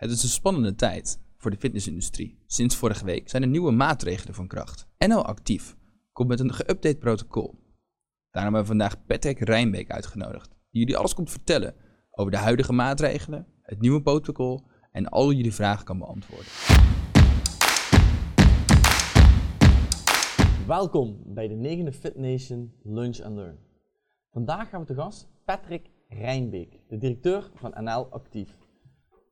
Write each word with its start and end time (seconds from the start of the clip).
Het 0.00 0.10
is 0.10 0.22
een 0.22 0.28
spannende 0.28 0.74
tijd 0.74 1.20
voor 1.36 1.50
de 1.50 1.56
fitnessindustrie. 1.56 2.38
Sinds 2.46 2.76
vorige 2.76 3.04
week 3.04 3.28
zijn 3.28 3.42
er 3.42 3.48
nieuwe 3.48 3.70
maatregelen 3.70 4.34
van 4.34 4.46
kracht. 4.46 4.88
NL 4.98 5.24
Actief 5.24 5.76
komt 6.12 6.28
met 6.28 6.40
een 6.40 6.54
geüpdate 6.54 6.98
protocol. 6.98 7.54
Daarom 8.30 8.54
hebben 8.54 8.60
we 8.60 8.78
vandaag 8.78 9.06
Patrick 9.06 9.38
Rijnbeek 9.38 9.90
uitgenodigd, 9.90 10.48
die 10.48 10.80
jullie 10.80 10.96
alles 10.96 11.14
komt 11.14 11.30
vertellen 11.30 11.74
over 12.10 12.30
de 12.32 12.38
huidige 12.38 12.72
maatregelen, 12.72 13.46
het 13.62 13.80
nieuwe 13.80 14.02
protocol 14.02 14.66
en 14.92 15.08
al 15.08 15.32
jullie 15.32 15.54
vragen 15.54 15.84
kan 15.84 15.98
beantwoorden. 15.98 16.52
Welkom 20.66 21.22
bij 21.26 21.48
de 21.48 21.54
negende 21.54 21.92
Fit 21.92 22.16
Nation 22.16 22.72
Lunch 22.82 23.20
and 23.20 23.36
Learn. 23.36 23.58
Vandaag 24.30 24.68
gaan 24.68 24.80
we 24.80 24.86
te 24.86 24.94
gast 24.94 25.28
Patrick 25.44 25.90
Rijnbeek, 26.08 26.80
de 26.88 26.96
directeur 26.96 27.50
van 27.54 27.84
NL 27.84 28.06
Actief. 28.10 28.68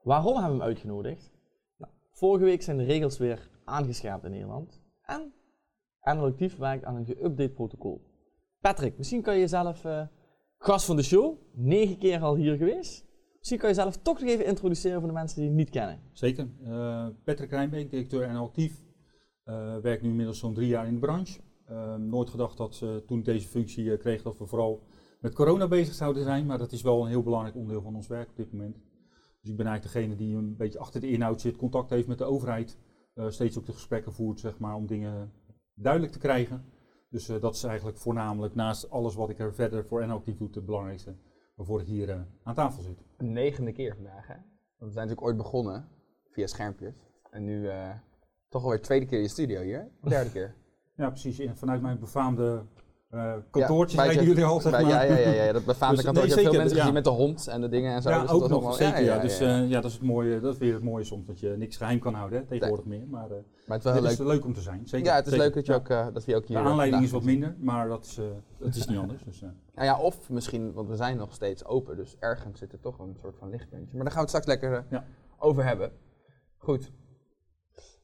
Waarom 0.09 0.35
hebben 0.35 0.53
we 0.53 0.59
hem 0.59 0.69
uitgenodigd? 0.69 1.33
Nou, 1.77 1.93
vorige 2.13 2.45
week 2.45 2.63
zijn 2.63 2.77
de 2.77 2.85
regels 2.85 3.19
weer 3.19 3.51
aangescherpt 3.65 4.25
in 4.25 4.31
Nederland 4.31 4.81
en 6.01 6.19
Actief 6.19 6.57
werkt 6.57 6.85
aan 6.85 6.97
een 6.97 7.07
geüpdate 7.07 7.55
protocol. 7.55 8.01
Patrick, 8.61 8.97
misschien 8.97 9.23
kan 9.23 9.35
je 9.35 9.41
jezelf, 9.41 9.85
uh, 9.85 10.03
gast 10.59 10.87
van 10.87 10.97
de 10.97 11.03
show, 11.03 11.37
negen 11.53 11.99
keer 11.99 12.21
al 12.21 12.37
hier 12.37 12.57
geweest. 12.57 13.07
Misschien 13.37 13.59
kan 13.59 13.69
je 13.69 13.75
jezelf 13.75 13.97
toch 13.97 14.21
nog 14.21 14.29
even 14.29 14.45
introduceren 14.45 14.99
voor 14.99 15.09
de 15.09 15.15
mensen 15.15 15.41
die 15.41 15.49
je 15.49 15.55
niet 15.55 15.71
kennen. 15.71 16.01
Zeker. 16.13 16.49
Uh, 16.63 17.07
Patrick 17.25 17.51
Rijnbeek, 17.51 17.91
directeur 17.91 18.33
NL 18.33 18.45
Actief. 18.45 18.83
Uh, 19.45 19.77
werk 19.77 20.03
nu 20.03 20.09
inmiddels 20.09 20.39
zo'n 20.39 20.55
drie 20.55 20.69
jaar 20.69 20.87
in 20.87 20.95
de 20.95 21.01
branche. 21.01 21.41
Uh, 21.71 21.95
nooit 21.95 22.31
gedacht 22.31 22.57
dat 22.57 22.79
toen 23.07 23.19
ik 23.19 23.25
deze 23.25 23.49
functie 23.49 23.97
kreeg 23.97 24.23
dat 24.23 24.39
we 24.39 24.47
vooral 24.47 24.83
met 25.21 25.35
corona 25.35 25.69
bezig 25.69 25.95
zouden 25.95 26.23
zijn, 26.23 26.47
maar 26.47 26.59
dat 26.59 26.73
is 26.73 26.83
wel 26.83 27.03
een 27.03 27.09
heel 27.09 27.23
belangrijk 27.23 27.57
onderdeel 27.57 27.83
van 27.83 27.95
ons 27.95 28.07
werk 28.07 28.29
op 28.29 28.37
dit 28.37 28.53
moment. 28.53 28.77
Dus 29.41 29.51
ik 29.51 29.57
ben 29.57 29.67
eigenlijk 29.67 29.95
degene 29.95 30.17
die 30.17 30.37
een 30.37 30.57
beetje 30.57 30.79
achter 30.79 31.01
de 31.01 31.11
inhoud 31.11 31.41
zit, 31.41 31.57
contact 31.57 31.91
heeft 31.91 32.09
met 32.09 32.19
de 32.19 32.25
overheid, 32.25 32.79
steeds 33.29 33.59
ook 33.59 33.67
de 33.67 33.73
gesprekken 33.73 34.13
voert 34.13 34.41
zeg 34.41 34.59
maar, 34.59 34.75
om 34.75 34.87
dingen 34.87 35.33
duidelijk 35.75 36.13
te 36.13 36.19
krijgen. 36.19 36.65
Dus 37.11 37.27
dat 37.27 37.55
is 37.55 37.65
eigenlijk 37.65 37.99
voornamelijk 37.99 38.55
naast 38.55 38.91
alles 38.91 39.15
wat 39.15 39.31
ik 39.31 39.39
er 39.39 39.55
verder 39.55 39.85
voor 39.85 40.03
en 40.03 40.11
actief 40.11 40.37
doe 40.37 40.49
het 40.53 40.65
belangrijkste 40.65 41.17
waarvoor 41.55 41.81
ik 41.81 41.87
hier 41.87 42.27
aan 42.43 42.55
tafel 42.55 42.83
zit. 42.83 43.05
Negende 43.19 43.73
keer 43.73 43.95
vandaag 43.95 44.27
hè? 44.27 44.35
Want 44.35 44.45
we 44.77 44.91
zijn 44.91 45.09
natuurlijk 45.09 45.27
ooit 45.27 45.37
begonnen 45.37 45.89
via 46.31 46.47
schermpjes 46.47 46.95
en 47.31 47.45
nu 47.45 47.69
toch 48.49 48.63
alweer 48.63 48.83
tweede 48.83 49.07
keer 49.07 49.17
in 49.17 49.23
je 49.23 49.29
studio 49.31 49.61
hier, 49.61 49.91
derde 50.03 50.31
keer. 50.39 50.55
Ja, 50.95 51.11
precies. 51.11 51.41
Vanuit 51.55 51.83
mijn 51.83 51.99
befaamde 51.99 52.65
uh, 53.15 53.33
kantoortje 53.51 54.03
ja, 54.03 54.23
jullie 54.23 54.45
al, 54.45 54.61
zeg 54.61 54.73
maar. 54.73 54.87
Ja, 54.87 55.03
ja, 55.03 55.17
ja, 55.17 55.45
ja, 55.45 55.53
dat 55.53 55.65
befaamde 55.65 55.97
dus, 56.03 56.05
kantoortje. 56.05 56.35
Nee, 56.35 56.45
veel 56.45 56.55
mensen 56.55 56.77
gezien 56.77 56.93
met 56.93 57.05
de 57.05 57.11
hond 57.11 57.47
en 57.47 57.61
de 57.61 57.69
dingen 57.69 57.95
en 57.95 58.03
zo. 58.03 58.11
Ja, 58.11 58.21
dus 58.21 58.31
ook 58.31 58.41
nog, 58.41 58.51
allemaal, 58.51 58.73
zeker. 58.73 59.03
Ja, 59.03 59.19
dus 59.19 59.41
uh, 59.41 59.69
ja, 59.69 59.81
dat 59.81 59.91
is 59.91 59.93
het 59.93 60.03
mooie, 60.03 60.41
dat 60.41 60.53
is 60.53 60.59
weer 60.59 60.75
het 60.75 60.83
mooie 60.83 61.05
soms, 61.05 61.27
dat 61.27 61.41
je 61.41 61.55
niks 61.59 61.77
geheim 61.77 61.99
kan 61.99 62.15
houden, 62.15 62.39
hè, 62.39 62.45
tegenwoordig 62.45 62.87
meer. 62.87 63.07
Maar, 63.09 63.31
uh, 63.31 63.37
maar 63.67 63.79
het 63.79 63.87
is, 63.87 64.01
leuk. 64.01 64.11
is 64.11 64.19
leuk 64.19 64.45
om 64.45 64.53
te 64.53 64.61
zijn, 64.61 64.89
zeker. 64.89 65.07
Ja, 65.07 65.15
het 65.15 65.27
is 65.27 65.33
zeker. 65.33 65.47
leuk 65.47 65.55
dat, 65.55 65.67
je 65.67 65.75
ook, 65.75 66.15
dat 66.15 66.25
we 66.25 66.37
ook 66.37 66.47
hier... 66.47 66.63
De 66.63 66.69
aanleiding 66.69 67.03
is 67.03 67.11
wat 67.11 67.23
minder, 67.23 67.57
maar 67.59 67.89
dat 67.89 68.05
is, 68.05 68.21
dat 68.59 68.75
is 68.75 68.87
niet 68.87 68.99
anders. 69.05 69.23
Dus, 69.25 69.41
nou 69.41 69.87
ja, 69.87 69.99
of 69.99 70.31
misschien, 70.31 70.73
want 70.73 70.89
we 70.89 70.97
zijn 70.97 71.17
nog 71.17 71.35
steeds 71.35 71.65
open, 71.65 71.97
dus 71.97 72.17
ergens 72.19 72.59
zit 72.59 72.73
er 72.73 72.81
toch 72.81 72.99
een 72.99 73.17
soort 73.21 73.37
van 73.39 73.51
lichtpuntje. 73.51 73.97
Maar 73.97 74.05
daar 74.05 74.15
gaan 74.15 74.25
we 74.25 74.31
het 74.31 74.43
straks 74.43 74.47
lekker 74.47 74.85
over 75.39 75.65
hebben. 75.65 75.93
Goed. 76.57 76.93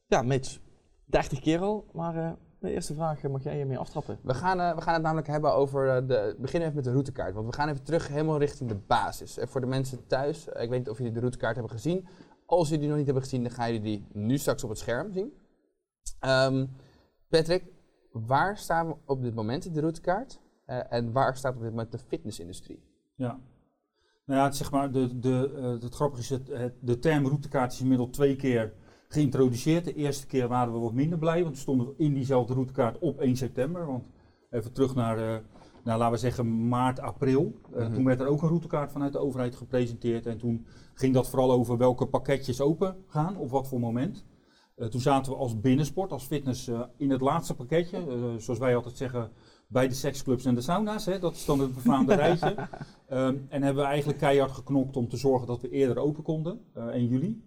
Ja, 0.06 0.22
Mitch. 0.22 0.62
30 1.04 1.40
keer 1.40 1.60
al, 1.60 1.86
maar 1.92 2.16
uh, 2.16 2.32
de 2.64 2.72
eerste 2.72 2.94
vraag 2.94 3.22
mag 3.22 3.42
jij 3.42 3.58
je 3.58 3.64
mee 3.64 3.78
aftrappen. 3.78 4.18
We 4.22 4.34
gaan, 4.34 4.60
uh, 4.60 4.74
we 4.74 4.80
gaan 4.80 4.94
het 4.94 5.02
namelijk 5.02 5.26
hebben 5.26 5.54
over, 5.54 5.86
uh, 5.86 6.08
de, 6.08 6.36
beginnen 6.38 6.62
even 6.68 6.74
met 6.74 6.84
de 6.84 6.90
routekaart, 6.90 7.34
want 7.34 7.46
we 7.46 7.52
gaan 7.52 7.68
even 7.68 7.84
terug 7.84 8.08
helemaal 8.08 8.38
richting 8.38 8.68
de 8.68 8.78
basis. 8.86 9.38
voor 9.40 9.60
de 9.60 9.66
mensen 9.66 10.06
thuis, 10.06 10.46
ik 10.46 10.68
weet 10.68 10.78
niet 10.78 10.88
of 10.88 10.98
jullie 10.98 11.12
de 11.12 11.20
routekaart 11.20 11.54
hebben 11.54 11.72
gezien. 11.72 12.06
Als 12.46 12.68
jullie 12.68 12.78
die 12.78 12.88
nog 12.88 12.96
niet 12.96 13.06
hebben 13.06 13.24
gezien, 13.24 13.42
dan 13.42 13.52
gaan 13.52 13.72
jullie 13.72 13.82
die 13.82 14.06
nu 14.12 14.38
straks 14.38 14.64
op 14.64 14.68
het 14.68 14.78
scherm 14.78 15.12
zien. 15.12 15.32
Um, 16.26 16.70
Patrick, 17.28 17.64
waar 18.12 18.56
staan 18.56 18.88
we 18.88 18.94
op 19.06 19.22
dit 19.22 19.34
moment 19.34 19.64
in 19.64 19.72
de 19.72 19.80
routekaart? 19.80 20.42
en 20.88 21.12
waar 21.12 21.36
staat 21.36 21.54
op 21.54 21.60
dit 21.60 21.70
moment 21.70 21.92
de 21.92 21.98
fitnessindustrie? 21.98 22.82
Ja, 23.14 23.40
nou 24.26 24.40
ja, 24.40 24.44
het, 24.44 24.56
zeg 24.56 24.70
maar, 24.70 24.92
de, 24.92 25.18
de, 25.18 25.78
het 25.80 25.94
grappige 25.94 26.22
is, 26.22 26.28
dat 26.28 26.72
de 26.80 26.98
term 26.98 27.26
routekaart 27.26 27.72
is 27.72 27.80
inmiddels 27.80 28.10
twee 28.10 28.36
keer 28.36 28.72
geïntroduceerd. 29.14 29.84
De 29.84 29.94
eerste 29.94 30.26
keer 30.26 30.48
waren 30.48 30.72
we 30.72 30.78
wat 30.78 30.92
minder 30.92 31.18
blij, 31.18 31.42
want 31.42 31.54
we 31.54 31.60
stonden 31.60 31.94
in 31.96 32.14
diezelfde 32.14 32.54
routekaart 32.54 32.98
op 32.98 33.20
1 33.20 33.36
september. 33.36 33.86
Want 33.86 34.08
even 34.50 34.72
terug 34.72 34.94
naar, 34.94 35.18
uh, 35.18 35.36
naar 35.84 35.98
laten 35.98 36.12
we 36.12 36.18
zeggen, 36.18 36.68
maart, 36.68 37.00
april. 37.00 37.54
Uh, 37.76 37.92
Toen 37.92 38.04
werd 38.04 38.20
er 38.20 38.26
ook 38.26 38.42
een 38.42 38.48
routekaart 38.48 38.92
vanuit 38.92 39.12
de 39.12 39.18
overheid 39.18 39.54
gepresenteerd. 39.54 40.26
En 40.26 40.38
toen 40.38 40.66
ging 40.94 41.14
dat 41.14 41.28
vooral 41.28 41.52
over 41.52 41.76
welke 41.76 42.06
pakketjes 42.06 42.60
open 42.60 42.96
gaan, 43.06 43.36
op 43.36 43.50
wat 43.50 43.68
voor 43.68 43.80
moment. 43.80 44.24
Uh, 44.76 44.86
toen 44.86 45.00
zaten 45.00 45.32
we 45.32 45.38
als 45.38 45.60
binnensport, 45.60 46.12
als 46.12 46.24
fitness, 46.24 46.70
in 46.96 47.10
het 47.10 47.20
laatste 47.20 47.54
pakketje. 47.54 47.98
zoals 48.38 48.58
wij 48.58 48.76
altijd 48.76 48.96
zeggen, 48.96 49.30
bij 49.66 49.88
de 49.88 49.94
seksclubs 49.94 50.44
en 50.44 50.54
de 50.54 50.60
sauna's. 50.60 51.06
Hè, 51.06 51.18
dat 51.18 51.34
is 51.34 51.44
dan 51.44 51.60
het 51.60 51.74
befaamde 51.74 52.14
rijtje. 52.24 52.54
Um, 53.12 53.46
en 53.48 53.62
hebben 53.62 53.82
we 53.82 53.88
eigenlijk 53.88 54.18
keihard 54.18 54.52
geknokt 54.52 54.96
om 54.96 55.08
te 55.08 55.16
zorgen 55.16 55.46
dat 55.46 55.60
we 55.60 55.70
eerder 55.70 55.98
open 55.98 56.22
konden, 56.22 56.60
1 56.74 57.06
juli. 57.06 57.42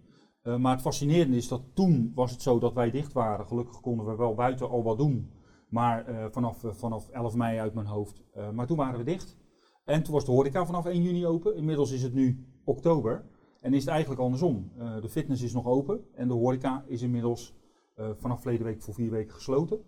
Uh, 0.48 0.56
maar 0.56 0.72
het 0.72 0.80
fascinerende 0.80 1.36
is 1.36 1.48
dat 1.48 1.62
toen 1.72 2.12
was 2.14 2.30
het 2.30 2.42
zo 2.42 2.58
dat 2.58 2.74
wij 2.74 2.90
dicht 2.90 3.12
waren. 3.12 3.46
Gelukkig 3.46 3.80
konden 3.80 4.06
we 4.06 4.16
wel 4.16 4.34
buiten 4.34 4.68
al 4.68 4.82
wat 4.82 4.98
doen. 4.98 5.30
Maar 5.68 6.08
uh, 6.08 6.24
vanaf, 6.30 6.64
uh, 6.64 6.72
vanaf 6.72 7.08
11 7.08 7.34
mei 7.34 7.58
uit 7.58 7.74
mijn 7.74 7.86
hoofd. 7.86 8.22
maar 8.52 8.66
toen 8.66 8.76
waren 8.76 8.98
we 8.98 9.04
dicht. 9.04 9.36
En 9.84 10.02
toen 10.02 10.14
was 10.14 10.24
de 10.24 10.30
horeca 10.30 10.66
vanaf 10.66 10.86
1 10.86 11.02
juni 11.02 11.26
open. 11.26 11.56
Inmiddels 11.56 11.90
is 11.90 12.02
het 12.02 12.14
nu 12.14 12.46
oktober. 12.64 13.24
En 13.60 13.74
is 13.74 13.80
het 13.80 13.90
eigenlijk 13.90 14.20
andersom. 14.20 14.72
de 15.00 15.08
fitness 15.08 15.42
is 15.42 15.52
nog 15.52 15.66
open. 15.66 16.00
En 16.14 16.28
de 16.28 16.34
horeca 16.34 16.84
is 16.86 17.02
inmiddels 17.02 17.54
vanaf 17.96 18.40
verleden 18.40 18.66
week 18.66 18.82
voor 18.82 18.94
vier 18.94 19.10
weken 19.10 19.34
gesloten. 19.34 19.80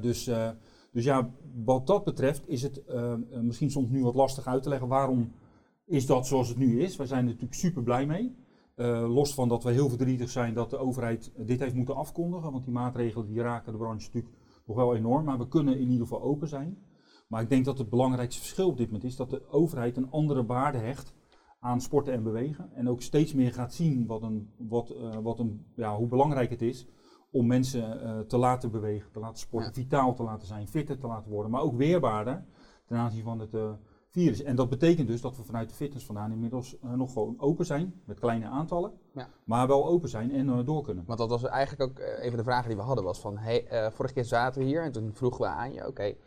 dus, 0.00 0.30
dus 0.92 1.04
ja, 1.04 1.30
wat 1.64 1.86
dat 1.86 2.04
betreft 2.04 2.48
is 2.48 2.62
het 2.62 2.82
misschien 3.42 3.70
soms 3.70 3.90
nu 3.90 4.02
wat 4.02 4.14
lastig 4.14 4.46
uit 4.46 4.62
te 4.62 4.68
leggen. 4.68 4.88
Waarom 4.88 5.32
is 5.86 6.06
dat 6.06 6.26
zoals 6.26 6.48
het 6.48 6.58
nu 6.58 6.82
is? 6.82 6.96
Wij 6.96 7.06
zijn 7.06 7.20
er 7.20 7.26
natuurlijk 7.26 7.54
super 7.54 7.82
blij 7.82 8.06
mee. 8.06 8.36
Uh, 8.76 9.14
los 9.14 9.34
van 9.34 9.48
dat 9.48 9.64
we 9.64 9.70
heel 9.70 9.88
verdrietig 9.88 10.30
zijn 10.30 10.54
dat 10.54 10.70
de 10.70 10.78
overheid 10.78 11.32
dit 11.36 11.60
heeft 11.60 11.74
moeten 11.74 11.94
afkondigen, 11.94 12.52
want 12.52 12.64
die 12.64 12.72
maatregelen 12.72 13.26
die 13.26 13.40
raken 13.40 13.72
de 13.72 13.78
branche 13.78 14.06
natuurlijk 14.06 14.34
nog 14.66 14.76
wel 14.76 14.94
enorm, 14.94 15.24
maar 15.24 15.38
we 15.38 15.48
kunnen 15.48 15.78
in 15.78 15.90
ieder 15.90 16.06
geval 16.06 16.22
open 16.22 16.48
zijn. 16.48 16.78
Maar 17.28 17.42
ik 17.42 17.48
denk 17.48 17.64
dat 17.64 17.78
het 17.78 17.88
belangrijkste 17.88 18.40
verschil 18.40 18.68
op 18.68 18.76
dit 18.76 18.86
moment 18.86 19.04
is 19.04 19.16
dat 19.16 19.30
de 19.30 19.48
overheid 19.48 19.96
een 19.96 20.10
andere 20.10 20.46
waarde 20.46 20.78
hecht 20.78 21.14
aan 21.60 21.80
sporten 21.80 22.12
en 22.12 22.22
bewegen. 22.22 22.72
En 22.74 22.88
ook 22.88 23.02
steeds 23.02 23.34
meer 23.34 23.52
gaat 23.52 23.74
zien 23.74 24.06
wat 24.06 24.22
een, 24.22 24.50
wat, 24.56 24.90
uh, 24.90 25.16
wat 25.22 25.38
een, 25.38 25.66
ja, 25.74 25.96
hoe 25.96 26.08
belangrijk 26.08 26.50
het 26.50 26.62
is 26.62 26.86
om 27.30 27.46
mensen 27.46 28.02
uh, 28.02 28.18
te 28.20 28.36
laten 28.36 28.70
bewegen, 28.70 29.12
te 29.12 29.18
laten 29.18 29.38
sporten, 29.38 29.72
ja. 29.74 29.80
vitaal 29.80 30.14
te 30.14 30.22
laten 30.22 30.46
zijn, 30.46 30.68
fitter 30.68 30.98
te 30.98 31.06
laten 31.06 31.30
worden, 31.30 31.50
maar 31.50 31.62
ook 31.62 31.76
weerbaarder 31.76 32.44
ten 32.86 32.96
aanzien 32.96 33.22
van 33.22 33.38
het 33.38 33.54
virus. 34.10 34.42
En 34.42 34.56
dat 34.56 34.68
betekent 34.68 35.08
dus 35.08 35.20
dat 35.20 35.36
we 35.36 35.44
vanuit 35.44 35.68
de 35.68 35.74
fitness 35.74 36.06
vandaan 36.06 36.32
inmiddels 36.32 36.76
uh, 36.84 36.92
nog 36.92 37.12
gewoon 37.12 37.34
open 37.38 37.66
zijn, 37.66 38.00
met 38.04 38.18
kleine 38.18 38.46
aantallen, 38.46 38.92
ja. 39.14 39.28
maar 39.44 39.66
wel 39.66 39.86
open 39.86 40.08
zijn 40.08 40.32
en 40.32 40.46
uh, 40.46 40.66
door 40.66 40.82
kunnen. 40.82 41.04
Want 41.06 41.18
dat 41.18 41.28
was 41.28 41.44
eigenlijk 41.44 41.90
ook 41.90 41.98
uh, 41.98 42.24
een 42.24 42.28
van 42.28 42.38
de 42.38 42.44
vragen 42.44 42.68
die 42.68 42.76
we 42.76 42.82
hadden, 42.82 43.04
was 43.04 43.20
van, 43.20 43.38
hey, 43.38 43.90
vorige 43.92 44.14
keer 44.14 44.24
zaten 44.24 44.60
we 44.60 44.66
hier 44.66 44.82
en 44.82 44.92
toen 44.92 45.14
vroegen 45.14 45.40
we 45.40 45.46
aan 45.46 45.72
je, 45.72 45.80
oké, 45.80 45.88
okay, 45.88 46.18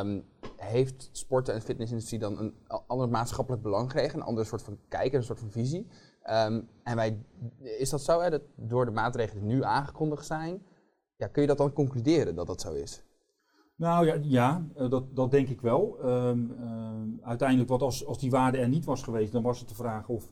um, 0.00 0.24
heeft 0.56 1.08
sporten 1.12 1.54
en 1.54 1.62
fitnessindustrie 1.62 2.20
dan 2.20 2.38
een 2.38 2.54
ander 2.86 3.08
maatschappelijk 3.08 3.62
belang 3.62 3.90
gekregen, 3.90 4.18
een 4.18 4.26
ander 4.26 4.46
soort 4.46 4.62
van 4.62 4.78
kijken, 4.88 5.18
een 5.18 5.24
soort 5.24 5.38
van 5.38 5.50
visie? 5.50 5.86
Um, 6.30 6.68
en 6.82 6.96
wij, 6.96 7.24
is 7.60 7.90
dat 7.90 8.02
zo, 8.02 8.20
hè, 8.20 8.30
dat 8.30 8.42
door 8.56 8.84
de 8.84 8.90
maatregelen 8.90 9.44
die 9.44 9.54
nu 9.54 9.64
aangekondigd 9.64 10.26
zijn, 10.26 10.62
ja, 11.16 11.26
kun 11.26 11.42
je 11.42 11.48
dat 11.48 11.58
dan 11.58 11.72
concluderen 11.72 12.34
dat 12.34 12.46
dat 12.46 12.60
zo 12.60 12.72
is? 12.72 13.05
Nou 13.76 14.06
ja, 14.06 14.16
ja 14.22 14.66
dat, 14.88 15.16
dat 15.16 15.30
denk 15.30 15.48
ik 15.48 15.60
wel. 15.60 15.98
Um, 16.04 16.56
uh, 16.60 17.28
uiteindelijk, 17.28 17.68
wat 17.68 17.82
als, 17.82 18.06
als 18.06 18.18
die 18.18 18.30
waarde 18.30 18.58
er 18.58 18.68
niet 18.68 18.84
was 18.84 19.02
geweest, 19.02 19.32
dan 19.32 19.42
was 19.42 19.58
het 19.58 19.68
de 19.68 19.74
vraag 19.74 20.08
of, 20.08 20.24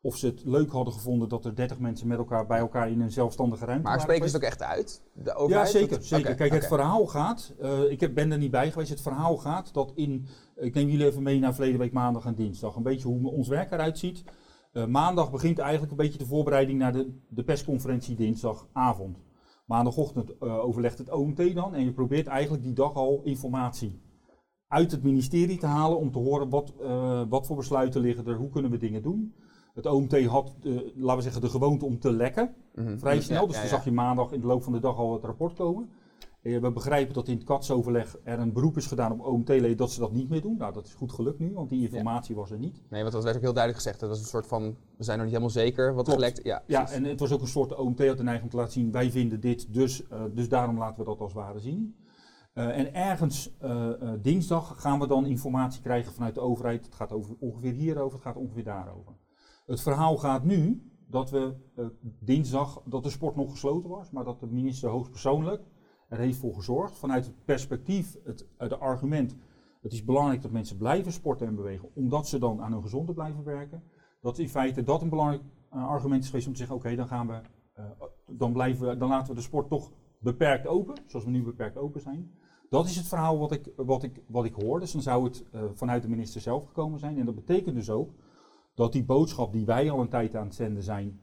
of 0.00 0.16
ze 0.16 0.26
het 0.26 0.44
leuk 0.44 0.70
hadden 0.70 0.92
gevonden 0.92 1.28
dat 1.28 1.44
er 1.44 1.54
30 1.54 1.78
mensen 1.78 2.06
met 2.06 2.18
elkaar 2.18 2.46
bij 2.46 2.58
elkaar 2.58 2.90
in 2.90 3.00
een 3.00 3.10
zelfstandige 3.10 3.64
ruimte 3.64 3.88
maar 3.88 4.00
spreken 4.00 4.28
ze 4.28 4.36
het 4.36 4.44
ook 4.44 4.50
echt 4.50 4.62
uit? 4.62 5.02
De 5.12 5.34
overheid? 5.34 5.72
Ja, 5.72 5.78
zeker. 5.78 6.02
zeker. 6.02 6.24
Okay, 6.24 6.34
Kijk, 6.36 6.48
okay. 6.50 6.58
het 6.58 6.68
verhaal 6.68 7.06
gaat, 7.06 7.52
uh, 7.62 7.90
ik 7.90 8.00
heb, 8.00 8.14
ben 8.14 8.32
er 8.32 8.38
niet 8.38 8.50
bij 8.50 8.70
geweest, 8.70 8.90
het 8.90 9.00
verhaal 9.00 9.36
gaat 9.36 9.74
dat 9.74 9.92
in, 9.94 10.26
ik 10.56 10.74
neem 10.74 10.88
jullie 10.88 11.06
even 11.06 11.22
mee 11.22 11.38
naar 11.38 11.54
verleden 11.54 11.78
week 11.78 11.92
maandag 11.92 12.24
en 12.24 12.34
dinsdag, 12.34 12.76
een 12.76 12.82
beetje 12.82 13.08
hoe 13.08 13.30
ons 13.30 13.48
werk 13.48 13.72
eruit 13.72 13.98
ziet. 13.98 14.24
Uh, 14.72 14.86
maandag 14.86 15.30
begint 15.30 15.58
eigenlijk 15.58 15.90
een 15.90 15.96
beetje 15.96 16.18
de 16.18 16.26
voorbereiding 16.26 16.78
naar 16.78 16.92
de, 16.92 17.18
de 17.28 17.44
persconferentie 17.44 18.16
dinsdagavond. 18.16 19.18
Maandagochtend 19.64 20.30
uh, 20.40 20.64
overlegt 20.64 20.98
het 20.98 21.10
OMT 21.10 21.54
dan 21.54 21.74
en 21.74 21.84
je 21.84 21.92
probeert 21.92 22.26
eigenlijk 22.26 22.62
die 22.62 22.72
dag 22.72 22.94
al 22.94 23.20
informatie 23.24 24.00
uit 24.68 24.90
het 24.90 25.02
ministerie 25.02 25.58
te 25.58 25.66
halen 25.66 25.98
om 25.98 26.12
te 26.12 26.18
horen 26.18 26.48
wat, 26.48 26.74
uh, 26.80 27.22
wat 27.28 27.46
voor 27.46 27.56
besluiten 27.56 28.00
liggen 28.00 28.26
er, 28.26 28.36
hoe 28.36 28.50
kunnen 28.50 28.70
we 28.70 28.76
dingen 28.76 29.02
doen. 29.02 29.34
Het 29.74 29.86
OMT 29.86 30.24
had, 30.24 30.54
laten 30.94 31.16
we 31.16 31.22
zeggen, 31.22 31.40
de 31.40 31.48
gewoonte 31.48 31.84
om 31.84 31.98
te 31.98 32.12
lekken, 32.12 32.54
mm 32.74 32.86
-hmm. 32.86 32.98
vrij 32.98 33.20
snel. 33.20 33.46
Dus 33.46 33.56
dan 33.56 33.66
zag 33.66 33.84
je 33.84 33.92
maandag 33.92 34.32
in 34.32 34.40
de 34.40 34.46
loop 34.46 34.62
van 34.62 34.72
de 34.72 34.80
dag 34.80 34.96
al 34.96 35.12
het 35.12 35.24
rapport 35.24 35.54
komen. 35.54 35.90
Eh, 36.42 36.60
we 36.60 36.72
begrijpen 36.72 37.14
dat 37.14 37.28
in 37.28 37.34
het 37.34 37.44
katsoverleg 37.44 38.16
er 38.24 38.38
een 38.38 38.52
beroep 38.52 38.76
is 38.76 38.86
gedaan 38.86 39.12
op 39.12 39.20
OMT-leden 39.20 39.76
dat 39.76 39.90
ze 39.90 40.00
dat 40.00 40.12
niet 40.12 40.28
meer 40.28 40.40
doen. 40.40 40.56
Nou, 40.56 40.72
dat 40.72 40.86
is 40.86 40.94
goed 40.94 41.12
gelukt 41.12 41.38
nu, 41.38 41.52
want 41.52 41.70
die 41.70 41.82
informatie 41.82 42.34
was 42.34 42.50
er 42.50 42.58
niet. 42.58 42.82
Nee, 42.88 43.00
want 43.00 43.12
dat 43.12 43.24
werd 43.24 43.36
ook 43.36 43.42
heel 43.42 43.52
duidelijk 43.52 43.82
gezegd. 43.82 44.00
Dat 44.00 44.08
was 44.08 44.18
een 44.18 44.24
soort 44.24 44.46
van, 44.46 44.76
we 44.96 45.04
zijn 45.04 45.16
nog 45.16 45.26
niet 45.26 45.34
helemaal 45.34 45.54
zeker 45.54 45.94
wat 45.94 46.08
gelekt. 46.08 46.40
Ja, 46.42 46.62
Ja, 46.66 46.90
en 46.90 47.04
het 47.04 47.20
was 47.20 47.32
ook 47.32 47.40
een 47.40 47.46
soort 47.46 47.76
OMT 47.76 48.06
had 48.06 48.16
de 48.16 48.22
neiging 48.22 48.44
om 48.44 48.50
te 48.50 48.56
laten 48.56 48.72
zien, 48.72 48.92
wij 48.92 49.10
vinden 49.10 49.40
dit, 49.40 49.74
dus, 49.74 50.08
eh, 50.08 50.22
dus 50.34 50.48
daarom 50.48 50.78
laten 50.78 50.98
we 50.98 51.04
dat 51.04 51.20
als 51.20 51.32
ware 51.32 51.58
zien. 51.58 51.96
Eh, 52.52 52.78
en 52.78 52.94
ergens 52.94 53.50
dinsdag 54.22 54.80
gaan 54.80 55.00
we 55.00 55.06
dan 55.06 55.26
informatie 55.26 55.82
krijgen 55.82 56.12
vanuit 56.12 56.34
de 56.34 56.40
overheid. 56.40 56.84
Het 56.84 56.94
gaat 56.94 57.12
over, 57.12 57.36
ongeveer 57.38 57.72
hierover, 57.72 58.14
het 58.14 58.26
gaat 58.26 58.36
ongeveer 58.36 58.64
daarover. 58.64 59.12
Het 59.66 59.80
verhaal 59.80 60.16
gaat 60.16 60.44
nu 60.44 60.90
dat 61.06 61.30
we 61.30 61.54
dinsdag, 62.20 62.82
dat 62.84 63.02
de 63.02 63.10
sport 63.10 63.36
nog 63.36 63.50
gesloten 63.50 63.90
was, 63.90 64.10
maar 64.10 64.24
dat 64.24 64.40
de 64.40 64.46
minister 64.46 64.88
hoogstpersoonlijk 64.88 65.62
er 66.12 66.18
heeft 66.18 66.38
voor 66.38 66.54
gezorgd. 66.54 66.98
Vanuit 66.98 67.26
het 67.26 67.44
perspectief, 67.44 68.16
het, 68.24 68.46
het 68.56 68.80
argument, 68.80 69.36
het 69.82 69.92
is 69.92 70.04
belangrijk 70.04 70.42
dat 70.42 70.50
mensen 70.50 70.76
blijven 70.76 71.12
sporten 71.12 71.46
en 71.46 71.54
bewegen, 71.54 71.88
omdat 71.94 72.28
ze 72.28 72.38
dan 72.38 72.62
aan 72.62 72.72
hun 72.72 72.82
gezondheid 72.82 73.16
blijven 73.16 73.44
werken. 73.44 73.82
Dat 74.20 74.38
in 74.38 74.48
feite 74.48 74.82
dat 74.82 75.02
een 75.02 75.08
belangrijk 75.08 75.42
eh, 75.70 75.88
argument 75.88 76.22
is 76.22 76.28
geweest 76.28 76.46
om 76.46 76.52
te 76.52 76.58
zeggen, 76.58 76.76
oké, 76.76 76.94
dan 76.94 77.08
gaan 77.08 77.26
we, 77.26 77.40
eh, 77.72 77.84
dan 78.26 78.52
blijven 78.52 78.88
we, 78.88 78.96
dan 78.96 79.08
laten 79.08 79.28
we 79.28 79.34
de 79.34 79.40
sport 79.40 79.68
toch 79.68 79.90
beperkt 80.18 80.66
open, 80.66 80.94
zoals 81.06 81.24
we 81.24 81.30
nu 81.30 81.42
beperkt 81.42 81.76
open 81.76 82.00
zijn. 82.00 82.30
Dat 82.68 82.86
is 82.86 82.96
het 82.96 83.06
verhaal 83.06 83.38
wat 83.38 83.52
ik, 83.52 83.72
wat 83.76 84.02
ik, 84.02 84.22
wat 84.26 84.44
ik 84.44 84.54
hoor. 84.54 84.80
Dus 84.80 84.92
dan 84.92 85.02
zou 85.02 85.24
het 85.24 85.44
eh, 85.52 85.62
vanuit 85.74 86.02
de 86.02 86.08
minister 86.08 86.40
zelf 86.40 86.66
gekomen 86.66 86.98
zijn. 86.98 87.18
En 87.18 87.26
dat 87.26 87.34
betekent 87.34 87.74
dus 87.74 87.90
ook 87.90 88.10
dat 88.74 88.92
die 88.92 89.04
boodschap 89.04 89.52
die 89.52 89.66
wij 89.66 89.90
al 89.90 90.00
een 90.00 90.08
tijd 90.08 90.36
aan 90.36 90.46
het 90.46 90.54
zenden 90.54 90.82
zijn, 90.82 91.20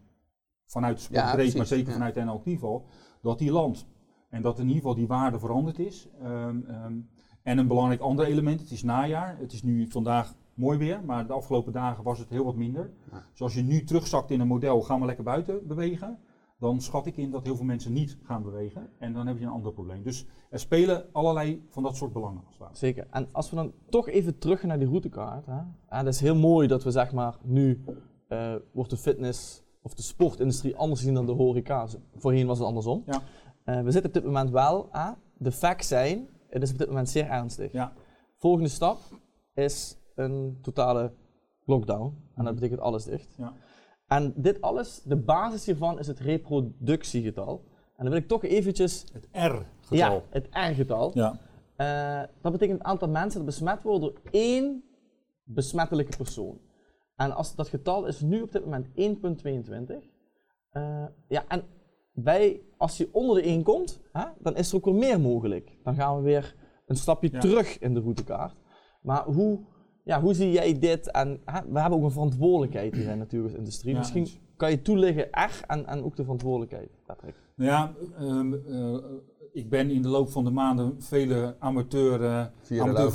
vanuit 0.65 0.95
de 0.95 1.03
sport 1.03 1.19
Ja, 1.19 1.57
maar 1.57 1.65
zeker 1.65 1.87
ja. 1.87 1.93
vanuit 1.93 2.15
NL 2.15 2.31
Actief 2.31 2.63
al, 2.63 2.85
dat 3.21 3.39
die 3.39 3.51
landt. 3.51 3.87
En 4.29 4.41
dat 4.41 4.57
in 4.57 4.67
ieder 4.67 4.81
geval 4.81 4.95
die 4.95 5.07
waarde 5.07 5.39
veranderd 5.39 5.79
is. 5.79 6.07
Ehm, 6.21 6.61
ehm, 6.67 6.93
en 7.43 7.57
een 7.57 7.67
belangrijk 7.67 8.01
ander 8.01 8.25
element, 8.25 8.59
het 8.59 8.71
is 8.71 8.83
najaar. 8.83 9.37
Het 9.39 9.53
is 9.53 9.63
nu 9.63 9.87
vandaag 9.89 10.35
mooi 10.53 10.77
weer, 10.77 11.03
maar 11.05 11.27
de 11.27 11.33
afgelopen 11.33 11.73
dagen 11.73 12.03
was 12.03 12.19
het 12.19 12.29
heel 12.29 12.43
wat 12.43 12.55
minder. 12.55 12.91
Ja. 13.11 13.23
Dus 13.31 13.41
als 13.41 13.53
je 13.53 13.61
nu 13.61 13.83
terugzakt 13.83 14.31
in 14.31 14.39
een 14.39 14.47
model, 14.47 14.81
gaan 14.81 14.99
we 14.99 15.05
lekker 15.05 15.23
buiten 15.23 15.67
bewegen. 15.67 16.17
Dan 16.59 16.81
schat 16.81 17.05
ik 17.05 17.17
in 17.17 17.31
dat 17.31 17.43
heel 17.43 17.55
veel 17.55 17.65
mensen 17.65 17.93
niet 17.93 18.17
gaan 18.23 18.43
bewegen. 18.43 18.89
En 18.97 19.13
dan 19.13 19.27
heb 19.27 19.37
je 19.37 19.45
een 19.45 19.51
ander 19.51 19.73
probleem. 19.73 20.03
Dus 20.03 20.25
er 20.49 20.59
spelen 20.59 21.05
allerlei 21.11 21.65
van 21.69 21.83
dat 21.83 21.95
soort 21.95 22.13
belangen 22.13 22.43
als 22.45 22.57
het. 22.59 22.77
Zeker. 22.77 23.07
En 23.11 23.27
als 23.31 23.49
we 23.49 23.55
dan 23.55 23.73
toch 23.89 24.07
even 24.07 24.37
terug 24.37 24.63
naar 24.63 24.79
die 24.79 24.87
routekaart. 24.87 25.45
Hè? 25.45 26.03
Dat 26.03 26.13
is 26.13 26.19
heel 26.19 26.35
mooi 26.35 26.67
dat 26.67 26.83
we 26.83 26.91
zeg 26.91 27.11
maar 27.11 27.37
nu 27.43 27.83
eh, 28.27 28.55
wordt 28.71 28.89
de 28.89 28.97
fitness 28.97 29.63
of 29.81 29.93
de 29.93 30.01
sportindustrie 30.01 30.75
anders 30.75 31.01
zien 31.01 31.13
dan 31.13 31.25
de 31.25 31.31
horeca. 31.31 31.87
Voorheen 32.15 32.47
was 32.47 32.57
het 32.57 32.67
andersom. 32.67 33.03
Ja. 33.05 33.21
Eh, 33.69 33.81
we 33.81 33.91
zitten 33.91 34.09
op 34.09 34.13
dit 34.13 34.23
moment 34.23 34.49
wel 34.49 34.87
aan. 34.91 35.15
De 35.37 35.51
facts 35.51 35.87
zijn, 35.87 36.27
het 36.49 36.61
is 36.63 36.71
op 36.71 36.77
dit 36.77 36.87
moment 36.87 37.09
zeer 37.09 37.27
ernstig. 37.29 37.71
Ja. 37.71 37.93
Volgende 38.37 38.69
stap 38.69 38.97
is 39.53 39.97
een 40.15 40.57
totale 40.61 41.11
lockdown. 41.65 42.03
En 42.35 42.43
dat 42.43 42.43
Mhm. 42.43 42.53
betekent 42.53 42.79
alles 42.79 43.03
dicht. 43.03 43.35
Ja. 43.37 43.53
En 44.07 44.33
dit 44.35 44.61
alles, 44.61 45.01
de 45.03 45.15
basis 45.15 45.65
hiervan 45.65 45.99
is 45.99 46.07
het 46.07 46.19
reproductiegetal. 46.19 47.63
En 47.95 48.03
dan 48.05 48.09
wil 48.13 48.21
ik 48.21 48.27
toch 48.27 48.43
eventjes... 48.43 49.05
Het 49.13 49.27
R-getal. 49.31 49.97
Ja, 49.97 50.21
het 50.29 50.47
R-getal. 50.51 51.11
Ja. 51.13 51.39
Eh, 51.75 52.27
dat 52.41 52.51
betekent 52.51 52.77
het 52.77 52.87
aantal 52.87 53.09
mensen 53.09 53.37
dat 53.39 53.45
besmet 53.45 53.81
worden 53.81 54.01
door 54.01 54.21
één 54.31 54.83
besmettelijke 55.43 56.17
persoon. 56.17 56.59
En 57.15 57.31
als 57.31 57.55
dat 57.55 57.67
getal 57.67 58.05
is 58.05 58.21
nu 58.21 58.41
op 58.41 58.51
dit 58.51 58.63
moment 58.63 58.87
1,22. 58.95 60.09
Eh, 60.69 61.05
ja, 61.27 61.43
en 61.47 61.63
wij, 62.23 62.61
als 62.77 62.97
je 62.97 63.09
onder 63.11 63.35
de 63.35 63.41
1 63.47 63.63
komt, 63.63 63.99
hè, 64.11 64.23
dan 64.39 64.55
is 64.55 64.69
er 64.69 64.75
ook 64.75 64.85
weer 64.85 64.93
meer 64.95 65.19
mogelijk. 65.21 65.77
Dan 65.83 65.95
gaan 65.95 66.15
we 66.15 66.21
weer 66.21 66.55
een 66.85 66.95
stapje 66.95 67.29
Ja. 67.31 67.39
terug 67.39 67.79
in 67.79 67.93
de 67.93 67.99
routekaart. 67.99 68.55
Maar 69.01 69.23
hoe, 69.25 69.59
ja, 70.03 70.21
hoe 70.21 70.33
zie 70.33 70.51
jij 70.51 70.79
dit? 70.79 71.11
En 71.11 71.41
hè, 71.45 71.59
we 71.71 71.79
hebben 71.79 71.99
ook 71.99 72.05
een 72.05 72.11
verantwoordelijkheid 72.11 72.93
hier 72.95 73.03
in 73.03 73.09
de 73.09 73.15
natuurlijke 73.15 73.57
industrie. 73.57 73.91
Ja, 73.93 73.99
Misschien 73.99 74.21
eens. 74.21 74.39
kan 74.57 74.71
je 74.71 74.81
toelichten 74.81 75.27
R 75.31 75.63
en, 75.67 75.87
en 75.87 76.03
ook 76.03 76.15
de 76.15 76.23
verantwoordelijkheid, 76.23 76.89
Patrick. 77.05 77.35
Nou 77.55 77.69
ja, 77.69 77.93
ehm, 78.17 78.53
eh, 78.53 78.97
ik 79.51 79.69
ben 79.69 79.89
in 79.91 80.01
de 80.01 80.07
loop 80.07 80.29
van 80.29 80.43
de 80.43 80.49
maanden 80.51 80.95
vele 81.01 81.55
amateur, 81.59 82.23
eh 82.23 82.45
Viroloog 82.61 82.89
amateur 82.97 83.11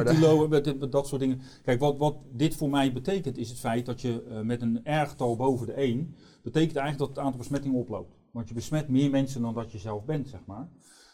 viroloog, 0.00 0.48
met 0.48 0.92
dat 0.92 1.06
soort 1.06 1.20
dingen. 1.20 1.40
Kijk, 1.62 1.80
wat, 1.80 1.96
wat 1.98 2.16
dit 2.32 2.56
voor 2.56 2.70
mij 2.70 2.92
betekent 2.92 3.38
is 3.38 3.48
het 3.48 3.58
feit 3.58 3.86
dat 3.86 4.00
je 4.00 4.22
eh, 4.28 4.40
met 4.40 4.62
een 4.62 4.80
R-getal 4.84 5.36
boven 5.36 5.66
de 5.66 5.72
1, 5.72 6.14
betekent 6.52 6.76
eigenlijk 6.76 6.98
dat 6.98 7.08
het 7.08 7.24
aantal 7.24 7.38
besmettingen 7.40 7.78
oploopt. 7.78 8.16
Want 8.32 8.48
je 8.48 8.54
besmet 8.54 8.88
meer 8.88 9.10
mensen 9.10 9.42
dan 9.42 9.54
dat 9.54 9.72
je 9.72 9.78
zelf 9.78 10.04
bent, 10.04 10.28
zeg 10.28 10.40
maar. 10.46 10.68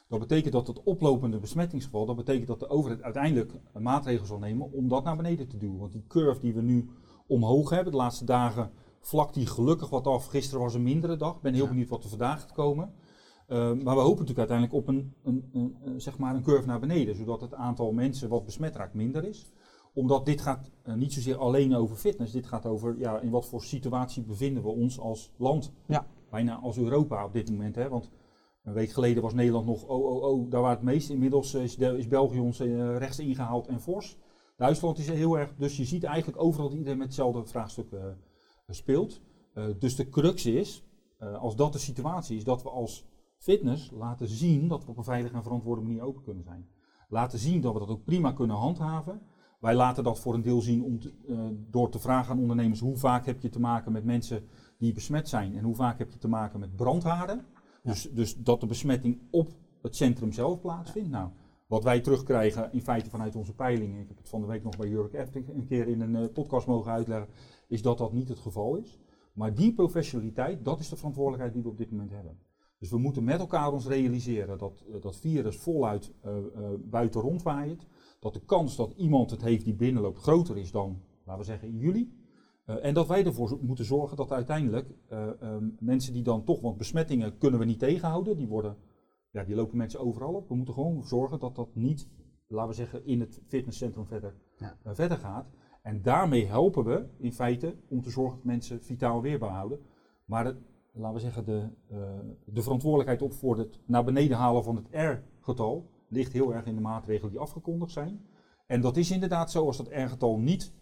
Dat 0.09 0.19
betekent 0.19 0.53
dat 0.53 0.67
het 0.67 0.83
oplopende 0.83 1.39
besmettingsgeval, 1.39 2.07
dat 2.07 2.17
betekent 2.17 2.47
dat 2.47 2.61
de 2.61 2.69
overheid 2.69 3.03
uiteindelijk 3.03 3.53
een 3.73 3.83
maatregel 3.83 4.27
zal 4.27 4.39
nemen 4.39 4.73
om 4.73 4.89
dat 4.89 5.05
naar 5.05 5.17
beneden 5.17 5.49
te 5.49 5.57
duwen. 5.57 5.79
Want 5.79 5.93
die 5.93 6.05
curve 6.09 6.41
die 6.41 6.55
we 6.55 6.63
nu 6.63 6.89
omhoog 7.27 7.71
hebben, 7.71 7.93
de 7.93 7.99
laatste 7.99 8.25
dagen 8.25 8.71
vlakt 9.01 9.35
die 9.35 9.47
gelukkig 9.47 9.91
wat 9.91 10.07
af. 10.07 10.27
Gisteren 10.27 10.63
was 10.63 10.75
een 10.75 10.83
mindere 10.83 11.17
dag, 11.17 11.35
ik 11.37 11.43
ben 11.43 11.55
heel 11.55 11.63
Ja. 11.63 11.69
benieuwd 11.69 11.89
wat 11.89 12.03
er 12.03 12.09
vandaag 12.09 12.41
gaat 12.41 12.53
komen. 12.53 12.93
Uh, 13.49 13.59
maar 13.59 13.95
we 13.95 14.01
hopen 14.01 14.25
natuurlijk 14.25 14.51
uiteindelijk 14.51 14.77
op 14.79 14.89
een, 14.89 15.15
een, 15.25 15.49
een, 15.53 15.77
een, 15.85 16.01
zeg 16.01 16.19
maar 16.19 16.35
een 16.35 16.43
curve 16.43 16.67
naar 16.67 16.81
beneden, 16.81 17.17
zodat 17.17 17.41
het 17.41 17.55
aantal 17.55 17.93
mensen 17.93 18.29
wat 18.29 18.45
besmet 18.45 18.77
raakt 18.77 18.95
minder 18.95 19.25
is. 19.25 19.53
Omdat 19.95 20.27
dit 20.27 20.41
gaat 20.41 20.71
uh, 20.85 20.95
niet 20.95 21.13
zozeer 21.13 21.37
alleen 21.37 21.75
over 21.75 21.97
fitness, 21.97 22.33
dit 22.33 22.47
gaat 22.47 22.67
over 22.67 22.99
ja, 22.99 23.21
in 23.21 23.31
wat 23.31 23.47
voor 23.47 23.63
situatie 23.63 24.23
bevinden 24.23 24.63
we 24.63 24.69
ons 24.69 24.99
als 24.99 25.33
land. 25.37 25.73
Ja. 25.87 26.07
Bijna 26.31 26.55
als 26.55 26.79
Europa 26.79 27.25
op 27.25 27.33
dit 27.33 27.51
moment. 27.51 27.75
Hè? 27.75 27.89
Want 27.89 28.11
een 28.63 28.73
week 28.73 28.91
geleden 28.91 29.23
was 29.23 29.35
Nederland 29.35 29.67
nog 29.67 29.85
oh, 29.85 30.05
oh, 30.05 30.23
oh, 30.23 30.51
daar 30.51 30.61
waar 30.61 30.71
het 30.71 30.83
meest. 30.83 31.11
Inmiddels 31.11 31.55
is, 31.55 31.77
de, 31.77 31.99
is 31.99 32.09
België 32.09 32.41
ons 32.41 32.61
uh, 32.61 32.97
rechts 32.97 33.19
ingehaald 33.19 33.67
en 33.67 33.81
fors. 33.81 34.19
Duitsland 34.57 34.99
is 34.99 35.09
heel 35.09 35.39
erg, 35.39 35.55
dus 35.57 35.77
je 35.77 35.85
ziet 35.85 36.05
eigenlijk 36.05 36.43
overal 36.43 36.69
dat 36.69 36.79
iedereen 36.79 36.99
met 36.99 37.07
hetzelfde 37.07 37.47
vraagstuk 37.47 37.91
uh, 37.91 38.05
speelt. 38.69 39.21
Dus 39.79 39.97
de 39.97 40.09
crux 40.09 40.47
is, 40.47 40.85
als 41.19 41.57
dat 41.57 41.73
de 41.73 41.79
situatie 41.79 42.37
is, 42.37 42.45
dat 42.45 42.63
we 42.63 42.71
als 42.71 43.07
fitness 43.39 43.91
laten 43.91 44.29
zien 44.29 44.69
dat 44.69 44.85
we 44.85 44.91
op 44.91 44.97
een 44.97 45.05
veilige 45.05 45.35
en 45.35 45.43
verantwoorde 45.43 45.83
manier 45.83 46.03
open 46.03 46.23
kunnen 46.23 46.45
zijn. 46.45 46.69
Laten 47.09 47.39
zien 47.39 47.61
dat 47.61 47.73
we 47.73 47.79
dat 47.79 47.89
ook 47.89 48.05
prima 48.05 48.33
kunnen 48.33 48.57
handhaven. 48.57 49.21
Wij 49.65 49.75
laten 49.75 50.05
dat 50.05 50.21
voor 50.21 50.35
een 50.35 50.43
deel 50.43 50.61
zien 50.61 50.83
om 50.83 51.01
te, 51.01 51.13
uh, 51.29 51.39
door 51.71 51.91
te 51.91 51.99
vragen 51.99 52.33
aan 52.33 52.41
ondernemers 52.41 52.81
hoe 52.81 52.97
vaak 52.97 53.27
heb 53.27 53.41
je 53.41 53.49
te 53.49 53.61
maken 53.61 53.93
met 53.93 54.05
mensen 54.05 54.45
die 54.79 54.93
besmet 54.93 55.29
zijn 55.29 55.57
en 55.57 55.65
hoe 55.65 55.75
vaak 55.75 55.99
heb 55.99 56.13
je 56.13 56.19
te 56.19 56.29
maken 56.29 56.61
met 56.61 56.77
brandhaarden. 56.77 57.45
Ja. 57.83 57.91
Dus, 57.91 58.11
dus 58.13 58.37
dat 58.37 58.61
de 58.61 58.67
besmetting 58.67 59.21
op 59.31 59.51
het 59.83 59.97
centrum 59.97 60.33
zelf 60.33 60.61
plaatsvindt. 60.61 61.11
Nou, 61.11 61.31
wat 61.67 61.85
wij 61.85 62.01
terugkrijgen 62.01 62.73
in 62.73 62.83
feite 62.83 63.11
vanuit 63.11 63.37
onze 63.37 63.55
peilingen, 63.55 64.01
ik 64.01 64.09
heb 64.09 64.17
het 64.17 64.29
van 64.29 64.41
de 64.41 64.47
week 64.47 64.63
nog 64.63 64.77
bij 64.77 64.89
Jurk 64.89 65.29
F 65.29 65.35
een 65.35 65.67
keer 65.67 65.89
in 65.89 66.01
een 66.01 66.15
uh, 66.15 66.33
podcast 66.33 66.67
mogen 66.67 66.93
uitleggen, 66.93 67.29
is 67.69 67.83
dat 67.83 67.99
dat 67.99 68.13
niet 68.13 68.29
het 68.29 68.39
geval 68.39 68.77
is. 68.77 69.01
Maar 69.33 69.55
die 69.55 69.75
professionaliteit, 69.75 70.65
dat 70.65 70.81
is 70.81 70.89
de 70.89 70.97
verantwoordelijkheid 70.97 71.55
die 71.55 71.63
we 71.63 71.69
op 71.69 71.79
dit 71.79 71.91
moment 71.91 72.11
hebben. 72.11 72.39
Dus 72.79 72.91
we 72.91 72.99
moeten 72.99 73.25
met 73.25 73.41
elkaar 73.41 73.73
ons 73.73 73.87
realiseren 73.87 74.59
dat 74.59 74.85
uh, 74.89 74.95
dat 75.01 75.17
virus 75.17 75.57
voluit 75.57 76.13
buiten 76.91 77.21
rondwaait. 77.21 77.87
Dat 78.25 78.35
de 78.35 78.45
kans 78.45 78.77
dat 78.77 78.93
iemand 78.97 79.31
het 79.31 79.43
heeft 79.43 79.65
die 79.65 79.75
binnenloopt 79.75 80.19
groter 80.19 80.57
is 80.57 80.71
dan, 80.71 81.03
laten 81.25 81.41
we 81.41 81.47
zeggen, 81.47 81.69
in 81.69 81.79
juli. 81.79 82.13
Uh, 82.67 82.85
en 82.85 82.95
dat 82.95 83.09
wij 83.09 83.25
ervoor 83.25 83.59
moeten 83.63 83.85
zorgen 83.85 84.17
dat 84.17 84.33
uiteindelijk 84.33 84.95
uh, 85.13 85.29
um, 85.43 85.77
mensen 85.81 86.13
die 86.13 86.23
dan 86.23 86.45
toch, 86.45 86.61
want 86.61 86.77
besmettingen 86.77 87.39
kunnen 87.39 87.61
we 87.61 87.65
niet 87.67 87.79
tegenhouden, 87.79 88.37
die, 88.37 88.47
worden, 88.47 88.77
ja, 89.31 89.45
die 89.45 89.55
lopen 89.55 89.77
mensen 89.77 90.01
overal 90.01 90.35
op. 90.35 90.49
We 90.49 90.55
moeten 90.55 90.75
gewoon 90.75 91.03
zorgen 91.03 91.39
dat 91.39 91.57
dat 91.57 91.75
niet, 91.75 92.09
laten 92.47 92.69
we 92.69 92.75
zeggen, 92.75 93.07
in 93.07 93.21
het 93.21 93.43
fitnesscentrum 93.47 94.07
verder, 94.07 94.35
Ja. 94.57 94.77
uh, 94.87 94.95
verder 94.95 95.19
gaat. 95.19 95.51
En 95.83 96.03
daarmee 96.03 96.47
helpen 96.47 96.85
we 96.85 97.07
in 97.19 97.33
feite 97.33 97.77
om 97.89 98.03
te 98.03 98.11
zorgen 98.11 98.37
dat 98.37 98.45
mensen 98.45 98.83
vitaal 98.83 99.23
weerbaar 99.23 99.55
houden. 99.55 99.79
Maar 100.25 100.45
laten 100.93 101.15
we 101.15 101.21
zeggen, 101.21 101.45
de, 101.45 101.69
de 102.45 102.63
verantwoordelijkheid 102.63 103.23
op 103.23 103.33
voor 103.33 103.59
het 103.59 103.81
naar 103.87 104.05
beneden 104.05 104.37
halen 104.37 104.65
van 104.65 104.77
het 104.77 104.89
R-getal 104.91 105.93
ligt 106.09 106.33
heel 106.33 106.55
erg 106.55 106.65
in 106.67 106.75
de 106.75 106.81
maatregelen 106.81 107.31
die 107.31 107.41
afgekondigd 107.41 107.93
zijn. 107.93 108.27
En 108.67 108.81
dat 108.81 108.97
is 108.97 109.11
inderdaad 109.11 109.51
zo, 109.51 109.67
als 109.67 109.77
dat 109.77 109.89
R-getal 109.89 110.39
niet 110.39 110.73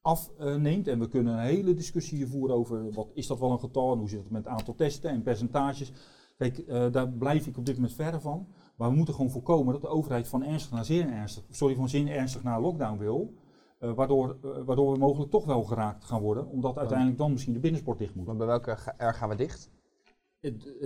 afneemt, 0.00 0.88
en 0.88 0.98
we 0.98 1.08
kunnen 1.08 1.32
een 1.32 1.44
hele 1.44 1.74
discussie 1.74 2.16
hier 2.18 2.28
voeren 2.28 2.56
over 2.56 2.92
wat 2.92 3.10
is 3.14 3.26
dat 3.26 3.38
wel 3.38 3.50
een 3.50 3.58
getal 3.58 3.92
en 3.92 3.98
hoe 3.98 4.08
zit 4.08 4.22
het 4.22 4.30
met 4.30 4.44
het 4.44 4.52
aantal 4.52 4.74
testen 4.74 5.10
en 5.10 5.22
percentages. 5.22 5.92
Kijk, 6.36 6.58
uh, 6.58 6.92
daar 6.92 7.08
blijf 7.08 7.46
ik 7.46 7.56
op 7.58 7.66
dit 7.66 7.74
moment 7.74 7.94
verder 7.94 8.20
van. 8.20 8.46
Maar 8.76 8.90
we 8.90 8.96
moeten 8.96 9.14
gewoon 9.14 9.30
voorkomen 9.30 9.72
dat 9.72 9.82
de 9.82 9.88
overheid 9.88 10.28
van 10.28 10.44
ernstig 10.44 10.72
naar 10.72 10.84
zeer 10.84 11.08
ernstig, 11.08 11.44
sorry, 11.50 11.74
van 11.74 11.88
zeer 11.88 12.08
ernstig 12.08 12.42
naar 12.42 12.60
lockdown 12.60 12.98
wil. 12.98 13.34
Uh, 13.80 13.92
waardoor, 13.92 14.38
uh, 14.44 14.50
waardoor 14.64 14.92
we 14.92 14.98
mogelijk 14.98 15.30
toch 15.30 15.44
wel 15.44 15.62
geraakt 15.62 16.04
gaan 16.04 16.20
worden, 16.20 16.48
omdat 16.48 16.78
uiteindelijk 16.78 17.18
dan 17.18 17.32
misschien 17.32 17.52
de 17.52 17.60
binnensport 17.60 17.98
dicht 17.98 18.14
moet. 18.14 18.26
Maar 18.26 18.36
bij 18.36 18.46
welke 18.46 18.78
R 18.96 19.14
gaan 19.14 19.28
we 19.28 19.34
dicht? 19.34 19.70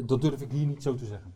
Dat 0.04 0.20
durf 0.20 0.40
ik 0.40 0.52
hier 0.52 0.66
niet 0.66 0.82
zo 0.82 0.94
te 0.94 1.04
zeggen. 1.04 1.34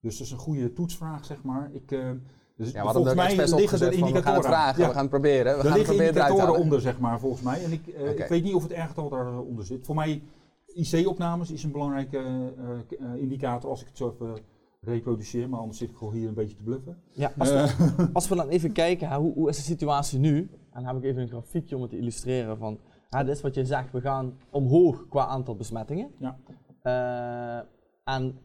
Dus 0.00 0.18
dat 0.18 0.26
is 0.26 0.32
een 0.32 0.38
goede 0.38 0.72
toetsvraag, 0.72 1.24
zeg 1.24 1.42
maar. 1.42 1.70
Ik, 1.72 1.90
uh, 1.90 2.10
dus 2.56 2.70
ja, 2.70 2.92
volgens 2.92 3.14
mij 3.14 3.36
liggen 3.36 3.80
er 3.80 3.92
indicatoren. 3.92 4.12
We 4.12 4.22
gaan 4.22 4.34
het 4.34 4.44
vragen, 4.44 4.82
ja. 4.82 4.88
we 4.88 4.92
gaan 4.92 5.02
het 5.02 5.10
proberen. 5.10 5.52
We 5.52 5.58
er 5.62 5.68
gaan 5.68 5.78
liggen 5.78 5.96
proberen 5.96 6.22
indicatoren 6.22 6.60
onder, 6.60 6.80
zeg 6.80 6.98
maar, 6.98 7.20
volgens 7.20 7.42
mij. 7.42 7.64
En 7.64 7.72
ik, 7.72 7.86
uh, 7.86 8.00
okay. 8.00 8.14
ik 8.14 8.26
weet 8.26 8.42
niet 8.42 8.54
of 8.54 8.62
het 8.62 8.72
R-getal 8.72 9.08
daaronder 9.08 9.64
zit. 9.64 9.84
Voor 9.84 9.94
mij, 9.94 10.22
IC-opnames 10.66 11.50
is 11.50 11.64
een 11.64 11.72
belangrijke 11.72 12.52
uh, 13.00 13.14
indicator, 13.22 13.70
als 13.70 13.80
ik 13.80 13.86
het 13.86 13.96
zo 13.96 14.10
even 14.10 14.38
reproduceer, 14.80 15.48
maar 15.48 15.60
anders 15.60 15.78
zit 15.78 15.90
ik 15.90 15.96
gewoon 15.96 16.14
hier 16.14 16.28
een 16.28 16.34
beetje 16.34 16.56
te 16.56 16.62
bluffen. 16.62 16.98
Ja, 17.12 17.32
als, 17.38 17.50
Eh, 17.50 17.64
we, 17.78 18.08
als 18.12 18.28
we 18.28 18.34
dan 18.34 18.48
even 18.48 18.72
kijken, 18.72 19.14
hoe, 19.14 19.32
hoe 19.34 19.48
is 19.48 19.56
de 19.56 19.62
situatie 19.62 20.18
nu? 20.18 20.38
En 20.72 20.82
dan 20.82 20.84
heb 20.84 20.96
ik 20.96 21.04
even 21.04 21.22
een 21.22 21.28
grafiekje 21.28 21.76
om 21.76 21.82
het 21.82 21.90
te 21.90 21.98
illustreren 21.98 22.58
van, 22.58 22.78
hè, 23.08 23.24
dit 23.24 23.34
is 23.34 23.40
wat 23.40 23.54
je 23.54 23.64
zegt, 23.64 23.92
we 23.92 24.00
gaan 24.00 24.38
omhoog 24.50 25.06
qua 25.08 25.26
aantal 25.26 25.56
besmettingen. 25.56 26.10
Ja. 26.18 26.38
Eh, 26.82 28.14
en 28.14 28.38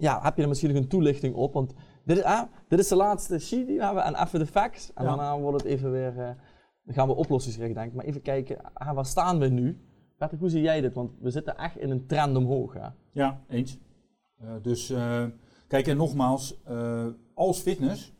ja, 0.00 0.22
heb 0.22 0.36
je 0.36 0.42
er 0.42 0.48
misschien 0.48 0.72
nog 0.72 0.82
een 0.82 0.88
toelichting 0.88 1.34
op? 1.34 1.52
Want 1.52 1.74
dit 2.04 2.16
is, 2.16 2.22
ah, 2.22 2.42
dit 2.68 2.78
is 2.78 2.88
de 2.88 2.96
laatste 2.96 3.38
sheet 3.38 3.66
die 3.66 3.78
we 3.78 3.84
hebben 3.84 4.04
en 4.04 4.22
even 4.22 4.38
de 4.38 4.46
facts. 4.46 4.92
En 4.94 5.04
Ja. 5.04 5.08
daarna 5.08 5.38
wordt 5.38 5.62
het 5.62 5.72
even 5.72 5.90
weer, 5.90 6.18
eh, 6.18 6.30
dan 6.84 6.94
gaan 6.94 7.08
we 7.08 7.14
oplossingsgericht 7.14 7.74
denken. 7.74 7.96
Maar 7.96 8.04
even 8.04 8.22
kijken, 8.22 8.72
ah, 8.72 8.94
waar 8.94 9.06
staan 9.06 9.38
we 9.38 9.48
nu? 9.48 9.80
Patrick, 10.18 10.40
hoe 10.40 10.48
zie 10.48 10.62
jij 10.62 10.80
dit? 10.80 10.94
Want 10.94 11.10
we 11.20 11.30
zitten 11.30 11.56
echt 11.56 11.78
in 11.78 11.90
een 11.90 12.06
trend 12.06 12.36
omhoog. 12.36 12.72
Hè? 12.74 12.86
Ja, 13.12 13.40
eens. 13.48 13.78
Eh, 14.38 14.48
dus 14.62 14.90
eh, 14.90 15.24
kijk, 15.68 15.86
en 15.86 15.96
nogmaals, 15.96 16.60
als 17.34 17.60
fitness 17.60 18.12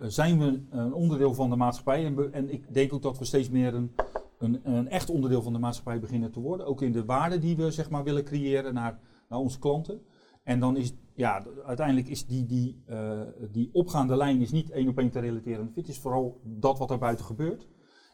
zijn 0.00 0.38
we 0.38 0.62
een 0.70 0.92
onderdeel 0.94 1.34
van 1.34 1.50
de 1.50 1.56
maatschappij. 1.56 2.04
En, 2.06 2.32
en 2.32 2.52
ik 2.52 2.74
denk 2.74 2.92
ook 2.92 3.02
dat 3.02 3.18
we 3.18 3.24
steeds 3.24 3.50
meer 3.50 3.74
een, 3.74 3.94
een, 4.38 4.60
een 4.62 4.88
echt 4.88 5.10
onderdeel 5.10 5.42
van 5.42 5.52
de 5.52 5.58
maatschappij 5.58 6.00
beginnen 6.00 6.30
te 6.30 6.40
worden. 6.40 6.66
Ook 6.66 6.82
in 6.82 6.92
de 6.92 7.04
waarde 7.04 7.38
die 7.38 7.56
we 7.56 7.70
zeg 7.70 7.90
maar, 7.90 8.04
willen 8.04 8.24
creëren 8.24 8.74
naar, 8.74 8.98
naar 9.28 9.38
onze 9.38 9.58
klanten. 9.58 10.00
En 10.44 10.60
dan 10.60 10.76
is, 10.76 10.92
ja, 11.14 11.46
uiteindelijk 11.64 12.08
is 12.08 12.26
die, 12.26 12.46
die, 12.46 12.82
eh, 12.86 13.20
die 13.50 13.70
opgaande 13.72 14.16
lijn 14.16 14.40
is 14.40 14.50
niet 14.50 14.70
één 14.70 14.88
op 14.88 14.98
één 14.98 15.10
te 15.10 15.20
relateren. 15.20 15.72
Het 15.74 15.88
is 15.88 15.98
vooral 15.98 16.40
dat 16.42 16.78
wat 16.78 16.90
er 16.90 16.98
buiten 16.98 17.24
gebeurt. 17.24 17.68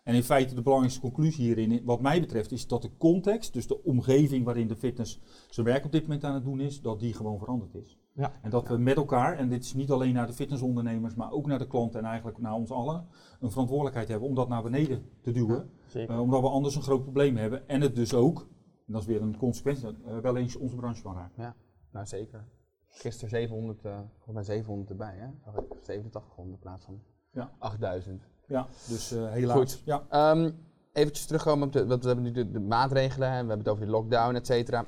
En 0.05 0.15
in 0.15 0.23
feite 0.23 0.55
de 0.55 0.63
belangrijkste 0.63 1.03
conclusie 1.03 1.45
hierin, 1.45 1.85
wat 1.85 2.01
mij 2.01 2.21
betreft, 2.21 2.53
is 2.53 2.67
dat 2.67 2.83
de 2.83 2.97
context, 2.99 3.53
dus 3.53 3.67
de 3.67 3.83
omgeving 3.83 4.45
waarin 4.45 4.69
de 4.69 4.77
fitness 4.77 5.21
zijn 5.51 5.67
werk 5.67 5.85
op 5.85 5.93
dit 5.93 6.03
moment 6.03 6.25
aan 6.25 6.35
het 6.35 6.45
doen 6.45 6.61
is, 6.61 6.81
dat 6.81 7.01
die 7.01 7.15
gewoon 7.15 7.39
veranderd 7.39 7.75
is. 7.75 7.99
Ja. 8.13 8.33
En 8.43 8.51
dat 8.51 8.69
we 8.69 8.79
met 8.79 8.97
elkaar, 8.97 9.39
en 9.39 9.49
dit 9.49 9.65
is 9.65 9.75
niet 9.75 9.91
alleen 9.91 10.15
naar 10.15 10.27
de 10.27 10.33
fitnessondernemers, 10.33 11.15
maar 11.15 11.31
ook 11.31 11.47
naar 11.47 11.59
de 11.59 11.67
klanten 11.67 12.01
en 12.01 12.07
eigenlijk 12.07 12.39
naar 12.39 12.55
ons 12.55 12.71
allen, 12.71 13.07
een 13.41 13.51
verantwoordelijkheid 13.51 14.09
hebben 14.09 14.29
om 14.29 14.35
dat 14.35 14.49
naar 14.49 14.63
beneden 14.63 15.03
te 15.21 15.33
duwen. 15.33 15.71
Eh, 15.93 16.21
omdat 16.21 16.41
we 16.41 16.49
anders 16.49 16.77
een 16.77 16.83
groot 16.83 17.03
probleem 17.03 17.37
hebben. 17.37 17.69
En 17.69 17.81
het 17.81 17.95
dus 17.95 18.15
ook, 18.15 18.39
en 18.87 18.93
dat 18.93 19.01
is 19.01 19.07
weer 19.07 19.23
een 19.23 19.37
consequentie, 19.37 19.89
eh, 19.89 20.19
wel 20.19 20.37
eens 20.37 20.57
onze 20.57 20.77
branche 20.77 21.03
kan 21.03 21.15
raken. 21.15 21.55
Nou, 21.93 22.07
zeker. 22.07 22.45
Gisteren 22.89 23.31
700, 23.31 23.85
eh 23.85 23.99
volgens 24.15 24.35
mij 24.35 24.45
700 24.45 24.91
erbij, 24.91 25.15
hè? 25.17 25.27
Zag 25.45 25.55
ik 25.55 25.71
8700 25.73 26.55
in 26.57 26.59
plaats 26.63 26.85
van 26.85 27.03
Ja. 27.31 27.53
8000. 27.59 28.23
Ja, 28.47 28.67
dus 28.89 29.13
eh, 29.13 29.31
helaas. 29.31 29.57
Goed. 29.57 29.83
Ja. 29.85 30.07
Ehm 30.11 30.51
eventjes 30.93 31.27
terugkomen 31.27 31.67
op 31.67 31.73
de, 31.73 31.87
we 31.87 32.07
hebben 32.07 32.23
nu 32.23 32.31
de, 32.31 32.51
de 32.51 32.61
maatregelen, 32.61 33.29
en 33.29 33.33
we 33.33 33.37
hebben 33.39 33.59
het 33.59 33.69
over 33.69 33.85
de 33.85 33.91
lockdown, 33.91 34.35
et 34.35 34.47
cetera. 34.47 34.87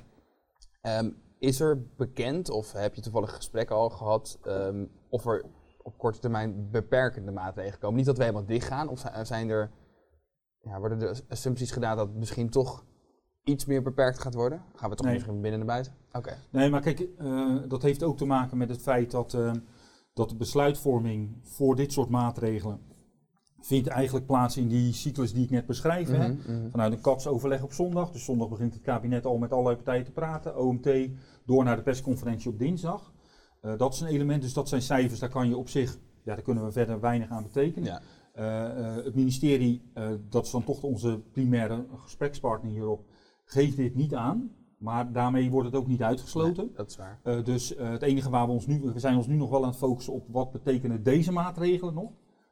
Ehm, 0.80 1.10
is 1.38 1.60
er 1.60 1.86
bekend, 1.96 2.50
of 2.50 2.72
heb 2.72 2.94
je 2.94 3.00
toevallig 3.00 3.34
gesprekken 3.34 3.76
al 3.76 3.90
gehad, 3.90 4.38
ehm, 4.42 4.86
of 5.08 5.26
er 5.26 5.44
op 5.82 5.98
korte 5.98 6.18
termijn 6.18 6.70
beperkende 6.70 7.30
maatregelen 7.32 7.78
komen? 7.78 7.96
Niet 7.96 8.06
dat 8.06 8.16
we 8.16 8.22
helemaal 8.22 8.46
dicht 8.46 8.66
gaan, 8.66 8.88
of 8.88 8.98
zi- 8.98 9.24
zijn 9.24 9.48
er, 9.48 9.70
ja, 10.60 10.78
worden 10.78 11.00
er 11.02 11.20
assumpties 11.28 11.70
gedaan 11.70 11.96
dat 11.96 12.12
misschien 12.14 12.50
toch 12.50 12.84
iets 13.44 13.64
meer 13.64 13.82
beperkt 13.82 14.18
gaat 14.18 14.34
worden? 14.34 14.62
Gaan 14.74 14.90
we 14.90 14.96
toch 14.96 15.06
Nee. 15.06 15.14
misschien 15.14 15.40
binnen 15.40 15.58
naar 15.58 15.68
buiten? 15.68 15.92
Oké. 16.12 16.36
Nee, 16.50 16.70
maar 16.70 16.80
kijk, 16.80 17.00
eh, 17.18 17.56
dat 17.68 17.82
heeft 17.82 18.02
ook 18.02 18.16
te 18.16 18.24
maken 18.24 18.56
met 18.58 18.68
het 18.68 18.82
feit 18.82 19.10
dat, 19.10 19.34
eh, 19.34 19.52
dat 20.14 20.28
de 20.28 20.36
besluitvorming 20.36 21.36
voor 21.42 21.76
dit 21.76 21.92
soort 21.92 22.08
maatregelen 22.08 22.80
vindt 23.60 23.88
eigenlijk 23.88 24.26
plaats 24.26 24.56
in 24.56 24.68
die 24.68 24.92
cyclus 24.92 25.32
die 25.32 25.44
ik 25.44 25.50
net 25.50 25.66
beschrijf. 25.66 26.08
hè. 26.08 26.28
Mhm, 26.28 26.52
mhm. 26.52 26.70
Vanuit 26.70 26.92
een 26.92 27.00
katsoverleg 27.00 27.62
op 27.62 27.72
zondag. 27.72 28.10
Dus 28.10 28.24
zondag 28.24 28.48
begint 28.48 28.74
het 28.74 28.82
kabinet 28.82 29.26
al 29.26 29.38
met 29.38 29.52
allerlei 29.52 29.76
partijen 29.76 30.04
te 30.04 30.12
praten. 30.12 30.58
OMT, 30.58 30.88
door 31.46 31.64
naar 31.64 31.76
de 31.76 31.82
persconferentie 31.82 32.50
op 32.50 32.58
dinsdag. 32.58 33.12
Eh, 33.60 33.78
dat 33.78 33.94
is 33.94 34.00
een 34.00 34.06
element, 34.08 34.42
dus 34.42 34.52
dat 34.52 34.68
zijn 34.68 34.82
cijfers, 34.82 35.20
daar 35.20 35.28
kan 35.28 35.48
je 35.48 35.56
op 35.56 35.68
zich, 35.68 35.98
ja, 36.22 36.34
daar 36.34 36.42
kunnen 36.42 36.64
we 36.64 36.72
verder 36.72 37.00
weinig 37.00 37.28
aan 37.30 37.42
betekenen. 37.42 37.88
Ja. 37.88 38.00
Het 39.02 39.14
ministerie, 39.14 39.90
dat 40.28 40.44
is 40.44 40.50
dan 40.50 40.64
toch 40.64 40.82
onze 40.82 41.20
primaire 41.32 41.86
gesprekspartner 41.96 42.70
hierop, 42.72 43.04
geeft 43.52 43.76
dit 43.76 43.94
niet 43.94 44.14
aan. 44.14 44.50
Maar 44.78 45.12
daarmee 45.12 45.50
wordt 45.50 45.66
het 45.66 45.76
ook 45.76 45.86
niet 45.86 46.02
uitgesloten. 46.02 46.64
Nee, 46.64 46.74
dat 46.74 46.90
is 46.90 46.96
waar. 46.96 47.20
Eh, 47.22 47.44
dus 47.44 47.74
eh, 47.74 47.90
het 47.90 48.02
enige 48.02 48.30
waar 48.30 48.46
we 48.46 48.52
ons 48.52 48.66
nu, 48.66 48.80
we 48.80 48.98
zijn 48.98 49.16
ons 49.16 49.26
nu 49.26 49.36
nog 49.36 49.50
wel 49.50 49.62
aan 49.62 49.68
het 49.68 49.78
focussen 49.78 50.12
op 50.12 50.26
wat 50.28 50.52
betekenen 50.52 51.02
deze 51.02 51.32
maatregelen 51.32 51.94
nog. 51.94 52.10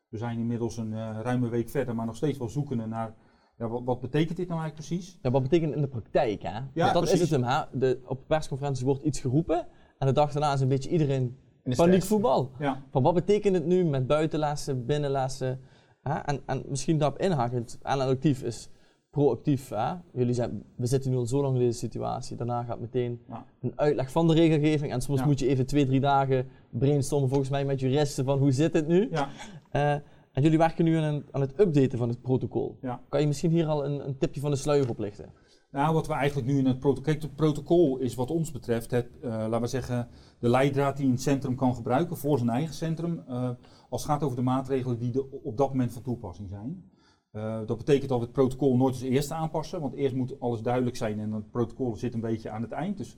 We 0.08 0.18
zijn 0.18 0.38
inmiddels 0.38 0.76
een 0.76 0.92
eh, 0.92 1.18
ruime 1.22 1.48
week 1.48 1.68
verder, 1.68 1.94
maar 1.94 2.06
nog 2.06 2.16
steeds 2.16 2.38
wel 2.38 2.48
zoekende 2.48 2.86
naar, 2.86 3.14
ja, 3.58 3.68
wat, 3.68 3.82
wat 3.84 4.00
betekent 4.00 4.36
dit 4.36 4.48
nou 4.48 4.60
eigenlijk 4.60 4.88
precies? 4.88 5.18
Ja, 5.22 5.30
wat 5.30 5.42
betekent 5.42 5.68
het 5.68 5.76
in 5.78 5.84
de 5.84 5.90
praktijk, 5.90 6.42
hè? 6.42 6.52
Want 6.52 6.92
dat 6.92 7.02
precies. 7.02 7.20
is 7.20 7.30
het 7.30 7.40
hem, 7.40 7.48
hè? 7.48 7.78
De, 7.78 8.00
op 8.04 8.26
persconferenties 8.26 8.84
wordt 8.84 9.02
iets 9.02 9.20
geroepen 9.20 9.66
en 9.98 10.06
de 10.06 10.12
dag 10.12 10.32
daarna 10.32 10.52
is 10.52 10.60
een 10.60 10.68
beetje 10.68 10.90
iedereen 10.90 11.36
stress. 11.60 11.80
paniekvoetbal. 11.80 12.50
Ja, 12.58 12.82
Van 12.90 13.02
wat 13.02 13.14
betekent 13.14 13.54
het 13.54 13.66
nu 13.66 13.84
met 13.84 14.06
buitenlessen, 14.06 14.86
binnenlessen? 14.86 15.60
Hè? 16.02 16.14
En, 16.14 16.40
en 16.46 16.64
misschien 16.68 16.98
daarop 16.98 17.18
inhakend, 17.18 17.78
actief 17.82 18.42
is 18.42 18.70
proactief. 19.10 19.68
Hè? 19.68 19.92
Jullie 20.12 20.34
zijn, 20.34 20.62
we 20.76 20.86
zitten 20.86 21.10
nu 21.10 21.16
al 21.16 21.26
zo 21.26 21.42
lang 21.42 21.54
in 21.54 21.60
deze 21.60 21.78
situatie. 21.78 22.36
Daarna 22.36 22.62
gaat 22.62 22.80
meteen 22.80 23.20
Ja. 23.28 23.44
een 23.60 23.72
uitleg 23.76 24.10
van 24.10 24.28
de 24.28 24.34
regelgeving. 24.34 24.92
En 24.92 25.00
soms 25.00 25.20
Ja. 25.20 25.26
moet 25.26 25.38
je 25.38 25.46
even 25.46 25.66
twee, 25.66 25.86
drie 25.86 26.00
dagen 26.00 26.46
brainstormen 26.70 27.28
volgens 27.28 27.50
mij 27.50 27.64
met 27.64 27.80
juristen 27.80 28.24
van 28.24 28.38
hoe 28.38 28.52
zit 28.52 28.72
het 28.72 28.86
nu? 28.88 29.08
ja, 29.10 29.28
Eh, 29.70 29.92
en 30.32 30.42
jullie 30.42 30.58
werken 30.58 30.84
nu 30.84 30.96
aan, 30.96 31.22
aan 31.30 31.40
het 31.40 31.60
updaten 31.60 31.98
van 31.98 32.08
het 32.08 32.22
protocol. 32.22 32.78
Kan 33.08 33.20
je 33.20 33.26
misschien 33.26 33.50
hier 33.50 33.66
al 33.66 33.84
een, 33.84 34.06
een 34.06 34.18
tipje 34.18 34.40
van 34.40 34.50
de 34.50 34.56
sluier 34.56 34.88
oplichten? 34.88 35.32
Nou, 35.70 35.94
wat 35.94 36.06
we 36.06 36.12
eigenlijk 36.12 36.48
nu 36.48 36.58
in 36.58 36.66
het 36.66 36.78
protocol. 36.78 37.02
Kijk, 37.04 37.22
het 37.22 37.34
protocol 37.36 37.98
is 37.98 38.14
wat 38.14 38.30
ons 38.30 38.50
betreft 38.52 38.90
het, 38.90 39.06
eh, 39.22 39.30
laten 39.30 39.60
we 39.60 39.66
zeggen, 39.66 40.08
de 40.38 40.48
leidraad 40.48 40.96
die 40.96 41.06
een 41.10 41.18
centrum 41.18 41.54
kan 41.54 41.74
gebruiken 41.74 42.16
voor 42.16 42.38
zijn 42.38 42.50
eigen 42.50 42.74
centrum. 42.74 43.22
eh, 43.28 43.50
als 43.88 44.02
het 44.02 44.10
gaat 44.10 44.22
over 44.22 44.36
de 44.36 44.42
maatregelen 44.42 44.98
die 44.98 45.42
op 45.44 45.56
dat 45.56 45.68
moment 45.68 45.92
van 45.92 46.02
toepassing 46.02 46.48
zijn. 46.48 46.84
Eh, 47.30 47.58
dat 47.66 47.76
betekent 47.78 48.08
dat 48.08 48.18
we 48.18 48.24
het 48.24 48.32
protocol 48.34 48.76
nooit 48.76 48.94
als 48.94 49.02
eerste 49.02 49.34
aanpassen, 49.34 49.80
want 49.80 49.94
eerst 49.94 50.14
moet 50.14 50.40
alles 50.40 50.62
duidelijk 50.62 50.96
zijn 50.96 51.20
en 51.20 51.32
het 51.32 51.50
protocol 51.50 51.96
zit 51.96 52.14
een 52.14 52.20
beetje 52.20 52.50
aan 52.50 52.62
het 52.62 52.72
eind. 52.72 52.96
Dus 52.96 53.16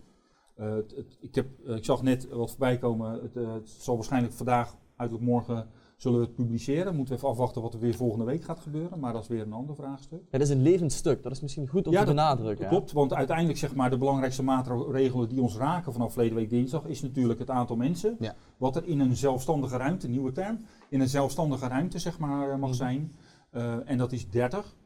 eh, 0.54 0.74
het, 0.74 0.96
het- 0.96 1.16
ik, 1.20 1.34
heb, 1.34 1.46
eh, 1.66 1.76
ik 1.76 1.84
zag 1.84 2.02
net 2.02 2.28
wat 2.28 2.50
voorbij 2.50 2.78
komen. 2.78 3.12
Het, 3.22 3.34
het 3.34 3.68
zal 3.70 3.94
waarschijnlijk 3.94 4.32
vandaag, 4.34 4.76
uiterlijk 4.96 5.28
morgen, 5.30 5.66
zullen 5.96 6.18
we 6.18 6.24
het 6.24 6.34
publiceren. 6.34 6.94
Moeten 6.96 7.14
we 7.14 7.20
even 7.20 7.30
afwachten 7.32 7.62
wat 7.62 7.74
er 7.74 7.80
weer 7.80 7.94
volgende 7.94 8.24
week 8.24 8.44
gaat 8.44 8.60
gebeuren, 8.60 8.98
maar 8.98 9.12
dat 9.12 9.22
is 9.22 9.28
weer 9.28 9.40
een 9.42 9.52
ander 9.52 9.74
vraagstuk. 9.74 10.20
Dat 10.30 10.40
is 10.40 10.48
een 10.50 10.62
levend 10.62 10.92
stuk. 10.92 11.22
Dat 11.22 11.32
is 11.32 11.40
misschien 11.40 11.68
goed 11.68 11.86
om 11.86 11.92
Ja, 11.92 12.00
te 12.00 12.06
benadrukken. 12.06 12.68
Klopt, 12.68 12.92
want 12.92 13.14
uiteindelijk 13.14 13.58
zeg 13.58 13.74
maar 13.74 13.90
de 13.90 13.98
belangrijkste 13.98 14.42
maatregelen 14.42 15.28
die 15.28 15.40
ons 15.40 15.56
raken 15.56 15.92
vanaf 15.92 16.12
verleden 16.12 16.36
week 16.36 16.50
dinsdag 16.50 16.84
is 16.86 17.02
natuurlijk 17.02 17.38
het 17.38 17.50
aantal 17.50 17.76
mensen. 17.76 18.16
Ja. 18.20 18.34
Wat 18.56 18.76
er 18.76 18.86
in 18.86 19.00
een 19.00 19.16
zelfstandige 19.16 19.76
ruimte, 19.76 20.08
nieuwe 20.08 20.32
term, 20.32 20.58
in 20.88 21.00
een 21.00 21.08
zelfstandige 21.08 21.68
ruimte 21.68 21.98
zeg 21.98 22.18
maar 22.18 22.58
mag 22.58 22.68
Mhm. 22.68 22.78
zijn. 22.78 23.12
Eh, 23.52 23.74
en 23.84 23.98
dat 23.98 24.12
is 24.12 24.28
30. 24.28 24.76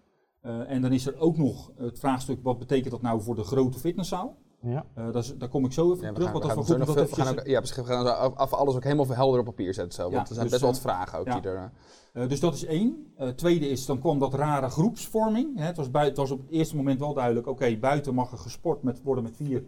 Eh, 0.40 0.70
en 0.70 0.82
dan 0.82 0.92
is 0.92 1.06
er 1.06 1.18
ook 1.18 1.36
nog 1.36 1.72
het 1.76 1.98
vraagstuk, 1.98 2.38
wat 2.42 2.58
betekent 2.58 2.90
dat 2.90 3.02
nou 3.02 3.22
voor 3.22 3.34
de 3.34 3.44
grote 3.44 3.78
fitnesszaal? 3.78 4.36
Ja. 4.60 4.86
Eh, 4.94 5.12
dat 5.12 5.24
is, 5.24 5.36
daar 5.36 5.48
kom 5.48 5.64
ik 5.64 5.72
zo 5.72 5.92
even 5.92 6.04
Ja, 6.04 6.08
we 6.08 6.14
terug, 6.14 6.28
gaan, 6.30 6.54
want 6.54 6.68
we 6.68 6.76
dat 6.78 6.86
gaan 6.86 6.96
dat 6.96 7.10
we 7.10 7.22
gaan 7.22 7.38
ook, 7.38 7.46
ja, 7.46 7.60
we 7.60 7.84
gaan 7.84 8.36
af, 8.36 8.52
alles 8.52 8.74
ook 8.74 8.82
helemaal 8.82 9.06
helder 9.06 9.40
op 9.40 9.44
papier 9.44 9.74
zetten 9.74 9.94
zo. 9.94 10.02
Want 10.02 10.14
Ja, 10.14 10.20
er 10.20 10.26
zijn 10.26 10.40
dus, 10.40 10.50
best 10.50 10.62
wel 10.62 10.70
wat 10.70 10.80
vragen 10.80 11.18
ook 11.18 11.26
ja. 11.26 11.40
die 11.40 11.50
er... 11.50 12.28
dus 12.28 12.40
dat 12.40 12.54
is 12.54 12.64
één. 12.64 13.12
Eh, 13.16 13.28
tweede 13.28 13.68
is, 13.68 13.86
dan 13.86 13.98
kwam 13.98 14.18
dat 14.18 14.34
rare 14.34 14.68
groepsvorming. 14.68 15.56
Hè. 15.58 15.64
Het, 15.64 15.76
was 15.76 15.90
bui- 15.90 16.08
het 16.08 16.16
was 16.16 16.30
op 16.30 16.40
het 16.40 16.50
eerste 16.50 16.76
moment 16.76 17.00
wel 17.00 17.14
duidelijk, 17.14 17.46
oké, 17.46 17.76
buiten 17.76 18.14
mag 18.14 18.32
er 18.32 18.38
gesport 18.38 18.82
met, 18.82 19.02
worden 19.02 19.24
met 19.24 19.36
vier, 19.36 19.64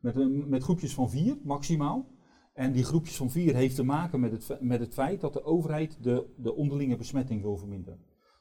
met, 0.00 0.46
met 0.48 0.62
groepjes 0.62 0.94
van 0.94 1.10
vier 1.10 1.36
maximaal. 1.42 2.06
En 2.52 2.72
die 2.72 2.84
groepjes 2.84 3.16
van 3.16 3.30
vier 3.30 3.54
heeft 3.54 3.74
te 3.74 3.82
maken 3.82 4.20
met 4.20 4.32
het, 4.32 4.60
met 4.60 4.80
het 4.80 4.92
feit 4.92 5.20
dat 5.20 5.32
de 5.32 5.44
overheid 5.44 5.98
de, 6.00 6.26
de 6.36 6.54
onderlinge 6.54 6.96
besmetting 6.96 7.42
wil 7.42 7.56
verminderen. 7.56 7.98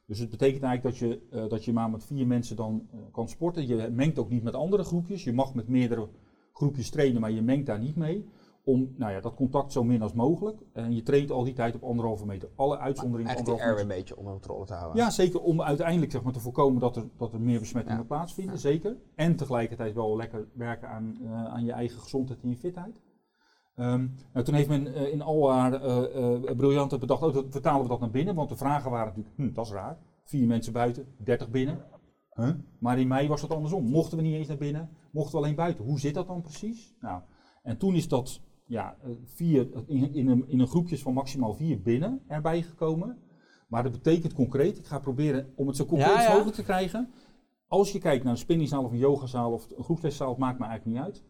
Dus 0.08 0.20
het 0.20 0.30
betekent 0.30 0.64
eigenlijk 0.64 1.00
dat 1.00 1.10
je, 1.10 1.22
eh, 1.32 1.50
dat 1.50 1.66
je 1.66 1.74
maar 1.74 1.90
met 1.90 2.04
vier 2.04 2.28
mensen 2.28 2.56
dan 2.56 2.88
eh, 2.92 3.00
kan 3.12 3.30
sporten. 3.30 3.68
Je 3.68 3.90
mengt 3.92 4.20
ook 4.20 4.30
niet 4.30 4.44
met 4.44 4.54
andere 4.54 4.84
groepjes. 4.84 5.24
Je 5.24 5.34
mag 5.34 5.54
met 5.54 5.68
meerdere 5.68 6.10
groepjes 6.54 6.90
trainen, 6.90 7.22
maar 7.22 7.32
je 7.32 7.42
mengt 7.42 7.66
daar 7.66 7.80
niet 7.80 7.96
mee. 7.96 8.26
Om 8.64 8.94
nou 8.98 9.12
ja, 9.12 9.20
dat 9.22 9.36
contact 9.36 9.72
zo 9.72 9.84
min 9.84 10.02
als 10.02 10.14
mogelijk. 10.14 10.62
En 10.74 10.96
je 10.96 11.04
traint 11.04 11.32
al 11.32 11.44
die 11.44 11.54
tijd 11.54 11.76
op 11.76 11.84
anderhalve 11.84 12.26
meter. 12.26 12.50
Alle 12.56 12.78
uitzonderingen 12.78 13.32
die 13.32 13.38
anderhalve 13.40 13.64
air 13.64 13.74
meter. 13.76 13.92
een 13.92 13.98
beetje 13.98 14.18
onder 14.18 14.34
controle 14.34 14.66
te 14.66 14.74
houden. 14.74 15.04
Ja, 15.04 15.10
zeker 15.10 15.42
om 15.42 15.62
uiteindelijk 15.62 16.12
zeg 16.12 16.24
maar, 16.24 16.34
te 16.34 16.40
voorkomen 16.40 16.80
dat 16.80 16.96
er, 16.96 17.04
dat 17.18 17.34
er 17.34 17.42
meer 17.42 17.60
besmettingen 17.60 18.00
Ja. 18.00 18.06
plaatsvinden, 18.06 18.54
Ja. 18.54 18.60
zeker. 18.60 18.98
En 19.16 19.36
tegelijkertijd 19.36 19.94
wel 19.96 20.16
lekker 20.16 20.48
werken 20.54 20.90
aan, 20.90 21.18
eh, 21.24 21.46
aan 21.46 21.66
je 21.66 21.72
eigen 21.72 22.00
gezondheid 22.00 22.42
en 22.42 22.50
je 22.50 22.58
fitheid. 22.58 23.02
Ehm, 23.76 24.08
nou, 24.34 24.46
toen 24.46 24.54
heeft 24.54 24.70
men 24.70 24.94
eh, 24.94 25.12
in 25.12 25.22
al 25.22 25.52
haar 25.52 25.74
eh 25.74 26.16
eh, 26.16 26.58
briljante 26.58 26.98
bedacht, 26.98 27.22
oh, 27.22 27.34
dat, 27.34 27.46
vertalen 27.50 27.82
we 27.82 27.88
dat 27.88 28.00
naar 28.00 28.12
binnen, 28.12 28.36
want 28.36 28.50
de 28.50 28.56
vragen 28.56 28.92
waren 28.92 29.08
natuurlijk, 29.08 29.36
hm, 29.36 29.54
dat 29.54 29.66
is 29.66 29.72
raar. 29.72 29.98
Vier 30.24 30.48
mensen 30.48 30.74
buiten, 30.74 31.06
30 31.18 31.50
binnen. 31.50 31.86
Huh? 32.34 32.50
Maar 32.80 33.00
in 33.00 33.08
mei 33.08 33.28
was 33.28 33.42
dat 33.42 33.52
andersom. 33.52 33.86
Mochten 33.86 34.18
we 34.18 34.24
niet 34.24 34.34
eens 34.34 34.48
naar 34.48 34.58
binnen, 34.58 34.90
mochten 35.12 35.32
we 35.32 35.44
alleen 35.44 35.56
buiten. 35.56 35.86
Hoe 35.86 36.00
zit 36.00 36.14
dat 36.14 36.28
dan 36.28 36.42
precies? 36.42 36.96
Nou, 37.00 37.22
en 37.64 37.78
toen 37.78 37.96
is 37.96 38.08
dat 38.08 38.42
ja, 38.66 38.98
eh, 39.04 39.10
vier, 39.24 39.68
in, 39.88 40.14
in, 40.14 40.28
een, 40.28 40.48
in 40.48 40.60
een 40.60 40.68
groepjes 40.68 41.02
van 41.02 41.14
maximaal 41.14 41.54
vier 41.54 41.82
binnen 41.82 42.22
erbij 42.28 42.62
gekomen. 42.62 43.18
Maar 43.68 43.84
dat 43.84 43.92
betekent 43.92 44.34
concreet, 44.34 44.78
ik 44.78 44.86
ga 44.86 45.00
proberen 45.00 45.54
om 45.56 45.68
het 45.68 45.76
zo 45.76 45.86
concreet 45.86 46.16
Ja, 46.16 46.22
ja. 46.22 46.32
mogelijk 46.32 46.56
te 46.56 46.64
krijgen. 46.64 47.10
Als 47.68 47.92
je 47.92 48.00
kijkt 48.00 48.24
naar 48.24 48.34
een 48.34 48.40
spinningzaal 48.40 48.84
of 48.84 48.92
een 48.92 48.98
yogazaal 48.98 49.52
of 49.52 49.68
een 49.78 49.84
groepsleszaal, 49.84 50.30
het 50.30 50.38
maakt 50.38 50.60
me 50.60 50.66
eigenlijk 50.66 50.98
niet 50.98 51.06
uit. 51.08 51.24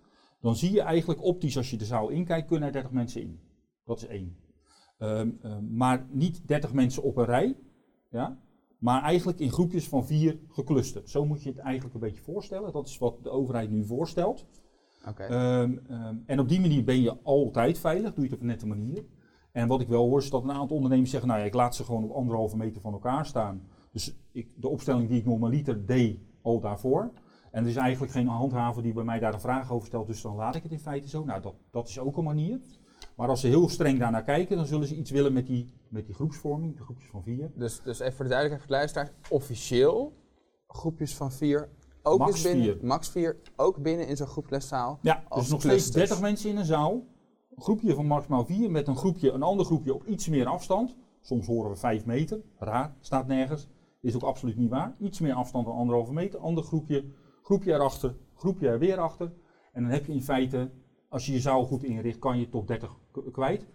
Dan 0.46 0.56
zie 0.56 0.72
je 0.72 0.82
eigenlijk 0.82 1.24
optisch, 1.24 1.58
als 1.58 1.70
je 1.70 1.78
de 1.78 1.86
zaal 1.86 2.10
inkijkt, 2.10 2.48
kunnen 2.48 2.68
er 2.68 2.74
30 2.74 2.92
mensen 2.92 3.22
in. 3.22 3.40
Dat 3.86 3.98
is 3.98 4.08
één. 4.08 4.38
Ehm, 4.98 5.30
ehm, 5.42 5.75
maar 5.75 6.08
niet 6.10 6.48
30 6.48 6.74
mensen 6.74 7.04
op 7.04 7.18
een 7.18 7.25
rij, 7.25 7.58
ja, 8.10 8.40
maar 8.80 9.02
eigenlijk 9.02 9.40
in 9.40 9.52
groepjes 9.52 9.88
van 9.88 10.06
vier 10.06 10.40
geclusterd. 10.50 11.10
Zo 11.10 11.25
moet 11.25 11.44
je 11.44 11.50
het 11.50 11.58
eigenlijk 11.58 11.94
een 11.94 12.02
beetje 12.02 12.22
voorstellen. 12.22 12.72
Dat 12.72 12.88
is 12.88 12.98
wat 12.98 13.24
de 13.24 13.30
overheid 13.30 13.72
nu 13.72 13.86
voorstelt. 13.86 14.46
Ehm, 15.18 15.78
en 16.25 16.40
op 16.40 16.50
die 16.50 16.62
manier 16.62 16.84
ben 16.84 17.02
je 17.02 17.18
altijd 17.24 17.80
veilig, 17.80 18.14
doe 18.14 18.24
je 18.24 18.30
het 18.30 18.34
op 18.34 18.42
een 18.42 18.48
nette 18.48 18.68
manier. 18.68 19.06
En 19.52 19.68
wat 19.68 19.82
ik 19.82 19.88
wel 19.88 20.08
hoor 20.08 20.20
is 20.20 20.30
dat 20.30 20.44
een 20.44 20.52
aantal 20.52 20.75
ondernemers 20.75 21.10
zeggen, 21.10 21.30
nou 21.30 21.42
ja, 21.42 21.46
ik 21.46 21.54
laat 21.54 21.75
ze 21.75 21.84
gewoon 21.84 22.04
op 22.04 22.12
anderhalve 22.12 22.58
meter 22.58 22.82
van 22.82 22.94
elkaar 22.94 23.25
staan. 23.25 23.68
Dus 23.92 24.16
ik, 24.32 24.48
de 24.56 24.68
opstelling 24.68 25.10
die 25.10 25.20
ik 25.20 25.25
normaliter 25.25 25.86
deed, 25.86 26.20
al 26.42 26.60
daarvoor. 26.60 27.12
En 27.55 27.63
er 27.63 27.69
is 27.69 27.75
eigenlijk 27.75 28.12
geen 28.12 28.27
handhaver 28.27 28.83
die 28.83 28.93
bij 28.93 29.03
mij 29.03 29.19
daar 29.19 29.33
een 29.33 29.39
vraag 29.39 29.71
over 29.71 29.88
stelt, 29.88 30.07
dus 30.07 30.21
dan 30.21 30.35
laat 30.35 30.55
ik 30.55 30.63
het 30.63 30.71
in 30.71 30.79
feite 30.79 31.09
zo. 31.09 31.24
Nou, 31.24 31.41
dat, 31.41 31.53
dat 31.71 31.88
is 31.88 32.00
ook 32.00 32.17
een 32.17 32.24
manier. 32.24 32.59
Maar 33.15 33.27
als 33.27 33.41
ze 33.41 33.47
heel 33.47 33.69
streng 33.69 34.00
daarnaar 34.00 34.24
kijken, 34.24 34.57
dan 34.57 34.65
zullen 34.65 34.88
ze 34.88 34.95
iets 34.95 35.12
willen 35.12 35.33
met 35.33 35.47
die, 35.47 35.74
met 35.89 36.05
die 36.05 36.15
groepsvorming, 36.15 36.77
de 36.77 36.83
groepjes 36.83 37.09
van 37.09 37.24
vier. 37.24 37.51
Dus, 37.55 37.81
dus 37.81 38.00
even 38.00 38.13
voor 38.13 38.25
de 38.25 38.31
duidelijkheid 38.31 38.62
voor 38.62 38.71
de 38.71 38.77
luisteraar. 38.77 39.12
Officieel 39.29 40.13
groepjes 40.67 41.15
van 41.15 41.31
vier. 41.31 41.69
Ook 42.03 42.19
Max 42.19 42.41
binnen, 42.41 42.63
vier. 42.63 42.77
Max 42.81 43.09
vier. 43.09 43.38
Ook 43.55 43.81
binnen 43.81 44.07
in 44.07 44.17
zo'n 44.17 44.27
groepleszaal. 44.27 45.00
Ja, 45.01 45.15
dus 45.15 45.29
nog 45.29 45.43
steeds 45.43 45.62
clusters. 45.62 45.95
30 45.95 46.21
mensen 46.21 46.50
in 46.50 46.57
een 46.57 46.65
zaal. 46.65 46.93
Een 47.55 47.62
groepje 47.62 47.95
van 47.95 48.05
maximaal 48.05 48.45
vier 48.45 48.71
met 48.71 48.88
een 48.88 48.97
groepje, 48.97 49.31
een 49.31 49.43
ander 49.43 49.65
groepje 49.65 49.93
op 49.93 50.05
iets 50.05 50.27
meer 50.27 50.45
afstand. 50.45 50.95
Soms 51.21 51.47
horen 51.47 51.71
we 51.71 51.77
5 51.77 52.05
meter. 52.05 52.41
Raar, 52.57 52.95
staat 53.00 53.27
nergens. 53.27 53.67
Is 54.01 54.15
ook 54.15 54.24
absoluut 54.24 54.57
niet 54.57 54.69
waar. 54.69 54.95
Iets 55.00 55.19
meer 55.19 55.33
afstand 55.33 55.65
dan 55.65 55.75
anderhalve 55.75 56.13
meter. 56.13 56.39
Ander 56.39 56.63
groepje, 56.63 57.05
groepje 57.46 57.74
erachter, 57.74 58.16
groepje 58.36 58.68
er 58.68 58.80
weer 58.80 58.98
achter. 58.98 59.32
En 59.74 59.82
dan 59.84 59.92
heb 59.92 60.06
je 60.06 60.14
in 60.14 60.22
feite, 60.24 60.70
als 61.10 61.25
je 61.25 61.32
je 61.32 61.40
zaal 61.40 61.66
goed 61.66 61.84
inricht, 61.84 62.20
kan 62.20 62.40
je 62.40 62.50
tot 62.50 62.68
30 62.68 62.98
k- 63.12 63.32
kwijt. 63.32 63.66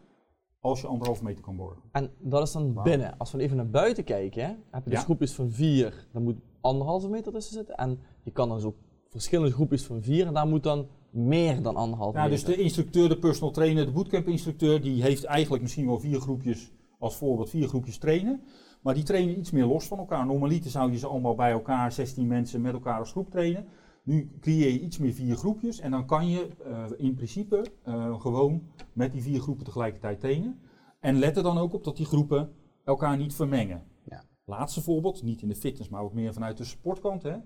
Als 0.61 0.81
je 0.81 0.87
anderhalve 0.87 1.25
meter 1.25 1.43
kan 1.43 1.57
borgen. 1.57 1.83
En 1.93 2.11
dat 2.19 2.43
is 2.43 2.53
dan 2.53 2.81
binnen. 2.83 3.15
Als 3.19 3.33
we 3.33 3.39
even 3.41 3.57
naar 3.57 3.71
buiten 3.71 4.05
kijken, 4.05 4.43
hè, 4.43 4.49
heb 4.71 4.85
je 4.85 4.91
dus 4.91 4.99
Ja. 4.99 5.05
groepjes 5.05 5.33
van 5.35 5.51
vier, 5.51 6.07
daar 6.13 6.23
moet 6.23 6.37
anderhalve 6.61 7.09
meter 7.09 7.33
tussen 7.33 7.55
zitten. 7.55 7.77
En 7.77 8.01
je 8.23 8.31
kan 8.31 8.49
dan 8.49 8.57
dus 8.57 8.67
ook 8.67 8.77
verschillende 9.09 9.53
groepjes 9.53 9.85
van 9.85 10.03
vier 10.03 10.27
en 10.27 10.35
daar 10.35 10.47
moet 10.47 10.63
dan 10.63 10.87
meer 11.11 11.63
dan 11.63 11.77
anderhalve 11.77 12.19
Ja, 12.19 12.25
meter. 12.25 12.47
dus 12.47 12.57
de 12.57 12.63
instructeur, 12.63 13.09
de 13.09 13.19
personal 13.19 13.51
trainer, 13.53 13.85
de 13.87 13.93
bootcamp 13.93 14.27
instructeur, 14.29 14.81
die 14.81 15.03
heeft 15.03 15.25
eigenlijk 15.25 15.63
misschien 15.63 15.87
wel 15.87 15.99
vier 16.01 16.21
groepjes, 16.21 16.73
als 16.99 17.17
voorbeeld 17.17 17.51
vier 17.51 17.69
groepjes 17.69 17.99
trainen. 17.99 18.43
Maar 18.81 18.95
die 18.95 19.03
trainen 19.03 19.39
iets 19.39 19.51
meer 19.51 19.67
los 19.67 19.87
van 19.87 19.99
elkaar. 19.99 20.27
Normaliter 20.27 20.71
zou 20.71 20.91
je 20.91 20.99
ze 20.99 21.07
allemaal 21.07 21.35
bij 21.35 21.51
elkaar, 21.51 21.93
16 21.93 22.27
mensen 22.27 22.61
met 22.61 22.73
elkaar 22.73 22.99
als 22.99 23.11
groep 23.11 23.31
trainen. 23.31 23.67
Nu 24.03 24.31
creëer 24.41 24.73
je 24.73 24.81
iets 24.81 24.99
meer 24.99 25.13
vier 25.13 25.37
groepjes 25.37 25.81
en 25.81 25.91
dan 25.91 26.07
kan 26.07 26.29
je 26.29 26.49
eh, 26.65 26.85
in 26.97 27.15
principe 27.15 27.65
eh, 27.83 28.21
gewoon 28.21 28.63
met 28.93 29.13
die 29.13 29.23
vier 29.23 29.41
groepen 29.41 29.65
tegelijkertijd 29.65 30.21
trainen. 30.21 30.59
En 31.01 31.19
let 31.19 31.37
er 31.37 31.43
dan 31.43 31.59
ook 31.59 31.73
op 31.73 31.85
dat 31.85 31.97
die 31.97 32.07
groepen 32.07 32.53
elkaar 32.85 33.17
niet 33.17 33.35
vermengen. 33.35 33.83
Ja. 34.05 34.25
Laatste 34.45 34.83
voorbeeld, 34.83 35.23
niet 35.23 35.43
in 35.43 35.49
de 35.49 35.55
fitness, 35.55 35.89
maar 35.89 36.03
ook 36.03 36.13
meer 36.13 36.33
vanuit 36.33 36.57
de 36.57 36.65
sportkant. 36.65 37.23
Hè. 37.23 37.37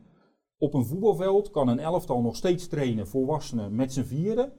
Op 0.58 0.74
een 0.74 0.86
voetbalveld 0.86 1.50
kan 1.50 1.68
een 1.68 1.78
elftal 1.78 2.20
nog 2.20 2.36
steeds 2.36 2.68
trainen, 2.68 3.08
volwassenen 3.08 3.74
met 3.74 3.92
z'n 3.92 4.02
vieren. 4.02 4.52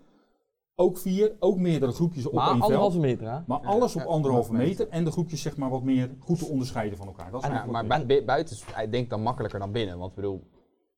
Ook 0.78 0.98
vier, 0.98 1.36
ook 1.40 1.58
meerdere 1.58 1.92
groepjes 1.92 2.26
op 2.26 2.34
maar 2.34 2.44
één 2.44 2.52
veld. 2.52 2.64
anderhalve 2.64 3.00
meter, 3.00 3.30
hè? 3.32 3.40
Maar 3.48 3.62
Ja, 3.62 3.68
alles 3.68 3.96
op 3.96 4.02
ja, 4.02 4.08
anderhalve 4.08 4.52
meter. 4.52 4.68
meter 4.68 4.88
en 4.90 5.04
de 5.06 5.12
groepjes 5.12 5.42
zeg 5.42 5.58
maar 5.58 5.70
wat 5.70 5.84
meer 5.84 6.16
goed 6.20 6.40
te 6.40 6.46
onderscheiden 6.46 6.98
van 6.98 7.08
elkaar. 7.08 7.32
Dat 7.32 7.44
is 7.44 7.50
maar 7.72 7.88
buiten 8.26 8.56
is 8.56 8.66
ik 8.84 8.92
denk 8.92 9.10
dan 9.10 9.22
makkelijker 9.22 9.60
dan 9.60 9.72
binnen. 9.72 9.98
Want 9.98 10.10
ik 10.10 10.16
bedoel, 10.16 10.44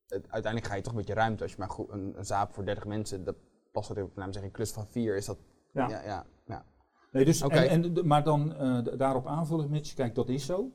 het- 0.08 0.26
uiteindelijk 0.28 0.66
ga 0.72 0.74
je 0.74 0.82
toch 0.82 0.94
met 0.94 1.06
je 1.06 1.14
ruimte. 1.14 1.42
Als 1.42 1.52
je 1.52 1.58
maar 1.58 1.70
goed, 1.70 1.86
een, 1.90 2.14
een 2.16 2.24
zaap 2.24 2.52
voor 2.52 2.64
30 2.64 2.84
mensen, 2.86 3.24
dat 3.24 3.34
past 3.72 3.88
natuurlijk, 3.88 4.16
laten 4.16 4.32
we 4.32 4.38
zeggen, 4.38 4.50
een 4.50 4.56
klus 4.56 4.72
van 4.72 4.86
vier 4.88 5.16
is 5.16 5.26
dat. 5.26 5.38
Ja. 5.72 5.88
ja, 5.88 6.02
ja, 6.04 6.24
ja. 6.46 6.64
Nee, 7.12 7.24
dus, 7.24 7.42
Oké. 7.42 7.54
en, 7.58 8.06
maar 8.06 8.24
dan 8.24 8.54
eh, 8.54 8.78
d- 8.78 8.98
daarop 8.98 9.26
aanvullen, 9.26 9.70
Mitch, 9.70 9.94
kijk, 9.94 10.14
dat 10.14 10.28
is 10.28 10.46
zo. 10.46 10.70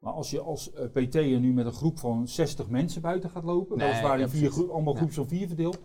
Maar 0.00 0.12
als 0.12 0.30
je 0.30 0.40
als 0.40 0.72
eh, 0.72 0.84
PT'er 0.92 1.40
nu 1.40 1.52
met 1.52 1.66
een 1.66 1.72
groep 1.72 1.98
van 1.98 2.28
60 2.28 2.68
mensen 2.68 3.02
buiten 3.02 3.30
gaat 3.30 3.44
lopen, 3.44 3.76
Nee, 3.78 3.86
weliswaar 3.86 4.16
ja, 4.18 4.24
in 4.24 4.30
vier 4.30 4.50
groep, 4.50 4.70
allemaal 4.70 4.92
Ja. 4.92 4.98
groepjes 4.98 5.18
van 5.18 5.28
vier 5.28 5.46
verdeeld, 5.46 5.78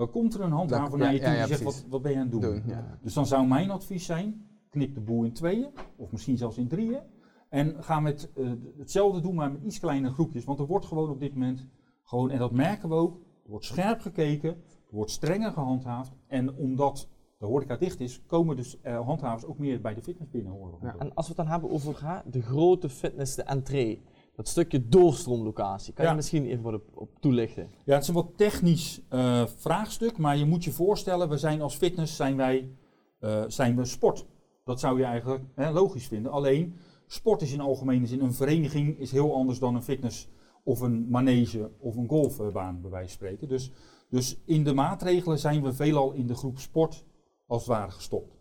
dan 0.00 0.10
komt 0.10 0.34
er 0.34 0.40
een 0.40 0.52
handhaver 0.52 0.98
naar 0.98 1.12
je 1.12 1.18
toe 1.18 1.28
ja, 1.28 1.32
die 1.32 1.40
ja, 1.40 1.46
zegt, 1.46 1.62
wat, 1.62 1.84
wat 1.88 2.02
ben 2.02 2.10
je 2.10 2.16
aan 2.16 2.22
het 2.22 2.32
doen? 2.32 2.40
Doen, 2.40 2.62
ja. 2.66 2.98
Dus 3.02 3.14
dan 3.14 3.26
zou 3.26 3.46
mijn 3.46 3.70
advies 3.70 4.04
zijn, 4.04 4.46
knip 4.68 4.94
de 4.94 5.00
boel 5.00 5.24
in 5.24 5.32
tweeën, 5.32 5.68
of 5.96 6.12
misschien 6.12 6.36
zelfs 6.36 6.56
in 6.58 6.68
drieën. 6.68 7.00
En 7.48 7.82
ga 7.82 8.00
met 8.00 8.32
eh, 8.34 8.50
hetzelfde 8.78 9.20
doen, 9.20 9.34
maar 9.34 9.52
met 9.52 9.62
iets 9.62 9.78
kleinere 9.78 10.14
groepjes. 10.14 10.44
Want 10.44 10.58
er 10.58 10.66
wordt 10.66 10.86
gewoon 10.86 11.10
op 11.10 11.20
dit 11.20 11.32
moment, 11.32 11.66
gewoon, 12.02 12.30
en 12.30 12.38
dat 12.38 12.52
merken 12.52 12.88
we 12.88 12.94
ook, 12.94 13.14
er 13.44 13.50
wordt 13.50 13.64
scherp 13.64 14.00
gekeken, 14.00 14.50
er 14.50 14.94
wordt 14.94 15.10
strenger 15.10 15.52
gehandhaafd. 15.52 16.12
En 16.26 16.54
omdat 16.56 17.08
de 17.38 17.46
horeca 17.46 17.76
dicht 17.76 18.00
is, 18.00 18.26
komen 18.26 18.56
dus 18.56 18.80
eh, 18.80 19.00
handhavers 19.00 19.44
ook 19.44 19.58
meer 19.58 19.80
bij 19.80 19.94
de 19.94 20.02
fitness 20.02 20.30
binnen 20.30 20.52
horen. 20.52 20.78
Ja. 20.82 20.96
En 20.98 21.14
als 21.14 21.28
we 21.28 21.32
het 21.34 21.42
dan 21.42 21.52
hebben 21.52 21.70
over 21.70 22.22
de 22.30 22.42
grote 22.42 22.88
fitness, 22.88 23.34
de 23.34 23.42
entree, 23.42 24.02
dat 24.40 24.48
stukje 24.48 24.88
doorstroomlocatie, 24.88 25.92
kan 25.92 26.04
Ja. 26.04 26.10
je 26.10 26.16
misschien 26.16 26.44
even 26.46 26.62
wat 26.62 26.74
op, 26.74 26.82
op 26.94 27.10
toelichten? 27.20 27.68
Ja, 27.84 27.92
het 27.94 28.02
is 28.02 28.08
een 28.08 28.14
wat 28.14 28.30
technisch 28.36 29.00
eh, 29.08 29.46
vraagstuk, 29.56 30.18
maar 30.18 30.36
je 30.36 30.44
moet 30.44 30.64
je 30.64 30.70
voorstellen, 30.72 31.28
we 31.28 31.38
zijn 31.38 31.62
als 31.62 31.76
fitness 31.76 32.16
zijn 32.16 32.36
wij 32.36 32.70
eh, 33.18 33.44
zijn 33.46 33.76
we 33.76 33.84
sport. 33.84 34.26
Dat 34.64 34.80
zou 34.80 34.98
je 34.98 35.04
eigenlijk 35.04 35.44
hè, 35.54 35.70
logisch 35.70 36.06
vinden. 36.06 36.32
Alleen 36.32 36.74
sport 37.06 37.42
is 37.42 37.52
in 37.52 37.60
algemene 37.60 38.06
zin 38.06 38.20
een 38.20 38.34
vereniging 38.34 38.98
is 38.98 39.12
heel 39.12 39.34
anders 39.34 39.58
dan 39.58 39.74
een 39.74 39.82
fitness 39.82 40.28
of 40.64 40.80
een 40.80 41.08
manege 41.08 41.70
of 41.78 41.96
een 41.96 42.08
golfbaan 42.08 42.80
bij 42.80 42.90
wijze 42.90 43.08
van 43.08 43.16
spreken. 43.16 43.48
Dus, 43.48 43.70
dus 44.08 44.36
in 44.44 44.64
de 44.64 44.74
maatregelen 44.74 45.38
zijn 45.38 45.62
we 45.62 45.72
veelal 45.72 46.12
in 46.12 46.26
de 46.26 46.34
groep 46.34 46.58
sport 46.58 47.04
als 47.46 47.60
het 47.66 47.70
ware 47.76 47.90
gestopt. 47.90 48.39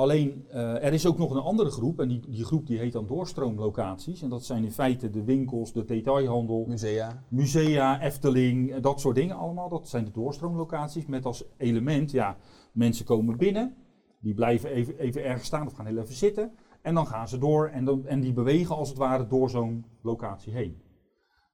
Alleen 0.00 0.44
eh, 0.48 0.84
er 0.84 0.92
is 0.92 1.06
ook 1.06 1.18
nog 1.18 1.30
een 1.30 1.40
andere 1.40 1.70
groep 1.70 2.00
en 2.00 2.08
die, 2.08 2.20
die 2.20 2.44
groep 2.44 2.66
die 2.66 2.78
heet 2.78 2.92
dan 2.92 3.06
doorstroomlocaties. 3.06 4.22
En 4.22 4.28
dat 4.28 4.44
zijn 4.44 4.64
in 4.64 4.72
feite 4.72 5.10
de 5.10 5.24
winkels, 5.24 5.72
de 5.72 5.84
detailhandel, 5.84 6.64
Musea. 6.68 7.24
musea, 7.28 8.00
Efteling, 8.00 8.72
eh, 8.72 8.82
dat 8.82 9.00
soort 9.00 9.14
dingen 9.14 9.36
allemaal. 9.36 9.68
Dat 9.68 9.88
zijn 9.88 10.04
de 10.04 10.10
doorstroomlocaties 10.10 11.06
met 11.06 11.24
als 11.24 11.44
element, 11.56 12.10
ja, 12.10 12.36
mensen 12.72 13.04
komen 13.04 13.36
binnen, 13.36 13.74
die 14.20 14.34
blijven 14.34 14.70
even, 14.70 14.98
even 14.98 15.24
ergens 15.24 15.46
staan 15.46 15.66
of 15.66 15.72
gaan 15.72 15.86
heel 15.86 15.98
even 15.98 16.14
zitten. 16.14 16.52
En 16.82 16.94
dan 16.94 17.06
gaan 17.06 17.28
ze 17.28 17.38
door 17.38 17.68
en, 17.68 17.84
dan, 17.84 18.06
en 18.06 18.20
die 18.20 18.32
bewegen 18.32 18.76
als 18.76 18.88
het 18.88 18.98
ware 18.98 19.26
door 19.26 19.50
zo'n 19.50 19.84
locatie 20.02 20.52
heen. 20.52 20.82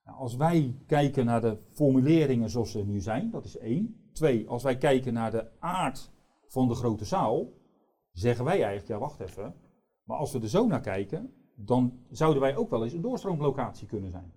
Nou, 0.05 0.19
als 0.19 0.37
wij 0.37 0.77
kijken 0.87 1.25
naar 1.25 1.41
de 1.41 1.59
formuleringen 1.71 2.51
zoals 2.51 2.71
ze 2.71 2.85
nu 2.85 3.01
zijn, 3.01 3.31
dat 3.31 3.45
is 3.45 3.59
één. 3.59 4.09
Twee, 4.13 4.49
als 4.49 4.63
wij 4.63 4.77
kijken 4.77 5.13
naar 5.13 5.31
de 5.31 5.47
aard 5.59 6.11
van 6.47 6.69
de 6.69 6.75
grote 6.75 7.05
zaal, 7.05 7.55
zeggen 8.19 8.45
wij 8.45 8.55
eigenlijk, 8.63 8.89
ja 8.89 8.99
wacht 8.99 9.21
even, 9.21 9.55
maar 10.03 10.17
als 10.17 10.33
we 10.33 10.41
er 10.41 10.49
zo 10.49 10.67
naar 10.67 10.81
kijken, 10.81 11.31
dan 11.55 11.93
zouden 12.11 12.41
wij 12.43 12.57
ook 12.57 12.71
wel 12.71 12.85
eens 12.85 12.93
een 12.93 13.01
doorstroomlocatie 13.01 13.87
kunnen 13.87 14.11
zijn. 14.11 14.33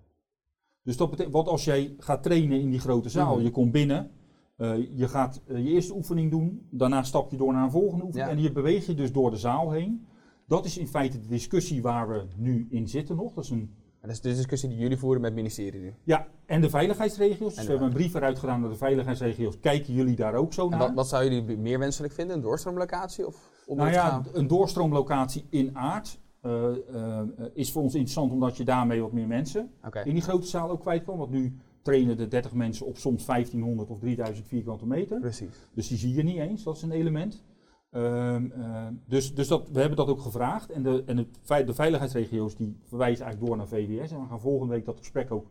Dus 0.82 0.96
dat 0.96 1.10
betekent, 1.10 1.34
want 1.34 1.48
als 1.48 1.64
jij 1.64 1.94
gaat 1.98 2.22
trainen 2.22 2.60
in 2.60 2.70
die 2.70 2.80
grote 2.80 3.08
zaal, 3.08 3.34
Mhm. 3.34 3.44
je 3.44 3.50
komt 3.50 3.72
binnen, 3.72 4.10
eh, 4.56 4.98
je 4.98 5.08
gaat 5.08 5.42
eh, 5.46 5.56
je 5.64 5.70
eerste 5.70 5.94
oefening 5.94 6.30
doen, 6.30 6.66
daarna 6.70 7.02
stap 7.02 7.30
je 7.30 7.36
door 7.36 7.52
naar 7.52 7.64
een 7.64 7.70
volgende 7.70 8.04
oefening 8.04 8.30
Ja. 8.30 8.36
en 8.36 8.42
je 8.42 8.52
beweegt 8.52 8.86
je 8.86 8.94
dus 8.94 9.12
door 9.12 9.30
de 9.30 9.36
zaal 9.36 9.70
heen. 9.70 10.06
Dat 10.46 10.64
is 10.64 10.78
in 10.78 10.86
feite 10.88 11.20
de 11.20 11.26
discussie 11.28 11.82
waar 11.82 12.08
we 12.08 12.26
nu 12.36 12.66
in 12.70 12.88
zitten 12.88 13.16
nog. 13.16 13.34
Dat 13.34 13.44
is 13.44 13.50
een, 13.50 13.74
En 14.00 14.08
dat 14.08 14.16
is 14.16 14.20
de 14.22 14.34
discussie 14.34 14.68
die 14.68 14.78
jullie 14.78 14.96
voeren 14.96 15.20
met 15.20 15.30
het 15.30 15.40
ministerie 15.40 15.80
nu. 15.80 15.94
ja, 16.04 16.26
en 16.46 16.60
de 16.60 16.70
veiligheidsregio's. 16.70 17.54
Dus 17.54 17.64
we 17.64 17.70
hebben 17.70 17.88
een 17.88 17.94
brief 17.94 18.14
eruit 18.14 18.38
gedaan 18.38 18.60
naar 18.60 18.70
de 18.70 18.76
veiligheidsregio's. 18.76 19.60
Kijken 19.60 19.94
jullie 19.94 20.16
daar 20.16 20.34
ook 20.34 20.52
zo 20.52 20.64
En 20.64 20.70
naar? 20.70 20.78
wat, 20.78 20.94
wat 20.94 21.08
zou 21.08 21.24
jullie 21.24 21.56
meer 21.56 21.78
wenselijk 21.78 22.12
vinden? 22.12 22.36
Een 22.36 22.42
doorstroomlocatie 22.42 23.26
of 23.26 23.59
om 23.70 23.76
Nou 23.76 23.90
ja, 23.90 24.08
gaan? 24.08 24.26
een 24.32 24.46
doorstroomlocatie 24.46 25.46
in 25.50 25.76
aard 25.76 26.20
eh, 26.40 26.70
eh, 26.94 27.22
is 27.52 27.72
voor 27.72 27.82
ons 27.82 27.94
interessant 27.94 28.32
omdat 28.32 28.56
je 28.56 28.64
daarmee 28.64 29.00
wat 29.00 29.12
meer 29.12 29.26
mensen 29.26 29.70
in 30.04 30.12
die 30.12 30.22
grote 30.22 30.46
zaal 30.46 30.70
ook 30.70 30.80
kwijt 30.80 31.04
kan. 31.04 31.18
Want 31.18 31.30
nu 31.30 31.56
trainen 31.82 32.16
de 32.16 32.28
30 32.28 32.52
mensen 32.52 32.86
op 32.86 32.96
soms 32.96 33.26
1500 33.26 33.90
of 33.90 33.98
3000 33.98 34.46
vierkante 34.46 34.86
meter. 34.86 35.20
Precies. 35.20 35.68
Dus 35.74 35.88
die 35.88 35.98
zie 35.98 36.14
je 36.14 36.22
niet 36.22 36.36
eens, 36.36 36.62
dat 36.62 36.76
is 36.76 36.82
een 36.82 36.90
element. 36.90 37.44
Ehm, 37.90 38.50
ehm, 38.50 38.94
dus 39.06 39.34
dus 39.34 39.48
dat, 39.48 39.70
we 39.70 39.78
hebben 39.80 39.96
dat 39.96 40.08
ook 40.08 40.20
gevraagd. 40.20 40.70
En, 40.70 40.82
de, 40.82 41.02
en 41.06 41.16
het, 41.16 41.66
de 41.66 41.74
veiligheidsregio's 41.74 42.56
die 42.56 42.76
verwijzen 42.84 43.24
eigenlijk 43.24 43.46
door 43.46 43.56
naar 43.56 43.68
VWS. 43.68 44.10
En 44.10 44.20
we 44.20 44.26
gaan 44.28 44.40
volgende 44.40 44.74
week 44.74 44.84
dat 44.84 44.98
gesprek 44.98 45.30
ook, 45.30 45.46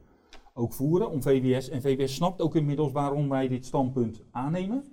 ook 0.53 0.73
voeren 0.73 1.09
om 1.09 1.21
VWS. 1.21 1.69
En 1.69 1.81
VWS 1.81 2.15
snapt 2.15 2.41
ook 2.41 2.55
inmiddels 2.55 2.91
waarom 2.91 3.29
wij 3.29 3.47
dit 3.47 3.65
standpunt 3.65 4.23
aannemen. 4.31 4.83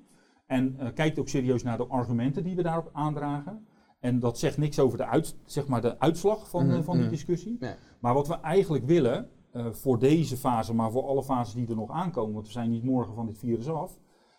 En 0.47 0.75
eh, 0.79 0.89
kijkt 0.95 1.19
ook 1.19 1.29
serieus 1.29 1.63
naar 1.63 1.77
de 1.77 1.87
argumenten 1.87 2.43
die 2.45 2.57
we 2.57 2.63
daarop 2.63 2.91
aandragen. 2.93 3.67
En 4.01 4.19
dat 4.21 4.39
zegt 4.39 4.59
niks 4.59 4.79
over 4.79 4.99
de, 4.99 5.07
uit, 5.07 5.37
zeg 5.45 5.67
maar 5.67 5.81
de 5.81 5.99
uitslag 5.99 6.51
van, 6.51 6.63
eh, 6.69 6.73
Mhm, 6.75 6.83
van 6.83 6.95
die 6.95 7.03
mhm. 7.03 7.13
discussie. 7.13 7.57
Nee. 7.61 7.75
Maar 8.01 8.15
wat 8.15 8.29
we 8.29 8.35
eigenlijk 8.41 8.85
willen, 8.87 9.29
eh, 9.51 9.67
voor 9.71 9.99
deze 9.99 10.37
fase, 10.37 10.75
maar 10.75 10.91
voor 10.91 11.07
alle 11.07 11.23
fases 11.25 11.55
die 11.55 11.69
er 11.69 11.75
nog 11.77 11.91
aankomen, 11.91 12.35
want 12.35 12.47
we 12.47 12.53
zijn 12.53 12.71
niet 12.71 12.85
morgen 12.85 13.15
van 13.15 13.27
dit 13.27 13.39
virus 13.39 13.69
af, 13.69 13.99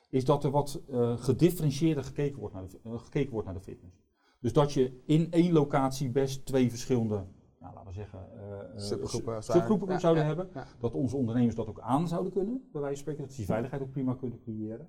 is 0.10 0.26
dat 0.26 0.43
er 0.43 0.52
wat 0.52 0.82
eh, 0.91 1.17
gedifferentieerder 1.17 2.04
gekeken 2.04 2.39
wordt, 2.39 2.54
naar 2.56 2.63
de, 2.67 2.80
eh, 2.84 2.91
gekeken 3.00 3.32
wordt 3.32 3.46
naar 3.46 3.56
de 3.56 3.62
fitness. 3.62 3.96
Dus 4.39 4.54
dat 4.54 4.74
je 4.74 5.02
in 5.06 5.28
één 5.32 5.52
locatie 5.54 6.10
best 6.10 6.46
twee 6.46 6.70
verschillende, 6.70 7.24
nou, 7.60 7.74
laten 7.74 7.88
we 7.88 7.93
zeggen, 7.93 8.20
eh, 8.36 8.60
eh, 8.60 8.65
Subgroepen, 8.76 9.43
su- 9.43 9.52
subgroepen 9.52 9.88
Ja, 9.89 10.00
zouden 10.00 10.24
ja, 10.24 10.28
hebben. 10.30 10.50
ja. 10.54 10.65
Dat 10.80 10.93
onze 10.93 11.15
ondernemers 11.17 11.56
dat 11.56 11.67
ook 11.67 11.80
aan 11.80 12.08
zouden 12.08 12.32
kunnen, 12.32 12.62
bij 12.72 12.82
wijze 12.82 12.96
van 12.96 12.98
spreken, 13.04 13.22
dat 13.22 13.32
ze 13.32 13.38
die 13.38 13.46
veiligheid 13.46 13.82
ook 13.82 13.91
prima 13.91 14.13
kunnen 14.13 14.39
creëren. 14.39 14.88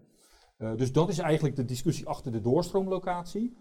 Eh, 0.59 0.77
dus 0.77 0.93
dat 0.93 1.09
is 1.09 1.19
eigenlijk 1.19 1.57
de 1.57 1.65
discussie 1.65 2.07
achter 2.07 2.33
de 2.33 2.41
doorstroomlocatie. 2.41 3.57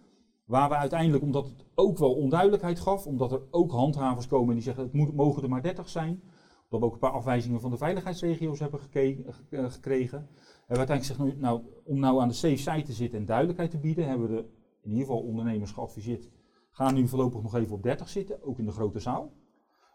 Waar 0.45 0.69
we 0.69 0.75
uiteindelijk, 0.75 1.23
omdat 1.23 1.45
het 1.45 1.65
ook 1.75 1.97
wel 1.97 2.13
onduidelijkheid 2.13 2.79
gaf, 2.79 3.07
omdat 3.07 3.31
er 3.31 3.41
ook 3.51 3.71
handhavers 3.71 4.27
komen 4.27 4.53
die 4.53 4.63
zeggen 4.63 4.83
het 4.83 4.93
moet, 4.93 5.13
mogen 5.13 5.43
er 5.43 5.49
maar 5.49 5.61
30 5.61 5.89
zijn, 5.89 6.21
dat 6.69 6.79
we 6.79 6.85
ook 6.85 6.93
een 6.93 6.99
paar 6.99 7.11
afwijzingen 7.11 7.61
van 7.61 7.71
de 7.71 7.77
veiligheidsregio's 7.77 8.59
hebben 8.59 8.79
eh, 8.79 9.71
gekregen. 9.71 10.17
Hebben 10.17 10.85
we 10.87 10.93
uiteindelijk 10.93 11.05
gezegd, 11.05 11.19
nou, 11.19 11.35
nou, 11.39 11.61
om 11.83 11.99
nou 11.99 12.21
aan 12.21 12.27
de 12.27 12.33
safe 12.33 12.57
side 12.57 12.81
te 12.81 12.93
zitten 12.93 13.19
en 13.19 13.25
duidelijkheid 13.25 13.71
te 13.71 13.77
bieden, 13.77 14.07
hebben 14.07 14.27
we 14.29 14.35
de, 14.35 14.45
in 14.81 14.89
ieder 14.91 15.05
geval 15.05 15.21
ondernemers 15.21 15.71
geadviseerd, 15.71 16.29
ga 16.71 16.91
nu 16.91 17.07
voorlopig 17.07 17.41
nog 17.41 17.55
even 17.55 17.75
op 17.75 17.83
30 17.83 18.09
zitten, 18.09 18.43
ook 18.43 18.59
in 18.59 18.65
de 18.65 18.71
grote 18.71 18.99
zaal. 18.99 19.31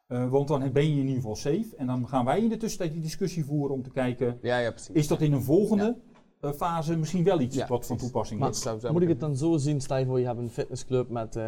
Eh, 0.06 0.30
want 0.30 0.48
dan 0.48 0.72
ben 0.72 0.84
je 0.84 0.90
in 0.90 1.06
ieder 1.06 1.14
geval 1.14 1.36
safe. 1.36 1.76
En 1.76 1.86
dan 1.86 2.08
gaan 2.08 2.24
wij 2.24 2.40
in 2.40 2.48
de 2.48 2.56
tussentijd 2.56 2.92
die 2.92 3.02
discussie 3.02 3.44
voeren 3.44 3.74
om 3.74 3.82
te 3.82 3.90
kijken, 3.90 4.38
Ja, 4.42 4.58
ja, 4.58 4.70
precies. 4.70 4.94
is 4.94 5.08
dat 5.08 5.20
in 5.20 5.32
een 5.32 5.42
volgende 5.42 5.96
fase 6.42 6.96
misschien 6.96 7.24
wel 7.24 7.40
iets 7.40 7.56
Ja, 7.56 7.66
wat 7.66 7.86
van 7.86 7.96
toepassing 7.96 8.40
Maar- 8.40 8.50
is? 8.50 8.66
Moet 8.92 9.02
ik 9.02 9.08
het 9.08 9.20
dan 9.20 9.36
zo 9.36 9.56
zien, 9.56 9.80
stel 9.80 9.96
je 9.96 10.06
voor 10.06 10.20
je 10.20 10.26
hebt 10.26 10.38
een 10.38 10.50
fitnessclub 10.50 11.08
met 11.08 11.36
eh, 11.36 11.44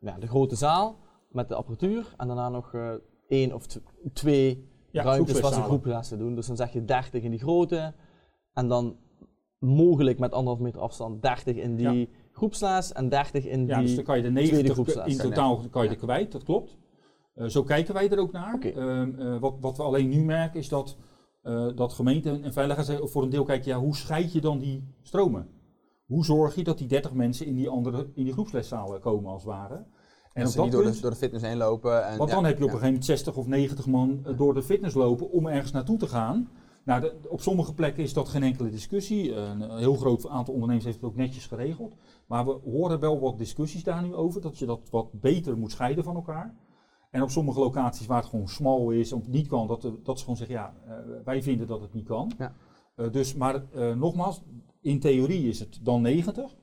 ja, 0.00 0.18
de 0.18 0.26
grote 0.26 0.56
zaal, 0.56 0.96
met 1.30 1.48
de 1.48 1.54
apparatuur 1.54 2.14
en 2.16 2.26
daarna 2.26 2.48
nog 2.48 2.74
eh, 2.74 2.90
één 3.28 3.52
of 3.54 3.66
tw- 3.66 3.78
twee 4.12 4.70
Ja, 4.90 5.02
ruimtes 5.02 5.40
waar 5.40 5.52
ze 5.52 5.62
groeplessen 5.62 6.18
doen. 6.18 6.34
Dus 6.34 6.46
dan 6.46 6.56
zeg 6.56 6.72
je 6.72 6.84
30 6.84 7.22
in 7.22 7.30
die 7.30 7.40
grote 7.40 7.94
en 8.52 8.68
dan 8.68 8.96
mogelijk 9.58 10.18
met 10.18 10.32
anderhalf 10.32 10.60
meter 10.60 10.80
afstand 10.80 11.22
30 11.22 11.56
in 11.56 11.76
die 11.76 12.08
groepsles 12.32 12.92
en 12.92 13.08
30 13.08 13.44
in 13.46 13.66
Ja, 13.66 13.76
die... 13.76 13.86
dus 13.86 13.94
dan 13.94 14.04
kan 14.04 14.16
je 14.16 14.22
de 14.22 14.28
tweede 14.32 14.50
90 14.52 14.72
groepsles 14.74 15.06
in 15.16 15.18
totaal 15.30 15.60
kan 15.70 15.82
je 15.82 15.88
Ja. 15.88 15.94
er 15.94 16.00
kwijt, 16.00 16.32
dat 16.32 16.42
klopt. 16.44 16.76
Eh, 17.34 17.46
zo 17.46 17.62
kijken 17.62 17.94
wij 17.94 18.10
er 18.10 18.18
ook 18.18 18.32
naar. 18.32 18.58
Ehm, 18.60 19.14
eh, 19.20 19.38
wat, 19.40 19.54
wat 19.60 19.76
we 19.76 19.82
alleen 19.82 20.08
nu 20.08 20.24
merken 20.24 20.60
is 20.60 20.68
dat, 20.68 20.96
eh 21.42 21.68
dat 21.74 21.92
gemeente 21.92 22.40
en 22.42 22.52
veiligheid 22.52 23.10
voor 23.10 23.22
een 23.22 23.30
deel 23.30 23.44
kijken, 23.44 23.70
ja, 23.70 23.78
hoe 23.78 23.96
scheid 23.96 24.32
je 24.32 24.40
dan 24.40 24.58
die 24.58 24.94
stromen? 25.02 25.48
Hoe 26.06 26.24
zorg 26.24 26.54
je 26.54 26.64
dat 26.64 26.78
die 26.78 26.86
30 26.86 27.12
mensen 27.12 27.46
in 27.46 27.54
die 27.54 27.68
andere 27.68 28.10
in 28.14 28.24
die 28.24 28.32
groepsleszalen 28.32 29.00
komen 29.00 29.30
als 29.30 29.42
het 29.42 29.52
ware? 29.52 29.84
En 30.32 30.48
ze 30.48 30.56
dat 30.56 30.64
niet 30.64 30.72
door 30.72 30.82
punt, 30.82 30.94
de, 30.94 31.00
door 31.00 31.10
de 31.10 31.16
fitness 31.16 31.44
heen 31.44 31.56
lopen. 31.56 32.06
En, 32.06 32.16
want 32.18 32.30
ja, 32.30 32.34
dan 32.36 32.44
heb 32.44 32.58
je 32.58 32.64
op 32.64 32.70
ja. 32.70 32.74
een 32.74 32.80
gegeven 32.80 33.00
moment 33.00 33.04
60 33.04 33.36
of 33.36 33.46
90 33.46 33.86
man 33.86 34.20
eh, 34.24 34.36
door 34.38 34.54
de 34.54 34.62
fitness 34.62 34.94
lopen 34.94 35.30
om 35.30 35.46
ergens 35.46 35.72
naartoe 35.72 35.98
te 35.98 36.06
gaan. 36.06 36.48
Nou, 36.84 37.00
de- 37.00 37.14
op 37.28 37.40
sommige 37.40 37.74
plekken 37.74 38.02
is 38.02 38.12
dat 38.12 38.28
geen 38.28 38.42
enkele 38.42 38.70
discussie. 38.70 39.34
Een 39.34 39.78
heel 39.78 39.94
groot 39.94 40.28
aantal 40.28 40.54
ondernemers 40.54 40.86
heeft 40.86 41.00
het 41.00 41.10
ook 41.10 41.16
netjes 41.16 41.46
geregeld. 41.46 41.94
Maar 42.26 42.44
we 42.44 42.58
horen 42.64 43.00
wel 43.00 43.20
wat 43.20 43.38
discussies 43.38 43.84
daar 43.84 44.02
nu 44.02 44.14
over, 44.14 44.40
dat 44.40 44.58
je 44.58 44.66
dat 44.66 44.88
wat 44.90 45.20
beter 45.20 45.58
moet 45.58 45.70
scheiden 45.70 46.04
van 46.04 46.14
elkaar. 46.14 46.54
En 47.12 47.22
op 47.22 47.30
sommige 47.30 47.60
locaties 47.60 48.06
waar 48.06 48.20
het 48.20 48.30
gewoon 48.30 48.48
smal 48.48 48.90
is, 48.90 49.12
of 49.12 49.28
niet 49.28 49.46
kan, 49.46 49.66
dat, 49.66 49.82
de- 49.82 50.00
dat 50.02 50.16
ze 50.18 50.22
gewoon 50.24 50.38
zeggen, 50.38 50.56
ja, 50.56 50.74
eh, 50.86 50.94
wij 51.24 51.42
vinden 51.42 51.66
dat 51.66 51.80
het 51.80 51.92
niet 51.92 52.04
kan. 52.06 52.32
Ja. 52.38 52.54
Eh, 52.94 53.10
dus, 53.10 53.34
maar 53.34 53.64
eh, 53.72 53.94
nogmaals, 53.94 54.42
in 54.80 55.00
theorie 55.00 55.48
is 55.48 55.58
het 55.60 55.78
dan 55.82 56.02
90. 56.02 56.56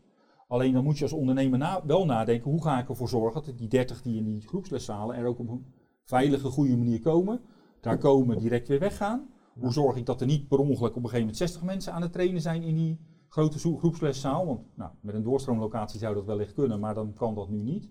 Alleen 0.47 0.73
dan 0.73 0.83
moet 0.83 0.97
je 0.97 1.03
als 1.03 1.13
ondernemer 1.13 1.59
na- 1.59 1.85
wel 1.85 2.05
nadenken, 2.05 2.51
hoe 2.51 2.63
ga 2.63 2.79
ik 2.79 2.89
ervoor 2.89 3.09
zorgen 3.09 3.43
dat 3.45 3.57
die 3.57 3.67
30 3.67 4.01
die 4.01 4.17
in 4.17 4.23
die 4.25 4.47
groepsleszalen 4.47 5.15
er 5.15 5.25
ook 5.25 5.39
op 5.39 5.49
een 5.49 5.65
veilige, 6.03 6.47
goede 6.49 6.77
manier 6.77 6.99
komen. 6.99 7.41
Daar 7.81 7.97
komen, 7.97 8.37
direct 8.37 8.67
weer 8.67 8.79
weggaan. 8.79 9.29
Hoe 9.59 9.71
zorg 9.73 9.95
ik 9.97 10.05
dat 10.05 10.21
er 10.21 10.27
niet 10.27 10.47
per 10.47 10.57
ongeluk 10.59 10.89
op 10.89 10.95
een 10.95 11.01
gegeven 11.09 11.19
moment 11.19 11.37
60 11.37 11.63
mensen 11.63 11.93
aan 11.93 12.01
het 12.01 12.13
trainen 12.13 12.41
zijn 12.41 12.63
in 12.63 12.75
die 12.75 12.99
grote 13.27 13.59
groepsleszaal? 13.77 14.45
Want 14.45 14.59
nou, 14.75 14.91
met 15.01 15.15
een 15.15 15.23
doorstroomlocatie 15.23 15.99
zou 15.99 16.15
dat 16.15 16.25
wellicht 16.25 16.53
kunnen, 16.53 16.79
maar 16.79 16.93
dan 16.93 17.13
kan 17.13 17.35
dat 17.35 17.49
nu 17.49 17.61
niet. 17.61 17.89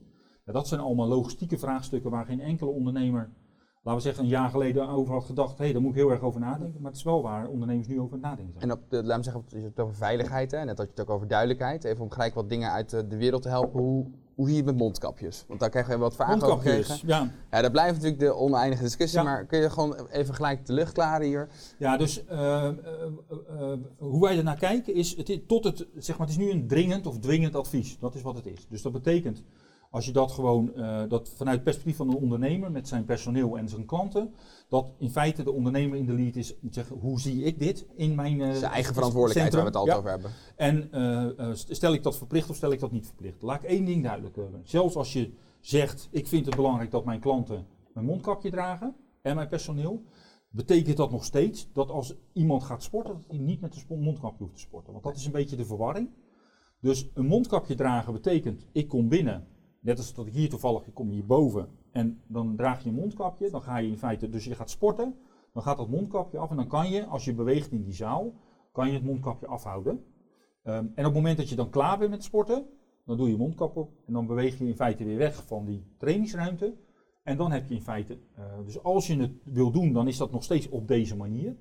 Ja, 0.49 0.55
dat 0.55 0.69
zijn 0.69 0.81
allemaal 0.81 1.09
logistieke 1.09 1.59
vraagstukken 1.59 2.11
waar 2.11 2.25
geen 2.25 2.41
enkele 2.41 2.71
ondernemer, 2.71 3.31
laten 3.83 4.01
we 4.01 4.07
zeggen, 4.07 4.23
een 4.23 4.29
jaar 4.29 4.51
geleden 4.51 4.89
over 4.89 5.15
had 5.15 5.25
gedacht. 5.25 5.59
Hé, 5.59 5.65
hey, 5.65 5.73
daar 5.73 5.83
moet 5.83 5.91
ik 5.91 5.97
heel 5.97 6.11
erg 6.11 6.21
over 6.21 6.41
nadenken. 6.41 6.81
Maar 6.81 6.91
het 6.91 7.01
is 7.01 7.05
wel 7.05 7.23
waar 7.23 7.47
ondernemers 7.49 7.89
nu 7.89 8.01
over 8.01 8.13
het 8.13 8.23
nadenken 8.23 8.55
zijn. 8.59 8.71
En 8.71 8.77
op 8.77 8.83
de, 8.89 9.05
laat 9.05 9.17
me 9.17 9.25
zeggen, 9.25 9.45
je 9.49 9.57
het 9.57 9.81
over 9.81 9.95
veiligheid, 9.95 10.51
hè? 10.51 10.65
net 10.65 10.79
had 10.79 10.87
je 10.87 10.93
het 10.95 11.01
ook 11.01 11.15
over 11.15 11.29
duidelijkheid. 11.29 11.85
Even 11.85 12.03
om 12.03 12.11
gelijk 12.11 12.35
wat 12.35 12.49
dingen 12.49 12.71
uit 12.71 12.91
de, 12.91 13.17
wereld 13.17 13.43
te 13.43 13.49
helpen. 13.49 13.81
Hoe, 13.81 14.07
hoe 14.35 14.49
hier 14.49 14.65
met 14.65 14.77
mondkapjes? 14.77 15.45
Want 15.49 15.61
daar 15.61 15.71
krijgen 15.71 15.93
we 15.93 15.99
wat 15.99 16.15
vragen 16.15 16.43
over 16.43 16.57
gekregen. 16.57 16.89
Mondkapjes, 16.89 17.17
ja. 17.17 17.31
Ja, 17.51 17.63
dat 17.63 17.73
blijft 17.73 17.95
natuurlijk 17.95 18.21
de 18.21 18.35
oneindige 18.35 18.83
discussie, 18.83 19.19
Ja. 19.19 19.25
maar 19.25 19.47
kun 19.47 19.61
je 19.61 19.71
gewoon 19.71 20.07
even 20.11 20.35
gelijk 20.35 20.67
de 20.67 20.73
lucht 20.73 20.93
klaren 20.93 21.27
hier? 21.27 21.49
Ja, 21.79 21.97
dus 21.97 22.25
eh, 22.27 22.67
eh, 22.67 22.75
eh, 23.49 23.79
hoe 23.99 24.21
wij 24.21 24.37
ernaar 24.37 24.59
kijken 24.59 24.95
is, 24.95 25.17
het 25.17 25.29
is, 25.29 25.39
tot 25.47 25.65
het, 25.65 25.87
zeg 25.97 26.19
maar, 26.19 26.27
het 26.27 26.37
is 26.37 26.45
nu 26.45 26.51
een 26.51 26.67
dringend 26.67 27.07
of 27.07 27.19
dwingend 27.19 27.55
advies. 27.55 27.99
Dat 27.99 28.15
is 28.15 28.23
wat 28.23 28.37
het 28.37 28.47
is. 28.47 28.67
Dus 28.69 28.83
dat 28.83 28.93
betekent, 28.93 29.43
als 29.91 30.07
je 30.07 30.13
dat 30.13 30.33
gewoon, 30.33 30.75
eh, 30.75 31.03
dat 31.09 31.29
vanuit 31.37 31.55
het 31.55 31.65
perspectief 31.65 31.97
van 31.97 32.09
een 32.09 32.17
ondernemer 32.17 32.71
met 32.71 32.89
zijn 32.89 33.05
personeel 33.05 33.59
en 33.59 33.69
zijn 33.69 33.87
klanten, 33.87 34.35
dat 34.69 34.93
in 34.99 35.11
feite 35.11 35.43
de 35.43 35.53
ondernemer 35.53 35.99
in 35.99 36.07
de 36.07 36.13
lead 36.13 36.37
is, 36.37 36.55
moet 36.61 36.75
zeggen, 36.75 36.97
hoe 36.97 37.21
zie 37.21 37.43
ik 37.43 37.59
dit 37.59 37.87
in 37.97 38.15
mijn 38.15 38.41
eh, 38.41 38.53
Zijn 38.53 38.73
eigen 38.73 38.95
verantwoordelijkheid 38.95 39.53
waar 39.55 39.63
we 39.63 39.69
het 39.69 39.77
altijd 39.77 39.97
Ja. 39.97 40.03
over 40.03 40.11
hebben. 40.11 40.31
En 40.57 40.93
eh, 41.39 41.51
stel 41.55 41.93
ik 41.93 42.03
dat 42.03 42.17
verplicht 42.17 42.51
of 42.51 42.57
stel 42.57 42.73
ik 42.73 42.81
dat 42.81 42.93
niet 42.93 43.07
verplicht? 43.07 43.43
Laat 43.43 43.63
ik 43.63 43.69
één 43.69 43.85
ding 43.85 44.03
duidelijk 44.03 44.37
hebben. 44.37 44.61
Zelfs 44.65 44.97
als 44.97 45.13
je 45.13 45.33
zegt, 45.61 46.09
ik 46.11 46.27
vind 46.27 46.47
het 46.47 46.57
belangrijk 46.57 46.91
dat 46.91 47.05
mijn 47.05 47.21
klanten 47.21 47.67
een 47.95 48.05
mondkapje 48.05 48.51
dragen 48.51 48.95
en 49.23 49.35
mijn 49.37 49.49
personeel, 49.49 50.03
betekent 50.51 50.97
dat 50.97 51.11
nog 51.11 51.25
steeds 51.25 51.69
dat 51.73 51.91
als 51.91 52.15
iemand 52.33 52.63
gaat 52.63 52.83
sporten, 52.83 53.15
dat 53.15 53.25
hij 53.29 53.39
niet 53.39 53.61
met 53.61 53.85
een 53.89 54.01
mondkapje 54.01 54.39
hoeft 54.45 54.55
te 54.55 54.61
sporten. 54.61 54.93
Want 54.93 55.05
dat 55.05 55.17
is 55.17 55.27
een 55.27 55.33
beetje 55.33 55.57
de 55.57 55.65
verwarring. 55.65 56.11
Dus 56.81 57.09
een 57.15 57.27
mondkapje 57.27 57.75
dragen 57.75 58.13
betekent, 58.13 58.67
ik 58.73 58.89
kom 58.89 59.09
binnen, 59.09 59.47
net 59.81 59.99
als 59.99 60.15
dat 60.15 60.27
ik 60.27 60.35
hier 60.35 60.49
toevallig, 60.49 60.87
ik 60.87 60.95
kom 60.95 61.11
hierboven 61.11 61.69
en 61.93 62.23
dan 62.27 62.57
draag 62.57 62.83
je 62.83 62.89
een 62.89 62.95
mondkapje, 62.95 63.51
dan 63.51 63.63
ga 63.63 63.77
je 63.79 63.89
in 63.89 63.99
feite, 63.99 64.29
dus 64.29 64.45
je 64.45 64.55
gaat 64.55 64.71
sporten, 64.71 65.15
dan 65.53 65.63
gaat 65.63 65.77
dat 65.77 65.89
mondkapje 65.89 66.39
af 66.39 66.51
en 66.51 66.57
dan 66.57 66.69
kan 66.69 66.91
je, 66.91 67.07
als 67.07 67.25
je 67.25 67.35
beweegt 67.35 67.73
in 67.73 67.83
die 67.83 67.95
zaal, 67.95 68.33
kan 68.73 68.87
je 68.87 68.93
het 68.93 69.05
mondkapje 69.05 69.47
afhouden. 69.47 70.05
Ehm, 70.63 70.77
en 70.77 70.89
op 70.89 71.05
het 71.05 71.15
moment 71.15 71.37
dat 71.37 71.49
je 71.49 71.57
dan 71.57 71.71
klaar 71.71 71.99
bent 71.99 72.11
met 72.11 72.25
sporten, 72.25 72.67
dan 73.05 73.17
doe 73.17 73.27
je 73.27 73.33
je 73.33 73.39
mondkap 73.39 73.77
op 73.77 73.93
en 74.07 74.13
dan 74.13 74.27
beweeg 74.27 74.59
je 74.59 74.67
in 74.67 74.77
feite 74.77 75.05
weer 75.05 75.19
weg 75.19 75.47
van 75.47 75.65
die 75.65 75.85
trainingsruimte. 75.99 76.77
En 77.23 77.37
dan 77.37 77.53
heb 77.53 77.69
je 77.69 77.75
in 77.75 77.83
feite, 77.83 78.19
eh, 78.35 78.45
dus 78.65 78.83
als 78.83 79.07
je 79.07 79.17
het 79.17 79.33
wil 79.45 79.71
doen, 79.71 79.93
dan 79.93 80.09
is 80.09 80.17
dat 80.17 80.31
nog 80.31 80.43
steeds 80.43 80.69
op 80.69 80.89
deze 80.89 81.17
manier. 81.17 81.57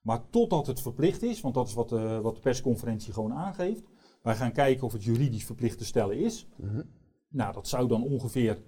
Maar 0.00 0.30
totdat 0.30 0.66
het 0.66 0.80
verplicht 0.80 1.22
is, 1.22 1.40
want 1.40 1.54
dat 1.54 1.68
is 1.68 1.74
wat, 1.74 1.92
eh, 1.92 2.20
wat 2.20 2.34
de 2.34 2.40
persconferentie 2.40 3.12
gewoon 3.12 3.32
aangeeft. 3.32 3.82
Wij 4.22 4.34
gaan 4.34 4.52
kijken 4.52 4.86
of 4.86 4.92
het 4.92 5.04
juridisch 5.04 5.44
verplicht 5.44 5.78
te 5.78 5.84
stellen 5.84 6.18
is. 6.18 6.48
Mhm. 6.56 6.82
Nou, 7.28 7.52
dat 7.52 7.68
zou 7.68 7.88
dan 7.88 8.02
ongeveer 8.02 8.58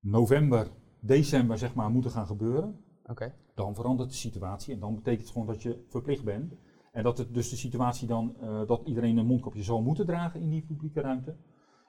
november, 0.00 0.68
december 1.00 1.58
zeg 1.58 1.74
maar 1.74 1.90
moeten 1.90 2.10
gaan 2.10 2.26
gebeuren. 2.26 2.80
Oké. 3.06 3.34
Dan 3.54 3.74
verandert 3.74 4.10
de 4.10 4.16
situatie 4.16 4.74
en 4.74 4.80
dan 4.80 4.94
betekent 4.94 5.22
het 5.22 5.30
gewoon 5.32 5.46
dat 5.46 5.62
je 5.62 5.84
verplicht 5.88 6.24
bent. 6.24 6.54
En 6.92 7.02
dat 7.02 7.18
het 7.18 7.34
dus 7.34 7.50
de 7.50 7.56
situatie 7.56 8.06
dan, 8.06 8.36
eh, 8.40 8.66
dat 8.66 8.82
iedereen 8.84 9.16
een 9.16 9.26
mondkapje 9.26 9.62
zal 9.62 9.82
moeten 9.82 10.06
dragen 10.06 10.40
in 10.40 10.50
die 10.50 10.62
publieke 10.62 11.00
ruimte. 11.00 11.36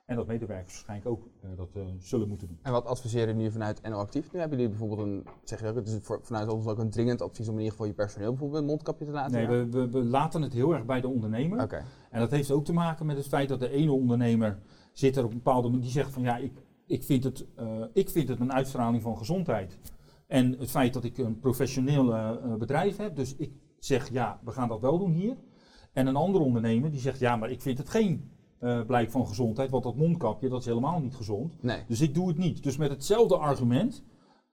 En 0.06 0.16
dat 0.16 0.28
medewerkers 0.28 0.74
waarschijnlijk 0.74 1.10
ook 1.10 1.28
eh, 1.42 1.50
dat 1.58 1.70
eh, 1.76 1.82
zullen 2.00 2.28
moeten 2.28 2.48
doen. 2.48 2.60
En 2.62 2.72
wat 2.72 2.86
adviseren 2.86 3.28
jullie 3.28 3.42
nu 3.44 3.52
vanuit 3.52 3.82
NL 3.82 3.98
Actief? 3.98 4.32
Nu 4.32 4.40
hebben 4.40 4.58
jullie 4.58 4.78
bijvoorbeeld 4.78 5.08
een, 5.08 5.28
zeg 5.44 5.60
je 5.62 5.68
ook, 5.68 5.76
het 5.76 5.88
is 5.88 6.00
voor, 6.02 6.20
vanuit 6.24 6.50
ons 6.50 6.66
ook 6.66 6.78
een 6.78 6.90
dringend 6.90 7.22
advies 7.22 7.48
om 7.48 7.54
in 7.54 7.60
ieder 7.60 7.72
geval 7.72 7.88
je 7.88 7.94
personeel 7.94 8.30
bijvoorbeeld 8.30 8.62
een 8.62 8.68
mondkapje 8.68 9.06
te 9.06 9.12
laten 9.12 9.32
Nee, 9.32 9.46
dragen? 9.46 9.72
we, 9.72 9.80
we, 9.80 9.90
we 9.90 10.04
laten 10.04 10.42
het 10.42 10.54
heel 10.54 10.74
erg 10.74 10.86
bij 10.86 11.02
de 11.02 11.08
ondernemer. 11.08 11.64
Oké. 11.64 11.84
En 12.10 12.20
dat 12.20 12.32
heeft 12.32 12.52
ook 12.52 12.66
te 12.66 12.74
maken 12.74 13.06
met 13.06 13.18
het 13.18 13.28
feit 13.28 13.50
dat 13.50 13.60
de 13.60 13.70
ene 13.70 13.92
ondernemer 13.92 14.60
zit 14.92 15.18
er 15.18 15.24
op 15.24 15.32
een 15.32 15.38
bepaalde 15.38 15.68
manier, 15.68 15.84
die 15.84 15.92
zegt 15.92 16.14
van 16.14 16.22
ja, 16.22 16.38
ik, 16.38 16.54
ik, 16.86 17.04
vind 17.04 17.24
het, 17.24 17.46
eh, 17.56 17.84
ik 17.94 18.10
vind 18.10 18.30
het 18.30 18.40
een 18.40 18.54
uitstraling 18.54 19.02
van 19.02 19.18
gezondheid. 19.18 19.80
En 20.28 20.56
het 20.60 20.70
feit 20.70 20.94
dat 20.94 21.04
ik 21.04 21.18
een 21.18 21.40
professioneel 21.40 22.14
eh, 22.16 22.30
eh, 22.30 22.54
bedrijf 22.54 22.98
heb, 22.98 23.16
dus 23.16 23.36
ik 23.36 23.52
zeg 23.80 24.12
ja, 24.12 24.40
we 24.44 24.52
gaan 24.52 24.68
dat 24.68 24.82
wel 24.82 25.00
doen 25.00 25.12
hier. 25.12 25.38
En 25.94 26.08
een 26.08 26.16
andere 26.16 26.44
ondernemer 26.44 26.92
die 26.92 27.00
zegt 27.00 27.20
ja, 27.20 27.36
maar 27.36 27.52
ik 27.52 27.62
vind 27.62 27.78
het 27.78 27.90
geen 27.90 28.32
eh, 28.60 28.86
blijk 28.86 29.12
van 29.12 29.28
gezondheid, 29.28 29.70
want 29.70 29.84
dat 29.84 29.96
mondkapje 29.96 30.50
dat 30.50 30.60
is 30.60 30.66
helemaal 30.66 31.00
niet 31.00 31.16
gezond. 31.16 31.64
Nee. 31.64 31.84
Dus 31.88 32.02
ik 32.02 32.14
doe 32.14 32.28
het 32.28 32.38
niet. 32.38 32.64
Dus 32.64 32.78
met 32.78 32.90
hetzelfde 32.90 33.38
argument 33.38 34.04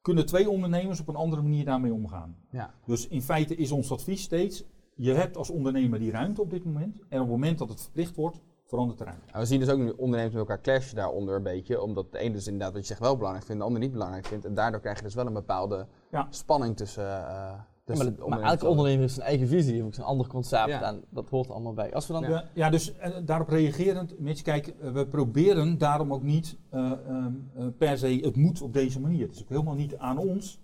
kunnen 0.01 0.27
twee 0.27 0.51
ondernemers 0.51 1.01
op 1.01 1.09
een 1.09 1.15
andere 1.15 1.43
manier 1.43 1.65
daarmee 1.65 1.93
omgaan. 1.93 2.37
Ja. 2.51 2.75
Dus 2.85 3.09
in 3.09 3.23
feite 3.23 3.57
is 3.57 3.71
ons 3.71 3.93
advies 3.93 4.23
steeds, 4.23 4.65
je 4.95 5.13
hebt 5.13 5.37
als 5.37 5.51
ondernemer 5.51 5.99
die 5.99 6.11
ruimte 6.11 6.41
op 6.41 6.51
dit 6.51 6.65
moment. 6.65 6.99
En 6.99 7.21
op 7.21 7.27
het 7.27 7.37
moment 7.37 7.59
dat 7.59 7.69
het 7.69 7.83
verplicht 7.83 8.17
wordt, 8.17 8.41
verandert. 8.67 9.01
En 9.01 9.17
we 9.33 9.45
zien 9.47 9.61
dus 9.61 9.69
ook 9.69 9.79
nu 9.79 9.91
ondernemers 9.91 10.35
met 10.35 10.49
elkaar 10.49 10.61
clashen 10.61 10.97
daaronder 10.97 11.37
een 11.37 11.43
beetje, 11.43 11.83
omdat 11.83 12.13
de 12.13 12.19
ene 12.19 12.33
dus 12.33 12.47
inderdaad 12.47 12.73
wat 12.73 12.81
je 12.81 12.87
zegt 12.87 13.01
wel 13.01 13.17
belangrijk 13.17 13.47
vindt, 13.47 13.61
de 13.61 13.67
ander 13.67 13.83
niet 13.83 13.93
belangrijk 13.93 14.27
vindt. 14.27 14.45
En 14.45 14.55
daardoor 14.55 14.81
krijg 14.81 14.97
je 14.97 15.03
dus 15.05 15.15
wel 15.15 15.27
een 15.27 15.33
bepaalde 15.33 15.87
Ja. 16.11 16.27
spanning 16.31 16.77
tussen, 16.77 17.05
eh 17.05 17.53
Ja, 17.87 17.93
tussen 17.95 18.17
maar, 18.29 18.39
de 18.39 18.45
elke 18.45 18.67
ondernemer 18.69 19.01
heeft 19.01 19.15
zijn 19.15 19.27
eigen 19.27 19.49
visie, 19.49 19.73
heeft 19.73 19.85
ook 19.87 19.95
zijn 19.95 20.07
ander 20.07 20.27
concept 20.27 20.69
Ja. 20.69 20.83
en 20.83 21.05
dat 21.11 21.29
hoort 21.29 21.51
allemaal 21.51 21.73
bij. 21.75 21.95
Als 21.95 22.07
we 22.07 22.13
dan 22.13 22.23
Ja, 22.23 22.45
ja 22.55 22.71
dus 22.71 22.97
eh, 22.97 23.11
daarop 23.25 23.49
reagerend, 23.49 24.19
Mitch, 24.19 24.43
kijk, 24.43 24.67
eh, 24.67 24.91
we 24.93 25.07
proberen 25.07 25.79
daarom 25.79 26.13
ook 26.13 26.23
niet 26.23 26.57
eh, 26.71 26.93
ehm, 26.93 27.33
eh, 27.55 27.67
per 27.79 27.99
se 27.99 28.07
het 28.23 28.37
moet 28.37 28.63
op 28.63 28.73
deze 28.73 29.01
manier. 29.01 29.27
Het 29.27 29.35
is 29.37 29.43
ook 29.43 29.49
helemaal 29.49 29.75
niet 29.75 29.97
aan 29.97 30.19
ons 30.19 30.61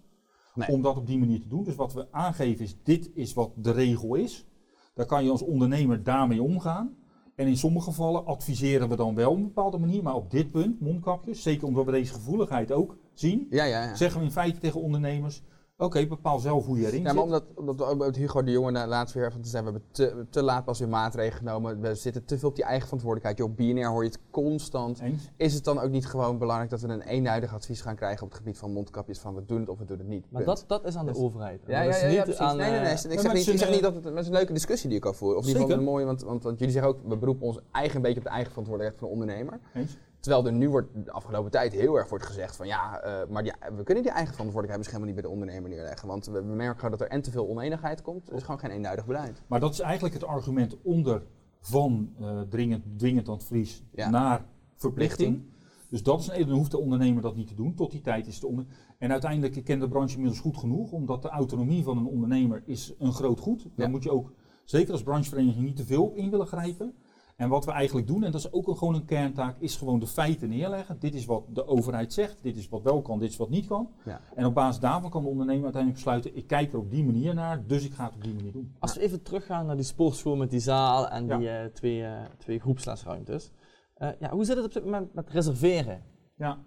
Nee. 0.54 0.68
om 0.68 0.82
dat 0.82 0.96
op 0.96 1.06
die 1.06 1.18
manier 1.18 1.40
te 1.40 1.48
doen. 1.48 1.64
Dus 1.64 1.74
wat 1.74 1.92
we 1.92 2.06
aangeven 2.10 2.64
is, 2.64 2.76
dit 2.82 3.10
is 3.14 3.32
wat 3.34 3.50
de 3.56 3.70
regel 3.70 4.14
is. 4.14 4.46
Daar 4.94 5.06
kan 5.06 5.24
je 5.24 5.30
als 5.30 5.42
ondernemer 5.42 6.02
daarmee 6.02 6.42
omgaan. 6.42 6.96
En 7.34 7.46
in 7.46 7.56
sommige 7.56 7.84
gevallen 7.90 8.26
adviseren 8.26 8.88
we 8.88 8.96
dan 8.96 9.14
wel 9.14 9.30
op 9.30 9.36
een 9.36 9.42
bepaalde 9.42 9.78
manier, 9.78 10.02
maar 10.02 10.14
op 10.14 10.30
dit 10.30 10.50
punt, 10.50 10.80
mondkapjes, 10.80 11.42
zeker 11.42 11.66
omdat 11.66 11.84
we 11.84 11.90
deze 11.90 12.12
gevoeligheid 12.12 12.72
ook 12.72 12.96
zien, 13.14 13.46
Ja, 13.50 13.64
ja, 13.64 13.84
ja. 13.84 13.94
zeggen 13.94 14.20
we 14.20 14.26
in 14.26 14.32
feite 14.32 14.58
tegen 14.58 14.80
ondernemers, 14.80 15.42
Oké, 15.82 16.06
bepaal 16.06 16.38
zelf 16.38 16.66
hoe 16.66 16.78
je 16.78 16.86
erin 16.86 17.00
Ja, 17.00 17.06
zit. 17.06 17.14
maar 17.14 17.24
omdat, 17.24 17.44
omdat 17.54 17.96
met 17.98 18.16
Hugo 18.16 18.42
de 18.42 18.50
Jonge 18.50 18.86
laatst 18.86 19.14
weer 19.14 19.32
van 19.32 19.40
te 19.40 19.48
zijn, 19.48 19.64
we 19.64 19.70
hebben 19.70 19.88
te, 19.90 20.26
te 20.30 20.42
laat 20.42 20.64
pas 20.64 20.78
weer 20.78 20.88
maatregelen 20.88 21.36
genomen. 21.38 21.80
We 21.80 21.94
zitten 21.94 22.24
te 22.24 22.38
veel 22.38 22.48
op 22.48 22.54
die 22.54 22.64
eigen 22.64 22.84
verantwoordelijkheid. 22.84 23.50
Op 23.50 23.56
BNR 23.56 23.86
hoor 23.88 24.02
je 24.04 24.08
het 24.08 24.18
constant. 24.30 25.00
Eens? 25.00 25.30
Is 25.36 25.54
het 25.54 25.64
dan 25.64 25.78
ook 25.80 25.90
niet 25.90 26.06
gewoon 26.06 26.38
belangrijk 26.38 26.70
dat 26.70 26.80
we 26.80 26.88
een 26.88 27.02
eenduidig 27.02 27.54
advies 27.54 27.80
gaan 27.80 27.96
krijgen 27.96 28.22
op 28.22 28.28
het 28.28 28.38
gebied 28.38 28.58
van 28.58 28.72
mondkapjes 28.72 29.18
van 29.18 29.34
we 29.34 29.44
doen 29.46 29.60
het 29.60 29.68
of 29.68 29.78
we 29.78 29.84
doen 29.84 29.98
het 29.98 30.08
niet? 30.08 30.26
Maar 30.30 30.44
dat, 30.44 30.64
dat 30.66 30.84
is 30.84 30.96
aan 30.96 31.06
de 31.06 31.12
Dus- 31.12 31.20
overheid. 31.20 31.60
Ja, 31.66 31.82
ja, 31.82 31.96
ja, 31.96 32.06
ja, 32.06 32.22
precies. 32.22 32.40
aan, 32.40 32.56
nee, 32.56 32.70
nee, 32.70 32.80
nee. 32.80 32.88
eh, 32.88 32.92
Ik 32.92 32.98
zeg, 33.20 33.32
niet, 33.32 33.46
ik 33.46 33.58
zeg 33.58 33.80
dat 33.80 33.94
het, 33.94 34.04
is 34.06 34.26
een 34.26 34.32
leuke 34.32 34.52
discussie 34.52 34.88
die 34.88 34.98
ik 34.98 35.04
al 35.04 35.12
voer. 35.12 35.34
Of 35.36 35.42
in 35.42 35.48
ieder 35.48 35.62
geval 35.62 35.78
een 35.78 35.84
mooie, 35.84 36.04
want, 36.04 36.22
want, 36.22 36.42
want 36.42 36.58
jullie 36.58 36.72
zeggen 36.74 36.90
ook, 36.92 36.98
we 37.06 37.16
beroepen 37.16 37.46
ons 37.46 37.58
eigen 37.72 38.02
beetje 38.02 38.18
op 38.18 38.24
de 38.24 38.30
eigen 38.30 38.50
verantwoordelijkheid 38.50 39.10
van 39.10 39.18
de 39.18 39.22
ondernemer. 39.22 39.60
Eens? 39.74 39.96
Terwijl 40.22 40.46
er 40.46 40.52
nu 40.52 40.68
wordt 40.68 40.88
de 41.04 41.12
afgelopen 41.12 41.50
tijd 41.50 41.72
heel 41.72 41.96
erg 41.96 42.08
wordt 42.08 42.24
gezegd 42.26 42.56
van 42.56 42.66
ja, 42.66 43.00
eh, 43.00 43.28
maar 43.28 43.42
die, 43.42 43.52
we 43.76 43.82
kunnen 43.82 44.02
die 44.02 44.12
eigen 44.12 44.34
verantwoordelijkheid 44.34 44.78
misschien 44.78 45.00
helemaal 45.00 45.14
niet 45.14 45.14
bij 45.14 45.22
de 45.22 45.28
ondernemer 45.28 45.70
neerleggen. 45.70 46.08
Want 46.08 46.26
we, 46.26 46.32
we 46.32 46.54
merken 46.54 46.76
gewoon 46.76 46.90
dat 46.90 47.00
er 47.00 47.08
en 47.08 47.22
te 47.22 47.30
veel 47.30 47.48
oneenigheid 47.48 48.02
komt. 48.02 48.28
Er 48.28 48.34
is 48.36 48.42
gewoon 48.42 48.58
geen 48.58 48.70
eenduidig 48.70 49.06
beleid. 49.06 49.42
Maar 49.46 49.60
dat 49.60 49.72
is 49.72 49.80
eigenlijk 49.80 50.14
het 50.14 50.24
argument 50.24 50.76
onder 50.82 51.22
van 51.60 52.12
eh, 52.20 52.40
dringend, 52.40 52.84
dwingend 52.98 53.28
advies 53.28 53.82
Ja. 53.94 54.10
naar 54.10 54.44
verplichting. 54.76 55.42
Dus 55.88 56.02
dat 56.02 56.20
is 56.20 56.28
een 56.30 56.46
dan 56.46 56.56
hoeft 56.56 56.70
de 56.70 56.78
ondernemer 56.78 57.22
dat 57.22 57.36
niet 57.36 57.48
te 57.48 57.54
doen. 57.54 57.74
Tot 57.74 57.90
die 57.90 58.00
tijd 58.00 58.26
is 58.26 58.40
de 58.40 58.46
onder. 58.46 58.64
En 58.98 59.10
uiteindelijk, 59.10 59.56
ik 59.56 59.64
ken 59.64 59.78
de 59.80 59.88
branche 59.88 60.14
inmiddels 60.14 60.40
goed 60.40 60.56
genoeg, 60.56 60.92
omdat 60.92 61.22
de 61.22 61.28
autonomie 61.28 61.82
van 61.82 61.98
een 61.98 62.06
ondernemer 62.06 62.62
is 62.66 62.94
een 62.98 63.12
groot 63.12 63.40
goed. 63.40 63.62
Daar 63.62 63.86
Ja. 63.86 63.88
moet 63.92 64.02
je 64.02 64.10
ook, 64.10 64.32
zeker 64.64 64.92
als 64.92 65.02
branchevereniging, 65.02 65.64
niet 65.64 65.76
te 65.76 65.84
veel 65.84 66.04
op 66.04 66.16
in 66.16 66.30
willen 66.30 66.46
grijpen. 66.46 66.94
En 67.36 67.48
wat 67.48 67.64
we 67.64 67.70
eigenlijk 67.70 68.06
doen, 68.06 68.24
en 68.24 68.30
dat 68.30 68.40
is 68.40 68.52
ook 68.52 68.68
een, 68.68 68.76
gewoon 68.76 68.94
een 68.94 69.04
kerntaak, 69.04 69.56
is 69.58 69.76
gewoon 69.76 69.98
de 69.98 70.06
feiten 70.06 70.48
neerleggen. 70.48 70.96
Dit 70.98 71.14
is 71.14 71.24
wat 71.24 71.44
de 71.48 71.66
overheid 71.66 72.12
zegt, 72.12 72.42
dit 72.42 72.56
is 72.56 72.68
wat 72.68 72.82
wel 72.82 73.02
kan, 73.02 73.18
dit 73.18 73.30
is 73.30 73.36
wat 73.36 73.50
niet 73.50 73.66
kan. 73.66 73.88
Ja. 74.04 74.20
En 74.34 74.46
op 74.46 74.54
basis 74.54 74.80
daarvan 74.80 75.10
kan 75.10 75.22
de 75.22 75.28
ondernemer 75.28 75.64
uiteindelijk 75.64 76.02
besluiten, 76.02 76.36
ik 76.36 76.46
kijk 76.46 76.72
er 76.72 76.78
op 76.78 76.90
die 76.90 77.04
manier 77.04 77.34
naar, 77.34 77.66
dus 77.66 77.84
ik 77.84 77.92
ga 77.94 78.04
het 78.04 78.14
op 78.14 78.22
die 78.24 78.34
manier 78.34 78.52
doen. 78.52 78.74
Als 78.78 78.94
we 78.94 79.00
even 79.00 79.22
teruggaan 79.22 79.66
naar 79.66 79.76
die 79.76 79.84
sportschool 79.84 80.36
met 80.36 80.50
die 80.50 80.60
zaal 80.60 81.08
en 81.08 81.26
Ja. 81.26 81.38
die 81.38 81.48
eh, 81.48 81.64
twee, 81.66 82.04
eh 82.04 82.22
twee 82.38 82.60
groepslesruimtes. 82.60 83.50
Eh, 83.94 84.08
ja, 84.20 84.30
hoe 84.30 84.44
zit 84.44 84.56
het 84.56 84.64
op 84.64 84.72
dit 84.72 84.84
moment 84.84 85.14
met 85.14 85.30
reserveren? 85.30 86.02
Ja, 86.36 86.58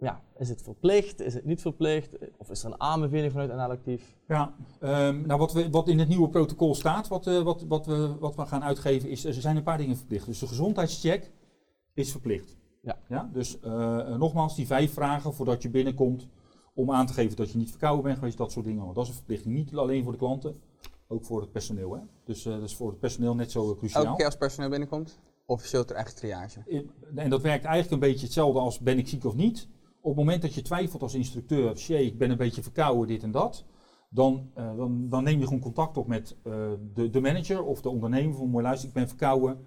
ja, 0.00 0.22
is 0.38 0.48
het 0.48 0.62
verplicht? 0.62 1.20
Is 1.20 1.34
het 1.34 1.44
niet 1.44 1.60
verplicht? 1.60 2.16
Of 2.36 2.50
is 2.50 2.64
er 2.64 2.70
een 2.70 2.80
aanbeveling 2.80 3.32
vanuit 3.32 3.50
NL 3.50 3.76
Actief? 3.76 4.16
Ja, 4.28 4.54
ehm, 4.80 5.26
nou 5.26 5.38
wat, 5.38 5.52
we, 5.52 5.70
wat 5.70 5.88
in 5.88 5.98
het 5.98 6.08
nieuwe 6.08 6.28
protocol 6.28 6.74
staat, 6.74 7.08
wat, 7.08 7.26
eh, 7.26 7.42
wat, 7.42 7.64
wat, 7.68 7.86
we, 7.86 8.16
wat 8.18 8.34
we 8.34 8.46
gaan 8.46 8.64
uitgeven, 8.64 9.10
is 9.10 9.24
er 9.24 9.34
zijn 9.34 9.56
een 9.56 9.62
paar 9.62 9.78
dingen 9.78 9.96
verplicht. 9.96 10.26
Dus 10.26 10.38
de 10.38 10.46
gezondheidscheck 10.46 11.30
is 11.94 12.10
verplicht. 12.10 12.56
Ja. 12.82 12.98
Ja, 13.08 13.30
dus 13.32 13.60
eh, 13.60 13.98
eh, 13.98 14.18
nogmaals, 14.18 14.56
die 14.56 14.66
vijf 14.66 14.92
vragen 14.92 15.34
voordat 15.34 15.62
je 15.62 15.70
binnenkomt 15.70 16.28
om 16.74 16.90
aan 16.90 17.06
te 17.06 17.12
geven 17.12 17.36
dat 17.36 17.50
je 17.50 17.58
niet 17.58 17.70
verkouden 17.70 18.04
bent 18.04 18.18
geweest, 18.18 18.38
dat 18.38 18.52
soort 18.52 18.64
dingen. 18.64 18.80
allemaal. 18.80 18.96
Dat 18.96 19.04
is 19.04 19.10
een 19.10 19.16
verplichting, 19.16 19.54
niet 19.54 19.76
alleen 19.76 20.02
voor 20.02 20.12
de 20.12 20.18
klanten, 20.18 20.60
ook 21.08 21.24
voor 21.24 21.40
het 21.40 21.52
personeel. 21.52 21.94
Hè? 21.94 22.00
Dus 22.24 22.46
eh, 22.46 22.52
dat 22.52 22.62
is 22.62 22.76
voor 22.76 22.88
het 22.88 22.98
personeel 22.98 23.34
net 23.34 23.50
zo 23.50 23.70
eh, 23.70 23.78
cruciaal. 23.78 24.04
Elke 24.04 24.16
keer 24.16 24.26
als 24.26 24.36
personeel 24.36 24.70
binnenkomt, 24.70 25.18
officieel 25.46 25.84
ter 25.84 25.96
eigen 25.96 26.14
triage. 26.14 26.84
En 27.14 27.30
dat 27.30 27.42
werkt 27.42 27.64
eigenlijk 27.64 28.02
een 28.02 28.10
beetje 28.10 28.24
hetzelfde 28.24 28.58
als 28.58 28.78
ben 28.78 28.98
ik 28.98 29.08
ziek 29.08 29.24
of 29.24 29.34
niet. 29.34 29.68
Op 30.02 30.16
het 30.16 30.24
moment 30.24 30.42
dat 30.42 30.54
je 30.54 30.62
twijfelt 30.62 31.02
als 31.02 31.14
instructeur, 31.14 31.76
shit, 31.76 32.00
ik 32.00 32.18
ben 32.18 32.30
een 32.30 32.36
beetje 32.36 32.62
verkouden, 32.62 33.08
dit 33.08 33.22
en 33.22 33.30
dat. 33.30 33.64
Dan, 34.10 34.50
eh, 34.54 34.76
dan, 34.76 35.08
dan 35.08 35.24
neem 35.24 35.38
je 35.38 35.44
gewoon 35.44 35.60
contact 35.60 35.96
op 35.96 36.06
met 36.06 36.36
eh, 36.42 36.52
de, 36.94 37.10
de 37.10 37.20
manager 37.20 37.62
of 37.64 37.80
de 37.80 37.88
ondernemer 37.88 38.36
van 38.36 38.48
mooi 38.48 38.64
luister, 38.64 38.88
ik 38.88 38.94
ben 38.94 39.08
verkouden. 39.08 39.58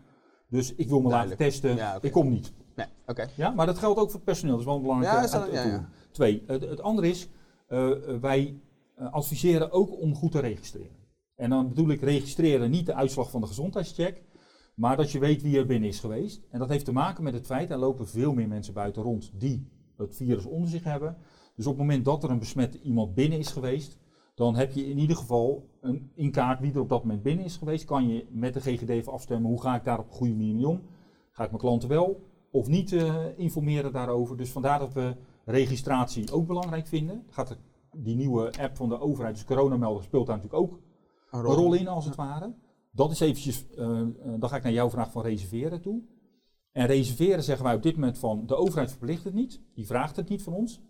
Dus 0.50 0.76
ik 0.76 0.90
wil 0.90 1.02
me 1.02 1.10
laten 1.10 1.38
testen, 1.38 1.76
Ja, 1.76 1.98
ik 2.02 2.12
kom 2.12 2.30
niet. 2.30 2.54
Nee, 2.76 2.86
oké. 3.06 3.28
Ja, 3.36 3.50
maar 3.52 3.66
dat 3.66 3.78
geldt 3.78 4.00
ook 4.00 4.06
voor 4.06 4.16
het 4.16 4.24
personeel, 4.24 4.52
dat 4.52 4.60
is 4.62 4.66
wel 4.68 4.76
een 4.76 4.82
belangrijke 4.82 5.16
Ja, 5.16 5.22
dat- 5.46 5.54
ja. 5.54 5.90
Twee, 6.12 6.44
het, 6.48 6.62
het 6.62 6.82
andere 6.82 7.08
is, 7.10 7.30
eh, 7.68 7.90
wij 8.22 8.60
adviseren 8.96 9.72
ook 9.72 10.00
om 10.02 10.16
goed 10.16 10.32
te 10.32 10.40
registreren. 10.40 10.96
En 11.36 11.50
dan 11.50 11.68
bedoel 11.68 11.90
ik 11.90 12.02
registreren 12.02 12.72
niet 12.72 12.86
de 12.86 12.94
uitslag 12.94 13.30
van 13.32 13.42
de 13.42 13.48
gezondheidscheck, 13.48 14.24
maar 14.76 14.98
dat 14.98 15.12
je 15.12 15.20
weet 15.20 15.42
wie 15.42 15.58
er 15.58 15.66
binnen 15.66 15.90
is 15.90 16.00
geweest. 16.00 16.42
En 16.50 16.60
dat 16.60 16.70
heeft 16.70 16.86
te 16.86 16.92
maken 16.92 17.24
met 17.24 17.34
het 17.34 17.46
feit, 17.46 17.72
er 17.72 17.78
lopen 17.78 18.08
veel 18.08 18.34
meer 18.34 18.48
mensen 18.48 18.74
buiten 18.74 19.02
rond 19.04 19.32
die 19.40 19.72
het 19.98 20.16
virus 20.16 20.46
onder 20.46 20.70
zich 20.70 20.84
hebben. 20.84 21.18
Dus 21.56 21.66
op 21.66 21.72
het 21.72 21.82
moment 21.82 22.06
dat 22.06 22.24
er 22.24 22.30
een 22.30 22.40
besmet 22.40 22.74
iemand 22.74 23.14
binnen 23.14 23.40
is 23.40 23.52
geweest, 23.52 23.98
dan 24.36 24.56
heb 24.56 24.72
je 24.72 24.90
in 24.90 24.98
ieder 24.98 25.16
geval 25.16 25.70
een, 25.82 26.12
in 26.14 26.32
kaart 26.32 26.60
wie 26.60 26.74
er 26.74 26.80
op 26.80 26.90
dat 26.90 27.04
moment 27.04 27.24
binnen 27.24 27.46
is 27.46 27.58
geweest. 27.58 27.86
Kan 27.86 28.08
je 28.08 28.26
met 28.30 28.54
de 28.54 28.62
GGD 28.62 28.90
even 28.90 29.12
afstemmen, 29.12 29.50
hoe 29.50 29.62
ga 29.62 29.76
ik 29.76 29.84
daar 29.84 30.00
op 30.00 30.08
een 30.08 30.16
goede 30.16 30.34
manier 30.34 30.56
mee 30.56 30.68
om? 30.68 30.82
Ga 31.32 31.44
ik 31.44 31.50
mijn 31.50 31.62
klanten 31.62 31.90
wel 31.90 32.24
of 32.52 32.68
niet 32.68 32.92
eh, 32.92 33.16
informeren 33.36 33.92
daarover? 33.92 34.38
Dus 34.38 34.52
vandaar 34.52 34.80
dat 34.80 34.94
we 34.94 35.16
registratie 35.46 36.32
ook 36.32 36.48
belangrijk 36.48 36.88
vinden. 36.88 37.24
Gaat 37.30 37.50
er, 37.50 37.58
die 37.96 38.16
nieuwe 38.16 38.52
app 38.60 38.76
van 38.76 38.90
de 38.90 39.00
overheid, 39.00 39.36
dus 39.36 39.46
coronamelder, 39.46 40.04
speelt 40.04 40.28
daar 40.28 40.36
natuurlijk 40.36 40.64
ook 40.64 40.80
Een 41.32 41.40
een 41.40 41.46
rol 41.46 41.74
in 41.74 41.88
als 41.88 42.06
het 42.06 42.16
ware. 42.16 42.54
Dat 42.92 43.12
is 43.12 43.20
eventjes, 43.20 43.70
eh, 43.70 44.00
eh, 44.00 44.08
dan 44.40 44.50
ga 44.50 44.56
ik 44.56 44.64
naar 44.64 44.72
jouw 44.72 44.90
vraag 44.90 45.12
van 45.12 45.22
reserveren 45.22 45.82
toe. 45.82 46.02
En 46.74 46.86
reserveren 46.86 47.44
zeggen 47.44 47.66
wij 47.66 47.76
op 47.76 47.84
dit 47.84 47.96
moment 47.96 48.18
van, 48.18 48.46
de 48.46 48.56
overheid 48.56 48.90
verplicht 48.90 49.24
het 49.24 49.34
niet, 49.34 49.62
die 49.74 49.86
vraagt 49.86 50.16
het 50.16 50.30
niet 50.30 50.44
van 50.44 50.54
ons. 50.54 50.82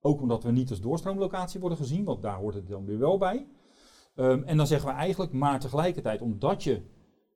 Ook 0.00 0.20
omdat 0.20 0.42
we 0.42 0.50
niet 0.50 0.70
als 0.70 0.80
doorstroomlocatie 0.80 1.60
worden 1.60 1.78
gezien, 1.78 2.04
want 2.04 2.22
daar 2.22 2.36
hoort 2.36 2.54
het 2.54 2.68
dan 2.68 2.84
weer 2.84 2.98
wel 2.98 3.18
bij. 3.18 3.46
Ehm, 4.14 4.42
en 4.42 4.56
dan 4.56 4.66
zeggen 4.66 4.88
we 4.88 4.94
eigenlijk, 4.94 5.32
maar 5.32 5.60
tegelijkertijd, 5.60 6.22
omdat 6.22 6.64
je 6.64 6.82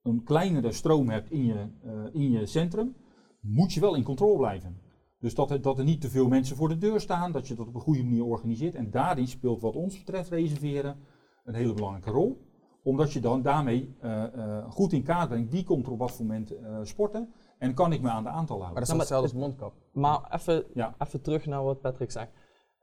een 0.03 0.25
kleinere 0.25 0.73
stroom 0.73 1.09
hebt 1.09 1.31
in 1.31 1.45
je, 1.45 1.69
eh, 1.83 1.93
in 2.13 2.31
je 2.31 2.47
centrum, 2.47 2.97
moet 3.41 3.73
je 3.73 3.81
wel 3.81 3.95
in 3.95 4.03
controle 4.03 4.37
blijven. 4.37 4.81
Dus 5.19 5.35
dat 5.35 5.51
er, 5.51 5.61
dat 5.61 5.79
er 5.79 5.85
niet 5.85 6.01
te 6.01 6.11
veel 6.11 6.29
mensen 6.29 6.57
voor 6.57 6.69
de 6.69 6.79
deur 6.79 7.01
staan, 7.01 7.33
dat 7.33 7.49
je 7.49 7.55
dat 7.55 7.67
op 7.67 7.75
een 7.75 7.81
goede 7.81 8.05
manier 8.05 8.25
organiseert. 8.25 8.75
En 8.75 8.91
daarin 8.91 9.27
speelt 9.27 9.61
wat 9.61 9.77
ons 9.77 9.99
betreft 9.99 10.31
reserveren 10.31 10.97
een 11.45 11.55
hele 11.55 11.75
belangrijke 11.75 12.11
rol. 12.11 12.49
Omdat 12.83 13.13
je 13.13 13.21
dan 13.21 13.43
daarmee 13.43 13.95
eh, 14.01 14.25
eh, 14.25 14.71
goed 14.71 14.93
in 14.93 15.03
kaart 15.03 15.29
brengt 15.29 15.51
wie 15.51 15.65
komt 15.65 15.87
er 15.87 15.93
op 15.93 15.99
wat 15.99 16.13
voor 16.13 16.27
moment 16.27 16.55
sporten. 16.83 17.33
En 17.61 17.75
kan 17.75 17.93
ik 17.93 18.01
me 18.01 18.09
aan 18.09 18.23
de 18.23 18.29
Maar 18.31 18.33
houden. 18.47 18.59
dat 18.75 18.83
is 18.83 18.89
Nou, 18.89 18.89
maar 18.89 18.99
hetzelfde 18.99 19.29
als 19.29 19.33
mondkap. 19.47 19.73
Maar 19.93 20.21
even, 20.35 20.65
Ja. 20.75 20.95
even 20.99 21.21
terug 21.23 21.47
naar 21.47 21.65
wat 21.65 21.81
Patrick 21.81 22.11
zegt. 22.11 22.31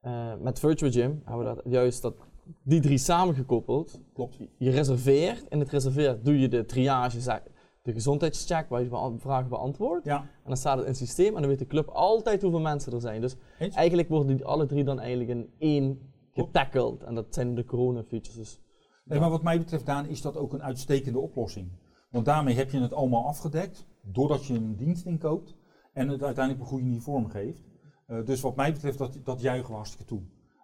Eh, 0.01 0.33
met 0.41 0.59
Virtual 0.59 0.91
Gym 0.91 1.21
hebben 1.25 1.47
we 1.47 1.53
dat, 1.55 1.63
juist 1.73 2.01
dat, 2.01 2.15
die 2.63 2.81
drie 2.81 2.97
samengekoppeld. 2.97 3.99
Klopt. 4.13 4.37
Je 4.57 4.69
reserveert, 4.69 5.45
in 5.49 5.59
het 5.59 5.69
reserveren 5.69 6.23
doe 6.23 6.39
je 6.39 6.47
de 6.47 6.65
triage, 6.65 7.41
de 7.81 7.93
gezondheidscheck 7.93 8.69
waar 8.69 8.81
je 8.81 8.87
bea- 8.89 9.11
vragen 9.17 9.49
beantwoordt. 9.49 10.05
Ja, 10.05 10.17
En 10.21 10.27
dan 10.47 10.57
staat 10.57 10.73
het 10.77 10.83
in 10.85 10.89
het 10.91 10.99
systeem 10.99 11.33
en 11.35 11.41
dan 11.41 11.49
weet 11.49 11.59
de 11.59 11.67
club 11.67 11.87
altijd 11.89 12.41
hoeveel 12.41 12.59
mensen 12.59 12.93
er 12.93 13.01
zijn. 13.01 13.21
Dus 13.21 13.35
Eens? 13.59 13.75
eigenlijk 13.75 14.09
worden 14.09 14.35
die 14.37 14.45
alle 14.45 14.65
drie 14.65 14.83
dan 14.83 14.99
eigenlijk 14.99 15.29
in 15.29 15.49
één 15.57 16.11
getackled. 16.33 17.03
En 17.03 17.15
dat 17.15 17.25
zijn 17.29 17.55
de 17.55 17.65
corona 17.65 18.03
features. 18.03 18.37
Dus 18.37 18.59
Nee, 19.03 19.19
maar 19.19 19.29
wat 19.29 19.43
mij 19.43 19.57
betreft, 19.57 19.85
Daan, 19.85 20.05
is 20.07 20.21
dat 20.21 20.37
ook 20.37 20.53
een 20.53 20.63
uitstekende 20.63 21.19
oplossing. 21.19 21.71
Want 22.11 22.25
daarmee 22.25 22.55
heb 22.55 22.71
je 22.71 22.79
het 22.79 22.93
allemaal 22.93 23.25
afgedekt, 23.27 23.85
doordat 24.11 24.45
je 24.45 24.53
een 24.53 24.75
dienst 24.75 25.05
inkoopt 25.05 25.55
en 25.93 26.07
het 26.09 26.23
uiteindelijk 26.23 26.63
een 26.63 26.69
goede 26.71 26.85
manier 26.85 27.01
vormgeeft. 27.01 27.61
Eh, 28.05 28.25
dus 28.25 28.41
wat 28.41 28.55
mij 28.55 28.73
betreft, 28.73 28.97
dat, 28.97 29.19
dat 29.23 29.41
juichen 29.41 29.67
we 29.69 29.75
hartstikke 29.75 30.05
toe. 30.05 30.21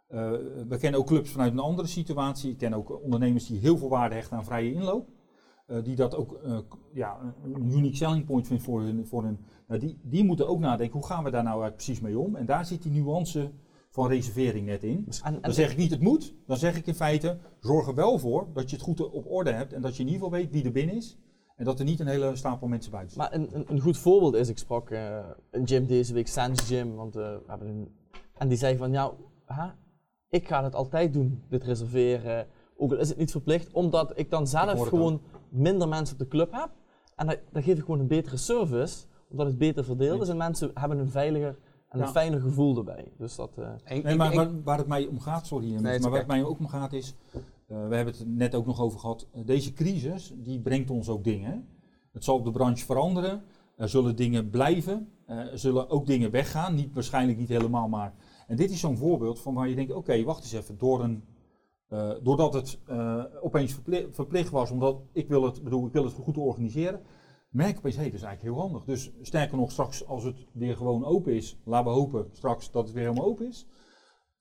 Eh, 0.07 0.31
we 0.67 0.77
kennen 0.79 0.99
ook 0.99 1.07
clubs 1.07 1.29
vanuit 1.31 1.51
een 1.51 1.59
andere 1.59 1.87
situatie. 1.87 2.51
Ik 2.51 2.57
ken 2.57 2.73
ook 2.73 3.01
ondernemers 3.03 3.45
die 3.47 3.59
heel 3.59 3.77
veel 3.77 3.89
waarde 3.89 4.15
hechten 4.15 4.37
aan 4.37 4.45
vrije 4.45 4.73
inloop. 4.73 5.09
Eh, 5.65 5.83
die 5.83 5.95
dat 5.95 6.15
ook 6.15 6.39
ja, 6.93 7.35
een- 7.43 7.71
unique 7.71 7.95
selling 7.95 8.25
point 8.25 8.47
vindt 8.47 8.63
voor 8.63 8.81
hun. 8.81 9.07
Voor 9.07 9.23
hun 9.23 9.37
nou, 9.67 9.79
die, 9.79 9.99
die 10.03 10.23
moeten 10.23 10.47
ook 10.47 10.59
nadenken, 10.59 10.99
hoe 10.99 11.07
gaan 11.07 11.23
we 11.23 11.29
daar 11.31 11.43
nou 11.43 11.71
precies 11.71 11.99
mee 12.01 12.19
om? 12.19 12.35
En 12.35 12.45
daar 12.45 12.65
zit 12.65 12.83
die 12.83 12.91
nuance 12.91 13.51
van 13.89 14.07
reservering 14.07 14.65
net 14.65 14.83
in. 14.83 15.07
en, 15.23 15.33
en 15.35 15.41
Dan 15.41 15.53
zeg 15.53 15.71
ik 15.71 15.77
niet 15.77 15.91
het 15.91 16.01
moet, 16.01 16.35
dan 16.45 16.57
zeg 16.57 16.77
ik 16.77 16.87
in 16.87 16.95
feite, 16.95 17.37
zorg 17.59 17.87
er 17.87 17.95
wel 17.95 18.19
voor 18.19 18.47
dat 18.53 18.69
je 18.69 18.75
het 18.75 18.85
goed 18.85 19.09
op 19.11 19.25
orde 19.31 19.51
hebt 19.51 19.73
en 19.73 19.81
dat 19.81 19.95
je 19.95 20.03
in 20.03 20.07
ieder 20.09 20.23
geval 20.23 20.39
weet 20.39 20.51
wie 20.51 20.63
er 20.63 20.71
binnen 20.71 20.95
is. 20.95 21.17
En 21.55 21.65
dat 21.65 21.79
er 21.79 21.85
niet 21.85 21.99
een 21.99 22.07
hele 22.07 22.35
stapel 22.35 22.67
mensen 22.67 22.91
buiten 22.91 23.13
zitten. 23.13 23.31
Maar 23.31 23.47
een, 23.47 23.55
een, 23.59 23.65
een 23.75 23.81
goed 23.81 23.97
voorbeeld 23.97 24.33
is, 24.33 24.49
ik 24.49 24.57
sprak 24.57 24.89
eh, 24.89 25.17
een 25.51 25.67
gym 25.67 25.85
deze 25.85 26.13
week, 26.13 26.27
Sans 26.27 26.61
Gym, 26.67 26.95
want 26.95 27.15
eh, 27.15 27.21
we 27.23 27.41
hebben 27.47 27.67
een, 27.67 27.95
en 28.33 28.47
die 28.47 28.57
zei 28.57 28.77
van, 28.77 28.91
ja, 28.91 29.11
hè, 29.45 29.67
ik 30.29 30.47
ga 30.47 30.63
het 30.63 30.75
altijd 30.75 31.13
doen, 31.13 31.43
dit 31.49 31.63
reserveren, 31.63 32.47
ook 32.77 32.91
al 32.91 32.97
is 32.97 33.09
het 33.09 33.17
niet 33.17 33.31
verplicht, 33.31 33.71
omdat 33.73 34.11
ik 34.15 34.29
dan 34.29 34.47
zelf 34.47 34.87
gewoon 34.87 35.21
minder 35.49 35.87
mensen 35.87 36.13
op 36.15 36.19
de 36.21 36.27
club 36.27 36.51
heb. 36.51 36.69
En 37.15 37.27
dan, 37.27 37.35
dan 37.51 37.63
geef 37.63 37.77
ik 37.77 37.83
gewoon 37.83 37.99
een 37.99 38.07
betere 38.07 38.37
service, 38.37 39.05
omdat 39.29 39.47
het 39.47 39.57
beter 39.57 39.83
verdeeld 39.83 40.21
is 40.21 40.29
en 40.29 40.37
mensen 40.37 40.71
hebben 40.73 40.97
een 40.97 41.09
veiliger 41.09 41.57
en 41.89 41.99
een 41.99 42.05
Ja. 42.05 42.11
fijner 42.11 42.41
gevoel 42.41 42.77
erbij. 42.77 43.11
Dus 43.17 43.35
dat, 43.35 43.57
eh, 43.57 44.01
Nee, 44.03 44.15
maar 44.15 44.35
waar, 44.35 44.63
waar 44.63 44.77
het 44.77 44.87
mij 44.87 45.05
om 45.05 45.19
gaat, 45.19 45.47
sorry, 45.47 45.73
Nee, 45.73 45.95
is 45.95 46.01
maar 46.01 46.09
waar 46.09 46.19
het 46.19 46.27
mij 46.27 46.43
ook 46.43 46.59
om 46.59 46.67
gaat 46.67 46.93
is, 46.93 47.13
we 47.67 47.95
hebben 47.95 48.13
het 48.13 48.27
net 48.27 48.55
ook 48.55 48.65
nog 48.65 48.81
over 48.81 48.99
gehad, 48.99 49.27
eh, 49.31 49.45
deze 49.45 49.73
crisis 49.73 50.33
die 50.35 50.59
brengt 50.61 50.89
ons 50.89 51.09
ook 51.09 51.23
dingen. 51.23 51.67
Het 52.11 52.23
zal 52.23 52.43
de 52.43 52.51
branche 52.51 52.85
veranderen, 52.85 53.43
er 53.75 53.89
zullen 53.89 54.15
dingen 54.15 54.49
blijven, 54.49 55.09
eh, 55.25 55.37
er 55.37 55.59
zullen 55.59 55.89
ook 55.89 56.05
dingen 56.05 56.31
weggaan, 56.31 56.75
niet, 56.75 56.93
waarschijnlijk 56.93 57.37
niet 57.37 57.49
helemaal, 57.49 57.87
maar... 57.87 58.13
En 58.47 58.55
dit 58.55 58.71
is 58.71 58.79
zo'n 58.79 58.97
voorbeeld 58.97 59.39
van 59.39 59.53
waar 59.53 59.69
je 59.69 59.75
denkt, 59.75 59.93
oké, 59.93 60.23
wacht 60.23 60.43
eens 60.43 60.53
even, 60.53 60.77
door 60.77 61.03
een, 61.03 61.23
eh, 61.87 62.11
doordat 62.23 62.53
het 62.53 62.79
eh, 62.85 63.23
opeens 63.41 63.73
verpli- 63.73 64.07
verplicht 64.11 64.49
was, 64.49 64.71
omdat 64.71 65.01
ik 65.11 65.27
wil 65.27 65.43
het, 65.43 65.63
bedoel, 65.63 65.85
ik 65.85 65.93
wil 65.93 66.03
het 66.03 66.13
goed 66.13 66.37
organiseren, 66.37 67.01
merk 67.49 67.69
ik 67.69 67.77
opeens, 67.77 67.95
hé, 67.95 68.03
dat 68.03 68.13
is 68.13 68.21
eigenlijk 68.21 68.55
heel 68.55 68.63
handig. 68.65 68.83
Dus 68.83 69.11
sterker 69.21 69.57
nog, 69.57 69.71
straks 69.71 70.07
als 70.07 70.23
het 70.23 70.45
weer 70.51 70.75
gewoon 70.75 71.05
open 71.05 71.33
is, 71.33 71.57
laten 71.63 71.91
we 71.91 71.97
hopen 71.97 72.29
straks 72.31 72.71
dat 72.71 72.83
het 72.83 72.93
weer 72.93 73.03
helemaal 73.03 73.25
open 73.25 73.47
is, 73.47 73.67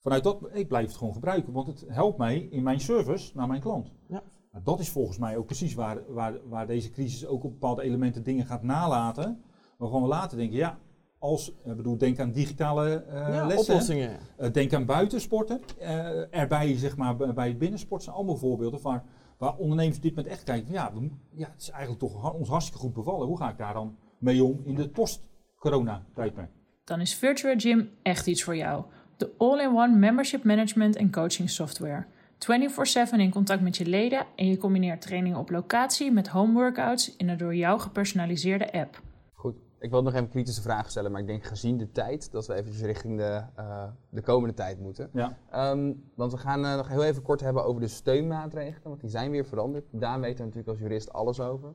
vanuit 0.03 0.23
dat, 0.23 0.49
ik 0.51 0.67
blijf 0.67 0.87
het 0.87 0.97
gewoon 0.97 1.13
gebruiken, 1.13 1.53
want 1.53 1.67
het 1.67 1.85
helpt 1.87 2.17
mij 2.17 2.39
in 2.39 2.63
mijn 2.63 2.79
service 2.79 3.31
naar 3.35 3.47
mijn 3.47 3.61
klant. 3.61 3.91
Ja. 4.07 4.23
Maar 4.51 4.63
dat 4.63 4.79
is 4.79 4.89
volgens 4.89 5.17
mij 5.17 5.37
ook 5.37 5.45
precies 5.45 5.73
waar, 5.73 6.01
waar, 6.07 6.33
waar 6.47 6.67
deze 6.67 6.89
crisis 6.89 7.25
ook 7.25 7.43
op 7.43 7.51
bepaalde 7.51 7.81
elementen 7.81 8.23
dingen 8.23 8.45
gaat 8.45 8.63
nalaten. 8.63 9.43
Waarvan 9.77 10.01
we 10.01 10.07
later 10.07 10.37
denken, 10.37 10.57
ja, 10.57 10.79
als, 11.19 11.49
ik 11.65 11.75
bedoel, 11.75 11.97
denk 11.97 12.19
aan 12.19 12.31
digitale 12.31 13.03
eh, 13.03 13.13
ja, 13.13 13.45
lessen. 13.45 13.73
oplossingen. 13.73 14.19
Eh, 14.37 14.51
denk 14.51 14.73
aan 14.73 14.85
buitensporten. 14.85 15.61
Eh, 15.79 16.35
erbij, 16.35 16.77
zeg 16.77 16.97
maar, 16.97 17.15
bij 17.33 17.47
het 17.47 17.57
binnensport 17.57 18.03
zijn 18.03 18.15
allemaal 18.15 18.37
voorbeelden 18.37 18.81
waar, 18.81 19.03
waar 19.37 19.55
ondernemers 19.55 19.97
op 19.97 20.03
dit 20.03 20.15
moment 20.15 20.33
echt 20.33 20.43
kijken 20.43 20.65
van 20.65 20.75
ja, 20.75 20.93
we 20.93 21.09
ja, 21.31 21.49
het 21.51 21.61
is 21.61 21.69
eigenlijk 21.69 21.99
toch 21.99 22.21
ha- 22.21 22.29
ons 22.29 22.49
hartstikke 22.49 22.79
goed 22.79 22.93
bevallen. 22.93 23.27
Hoe 23.27 23.37
ga 23.37 23.49
ik 23.49 23.57
daar 23.57 23.73
dan 23.73 23.97
mee 24.19 24.43
om 24.43 24.61
in 24.63 24.75
de 24.75 24.89
post-corona-tijdperk? 24.89 26.51
Dan 26.83 27.01
is 27.01 27.15
Virtua 27.15 27.59
Gym 27.59 27.89
echt 28.01 28.27
iets 28.27 28.43
voor 28.43 28.55
jou. 28.55 28.85
De 29.17 29.31
all-in-one 29.37 29.95
membership 29.97 30.43
management 30.43 30.95
en 30.95 31.11
coaching 31.11 31.49
software. 31.49 32.05
24/7 32.37 33.19
in 33.19 33.31
contact 33.31 33.61
met 33.61 33.77
je 33.77 33.85
leden 33.85 34.25
en 34.35 34.47
je 34.47 34.57
combineert 34.57 35.01
trainingen 35.01 35.39
op 35.39 35.49
locatie 35.49 36.11
met 36.11 36.27
home 36.27 36.53
workouts 36.53 37.15
in 37.15 37.29
een 37.29 37.37
door 37.37 37.55
jou 37.55 37.79
gepersonaliseerde 37.79 38.73
app. 38.73 39.01
Goed. 39.33 39.55
Ik 39.79 39.89
wil 39.89 40.01
nog 40.01 40.13
even 40.13 40.29
kritische 40.29 40.61
vragen 40.61 40.91
stellen, 40.91 41.11
maar 41.11 41.21
ik 41.21 41.27
denk 41.27 41.43
gezien 41.43 41.77
de 41.77 41.91
tijd 41.91 42.31
dat 42.31 42.47
we 42.47 42.53
eventjes 42.53 42.81
richting 42.83 43.17
de, 43.17 43.43
eh, 43.55 43.83
de 44.09 44.21
komende 44.21 44.53
tijd 44.53 44.79
moeten. 44.79 45.09
Ja. 45.13 45.37
Ehm, 45.51 45.93
want 46.15 46.31
we 46.31 46.37
gaan 46.37 46.65
eh, 46.65 46.75
nog 46.75 46.87
heel 46.87 47.03
even 47.03 47.21
kort 47.21 47.39
hebben 47.39 47.65
over 47.65 47.81
de 47.81 47.87
steunmaatregelen, 47.87 48.87
want 48.87 49.01
die 49.01 49.09
zijn 49.09 49.31
weer 49.31 49.45
veranderd. 49.45 49.85
Daar 49.91 50.19
weten 50.19 50.37
we 50.37 50.43
natuurlijk 50.43 50.69
als 50.69 50.79
jurist 50.79 51.13
alles 51.13 51.39
over. 51.39 51.73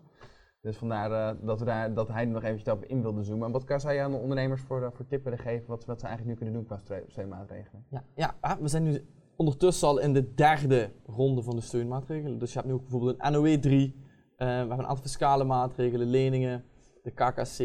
Dus 0.61 0.77
vandaar 0.77 1.12
eh, 1.12 1.47
dat, 1.47 1.59
we 1.59 1.64
daar, 1.64 1.94
dat 1.94 2.09
hij 2.09 2.23
er 2.23 2.29
nog 2.29 2.42
eventjes 2.42 2.75
op 2.75 2.85
in 2.85 3.03
wilde 3.03 3.23
zoomen. 3.23 3.47
En 3.47 3.53
wat 3.53 3.64
kan- 3.64 3.81
zou 3.81 3.94
je 3.94 4.01
aan 4.01 4.11
de 4.11 4.16
ondernemers 4.16 4.62
voor, 4.62 4.83
eh, 4.83 4.88
voor 4.92 5.07
tip 5.07 5.25
willen 5.25 5.38
geven 5.38 5.66
wat, 5.68 5.85
wat 5.85 6.01
ze 6.01 6.07
eigenlijk 6.07 6.38
nu 6.40 6.44
kunnen 6.44 6.66
doen 6.66 6.79
qua 6.79 7.03
steunmaatregelen? 7.07 7.85
Ja, 7.90 8.05
ja, 8.14 8.35
ah, 8.40 8.59
we 8.61 8.68
zijn 8.68 8.83
nu 8.83 9.05
ondertussen 9.37 9.88
al 9.88 9.99
in 9.99 10.12
de 10.12 10.35
derde 10.35 10.90
ronde 11.07 11.42
van 11.42 11.57
de 11.57 11.62
steunmaatregelen. 11.62 12.38
Dus 12.38 12.53
je 12.53 12.59
hebt 12.59 12.71
nu 12.71 12.75
ook 12.77 12.83
bijvoorbeeld 12.83 13.16
een 13.18 13.33
NOE 13.33 13.59
3, 13.59 13.94
eh, 14.37 14.47
we 14.47 14.53
hebben 14.55 14.79
een 14.79 14.87
aantal 14.87 14.97
fiscale 15.05 15.44
maatregelen, 15.44 16.07
leningen, 16.07 16.64
de 17.03 17.11
KKC. 17.11 17.59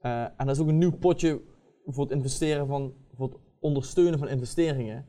Eh, 0.00 0.22
en 0.22 0.46
dat 0.46 0.48
is 0.48 0.60
ook 0.60 0.68
een 0.68 0.78
nieuw 0.78 0.96
potje 0.98 1.40
voor 1.86 2.04
het 2.04 2.12
investeren 2.12 2.66
van, 2.66 2.94
voor 3.14 3.28
het 3.28 3.36
ondersteunen 3.60 4.18
van 4.18 4.28
investeringen. 4.28 5.06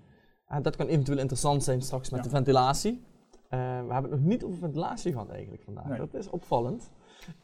En 0.48 0.62
dat 0.62 0.76
kan 0.76 0.88
eventueel 0.88 1.18
interessant 1.18 1.64
zijn 1.64 1.82
straks 1.82 2.10
met 2.10 2.20
Ja. 2.20 2.26
de 2.26 2.36
ventilatie. 2.36 3.06
Eh, 3.50 3.60
we 3.60 3.94
hebben 3.94 4.12
het 4.12 4.20
nog 4.20 4.30
niet 4.30 4.44
over 4.44 4.58
ventilatie 4.58 5.12
gehad 5.12 5.30
eigenlijk 5.30 5.64
vandaag. 5.64 5.88
Nee. 5.88 5.98
Dat 5.98 6.14
is 6.14 6.30
opvallend. 6.30 6.92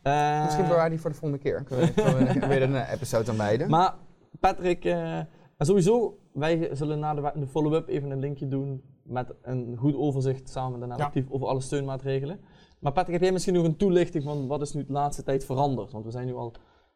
Eh, 0.01 0.43
Misschien 0.43 0.67
bewaren 0.67 0.89
die 0.89 0.99
voor 0.99 1.09
de 1.09 1.15
volgende 1.15 1.43
keer. 1.43 1.63
Kunnen 1.63 2.39
we, 2.39 2.47
weer 2.47 2.61
een 2.61 2.75
eh, 2.75 2.91
episode 2.93 3.31
aan 3.31 3.37
wijden. 3.37 3.69
maar 3.69 3.93
Patrick, 4.39 4.85
eh, 4.85 5.19
sowieso, 5.57 6.17
wij 6.33 6.69
zullen 6.73 6.99
na 6.99 7.13
de, 7.13 7.31
de 7.35 7.47
follow-up 7.47 7.87
even 7.87 8.11
een 8.11 8.19
linkje 8.19 8.47
doen 8.47 8.83
met 9.03 9.33
een 9.41 9.75
goed 9.77 9.95
overzicht 9.95 10.49
samen 10.49 10.79
met 10.79 10.89
de 10.89 10.95
Ja. 10.97 11.03
actief 11.05 11.29
over 11.29 11.47
alle 11.47 11.61
steunmaatregelen. 11.61 12.39
Maar 12.79 12.91
Patrick, 12.91 13.13
heb 13.13 13.21
jij 13.23 13.31
misschien 13.31 13.53
nog 13.53 13.63
een 13.65 13.77
toelichting 13.77 14.23
van 14.23 14.47
wat 14.47 14.61
is 14.61 14.73
nu 14.73 14.85
de 14.85 14.91
laatste 14.93 15.23
tijd 15.23 15.45
veranderd? 15.45 15.91
Want 15.91 16.05
we 16.05 16.11
zijn 16.11 16.25
nu 16.25 16.33
al 16.33 16.53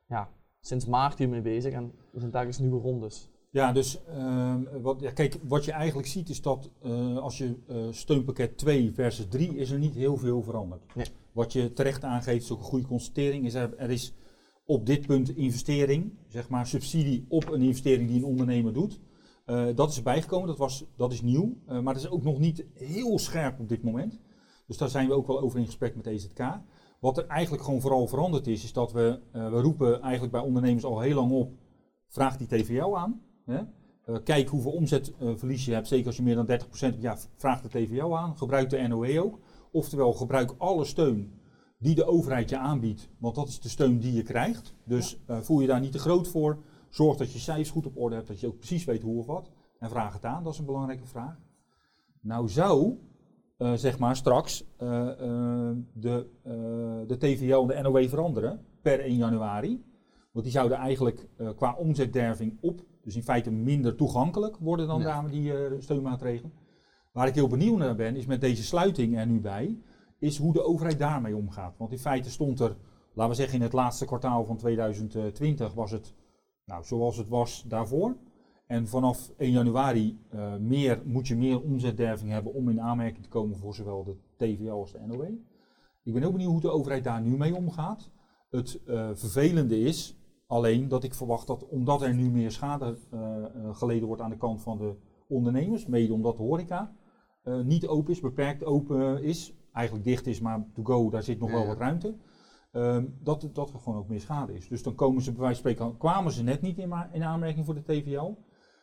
ja, 0.08 0.30
sinds 0.62 0.86
maart 0.86 1.18
hiermee 1.18 1.42
bezig 1.42 1.74
en 1.74 1.92
we 2.12 2.20
zijn 2.20 2.32
telkens 2.32 2.60
nieuwe 2.60 2.82
rondes. 2.82 3.30
Ja, 3.52 3.72
dus 3.72 4.04
ehm, 4.06 4.60
wat, 4.82 5.00
ja, 5.00 5.12
kijk, 5.12 5.38
wat 5.48 5.66
je 5.66 5.72
eigenlijk 5.72 6.08
ziet 6.08 6.30
is 6.30 6.42
dat 6.42 6.70
eh, 6.84 7.18
als 7.18 7.38
je 7.38 7.56
eh, 7.68 7.78
steunpakket 7.92 8.58
2 8.58 8.92
versus 8.94 9.28
3 9.30 9.56
is 9.56 9.72
er 9.72 9.80
niet 9.80 9.96
heel 9.96 10.18
veel 10.18 10.42
veranderd. 10.42 10.82
Nee. 10.96 11.06
Wat 11.38 11.54
je 11.54 11.74
terecht 11.74 12.04
aangeeft, 12.04 12.44
is 12.44 12.52
ook 12.52 12.60
een 12.60 12.64
goede 12.64 12.88
constatering, 12.88 13.46
is 13.46 13.54
er, 13.54 13.78
er 13.78 13.90
is 13.90 14.14
op 14.66 14.86
dit 14.86 15.06
punt 15.06 15.30
investering, 15.30 16.14
zeg 16.28 16.50
maar 16.50 16.68
subsidie 16.68 17.26
op 17.30 17.52
een 17.52 17.62
investering 17.62 18.08
die 18.08 18.18
een 18.18 18.26
ondernemer 18.26 18.74
doet. 18.74 19.00
Eh, 19.46 19.66
dat 19.76 19.90
is 19.90 19.98
erbij 19.98 20.22
gekomen, 20.22 20.48
dat, 20.48 20.58
was, 20.58 20.86
dat 20.96 21.12
is 21.12 21.22
nieuw, 21.22 21.58
eh, 21.68 21.80
maar 21.80 21.94
dat 21.94 22.04
is 22.04 22.10
ook 22.10 22.24
nog 22.24 22.40
niet 22.40 22.66
heel 22.74 23.20
scherp 23.20 23.60
op 23.60 23.70
dit 23.70 23.84
moment. 23.84 24.20
Dus 24.68 24.78
daar 24.78 24.90
zijn 24.90 25.08
we 25.08 25.14
ook 25.14 25.28
wel 25.28 25.40
over 25.40 25.60
in 25.60 25.66
gesprek 25.66 25.96
met 25.96 26.06
EZK. 26.06 26.60
Wat 27.00 27.18
er 27.18 27.28
eigenlijk 27.28 27.64
gewoon 27.64 27.82
vooral 27.82 28.08
veranderd 28.08 28.48
is, 28.48 28.64
is 28.64 28.74
dat 28.74 28.92
we, 28.92 29.20
eh, 29.32 29.50
we 29.50 29.62
roepen 29.62 30.02
eigenlijk 30.02 30.32
bij 30.32 30.42
ondernemers 30.42 30.84
al 30.84 31.00
heel 31.00 31.16
lang 31.16 31.32
op, 31.32 31.52
vraag 32.08 32.38
die 32.38 32.48
TVL 32.48 32.98
aan. 32.98 33.22
Hè? 33.46 33.60
Kijk 34.24 34.50
hoeveel 34.50 34.72
omzetverlies 34.72 35.66
je 35.66 35.74
hebt, 35.74 35.88
zeker 35.88 36.08
als 36.08 36.16
je 36.16 36.24
meer 36.24 36.36
dan 36.36 36.46
30% 36.46 36.94
hebt, 36.94 37.02
ja, 37.02 37.18
vraag 37.36 37.62
de 37.62 37.68
TVL 37.68 38.18
aan. 38.18 38.38
Gebruik 38.38 38.70
de 38.70 38.88
NOE 38.88 39.24
ook. 39.24 39.40
Oftewel, 39.78 40.14
gebruik 40.14 40.54
alle 40.58 40.86
steun 40.86 41.32
die 41.80 41.96
de 41.96 42.06
overheid 42.06 42.50
je 42.50 42.58
aanbiedt, 42.58 43.10
want 43.18 43.36
dat 43.36 43.48
is 43.48 43.60
de 43.60 43.70
steun 43.70 44.00
die 44.00 44.14
je 44.14 44.24
krijgt. 44.24 44.74
Dus 44.84 45.20
eh, 45.26 45.38
voel 45.38 45.60
je 45.60 45.68
daar 45.68 45.80
niet 45.80 45.92
te 45.92 46.00
groot 46.00 46.28
voor. 46.28 46.58
Zorg 46.90 47.18
dat 47.18 47.32
je 47.32 47.40
cijfers 47.40 47.70
goed 47.70 47.86
op 47.86 47.98
orde 47.98 48.16
hebt, 48.16 48.28
dat 48.28 48.40
je 48.40 48.48
ook 48.48 48.58
precies 48.58 48.86
weet 48.86 49.02
hoe 49.02 49.20
of 49.20 49.26
wat. 49.26 49.52
En 49.80 49.90
vraag 49.90 50.14
het 50.14 50.26
aan, 50.26 50.44
dat 50.44 50.54
is 50.54 50.60
een 50.60 50.66
belangrijke 50.66 51.06
vraag. 51.06 51.40
Nou 52.22 52.50
zou, 52.50 52.98
eh, 53.58 53.74
zeg 53.74 54.00
maar, 54.00 54.16
straks 54.16 54.66
eh, 54.78 54.88
de, 55.94 56.30
de 57.08 57.18
TVL 57.18 57.60
en 57.60 57.68
de 57.68 57.82
NOW 57.82 58.08
veranderen 58.10 58.66
per 58.82 59.00
1 59.00 59.16
januari. 59.16 59.84
Want 60.32 60.46
die 60.46 60.54
zouden 60.54 60.78
eigenlijk 60.78 61.28
qua 61.56 61.76
omzetderving 61.76 62.58
op, 62.62 62.82
dus 63.04 63.16
in 63.16 63.24
feite 63.24 63.52
minder 63.52 63.96
toegankelijk 63.96 64.58
worden 64.58 64.88
dan 64.88 65.02
daarmee 65.02 65.32
die 65.32 65.54
steunmaatregelen. 65.80 66.52
Waar 67.18 67.28
ik 67.28 67.36
heel 67.36 67.48
benieuwd 67.48 67.78
naar 67.78 67.96
ben, 67.96 68.16
is 68.16 68.26
met 68.26 68.42
deze 68.42 68.64
sluiting 68.64 69.18
er 69.18 69.28
nu 69.28 69.40
bij, 69.40 69.78
is 70.20 70.38
hoe 70.38 70.54
de 70.54 70.64
overheid 70.64 71.00
daarmee 71.00 71.36
omgaat. 71.36 71.78
Want 71.78 71.92
in 71.92 72.00
feite 72.00 72.30
stond 72.30 72.60
er, 72.60 72.78
laten 73.14 73.32
we 73.32 73.38
zeggen 73.38 73.56
in 73.58 73.62
het 73.62 73.74
laatste 73.74 74.06
kwartaal 74.06 74.46
van 74.46 74.58
2020 74.58 75.74
was 75.74 75.92
het 75.92 76.14
nou, 76.66 76.84
zoals 76.84 77.18
het 77.18 77.28
was 77.28 77.64
daarvoor. 77.68 78.16
En 78.68 78.88
vanaf 78.88 79.32
1 79.38 79.52
januari 79.52 80.20
eh, 80.30 80.56
meer, 80.56 81.02
moet 81.06 81.28
je 81.28 81.36
meer 81.36 81.62
omzetderving 81.62 82.32
hebben 82.32 82.54
om 82.54 82.70
in 82.70 82.82
aanmerking 82.82 83.24
te 83.24 83.30
komen 83.30 83.58
voor 83.58 83.76
zowel 83.76 84.04
de 84.04 84.16
TVL 84.36 84.70
als 84.70 84.92
de 84.92 85.00
NOW. 85.06 85.24
Ik 86.04 86.14
ben 86.14 86.22
heel 86.22 86.32
benieuwd 86.32 86.52
hoe 86.52 86.62
de 86.62 86.72
overheid 86.72 87.04
daar 87.04 87.22
nu 87.22 87.38
mee 87.38 87.56
omgaat. 87.56 88.12
Het 88.50 88.80
eh, 88.86 89.10
vervelende 89.14 89.80
is 89.80 90.18
alleen 90.48 90.88
dat 90.88 91.04
ik 91.04 91.14
verwacht 91.14 91.48
dat 91.48 91.68
omdat 91.68 92.02
er 92.02 92.14
nu 92.14 92.30
meer 92.30 92.52
schade 92.52 92.98
eh, 93.12 93.20
geleden 93.72 94.08
wordt 94.08 94.22
aan 94.22 94.30
de 94.30 94.38
kant 94.38 94.62
van 94.62 94.78
de 94.78 94.96
ondernemers, 95.28 95.86
mede 95.86 96.14
omdat 96.14 96.38
de 96.38 96.44
horeca 96.44 96.96
eh, 97.48 97.60
niet 97.60 97.88
open 97.88 98.14
is, 98.14 98.20
beperkt 98.20 98.64
open 98.64 99.24
is, 99.24 99.54
eigenlijk 99.72 100.06
dicht 100.06 100.28
is, 100.28 100.40
maar 100.40 100.66
to 100.74 100.84
go, 100.84 101.10
daar 101.10 101.24
zit 101.24 101.40
nog 101.40 101.52
wel 101.52 101.66
wat 101.66 101.78
ruimte. 101.78 102.16
Ehm, 102.72 103.06
dat, 103.20 103.50
dat 103.54 103.74
er 103.74 103.80
gewoon 103.80 103.98
ook 103.98 104.08
meer 104.08 104.20
schade 104.20 104.54
is. 104.54 104.68
Dus 104.68 104.84
dan 104.84 104.96
komen 104.96 105.22
ze 105.22 105.32
bij 105.32 105.40
wijze 105.40 105.62
van 105.62 105.72
spreken, 105.72 105.98
kwamen 105.98 106.32
ze 106.32 106.44
net 106.44 106.62
niet 106.62 106.78
in, 106.78 106.94
in 107.12 107.24
aanmerking 107.24 107.66
voor 107.66 107.74
de 107.76 107.84
TVL, 107.84 108.34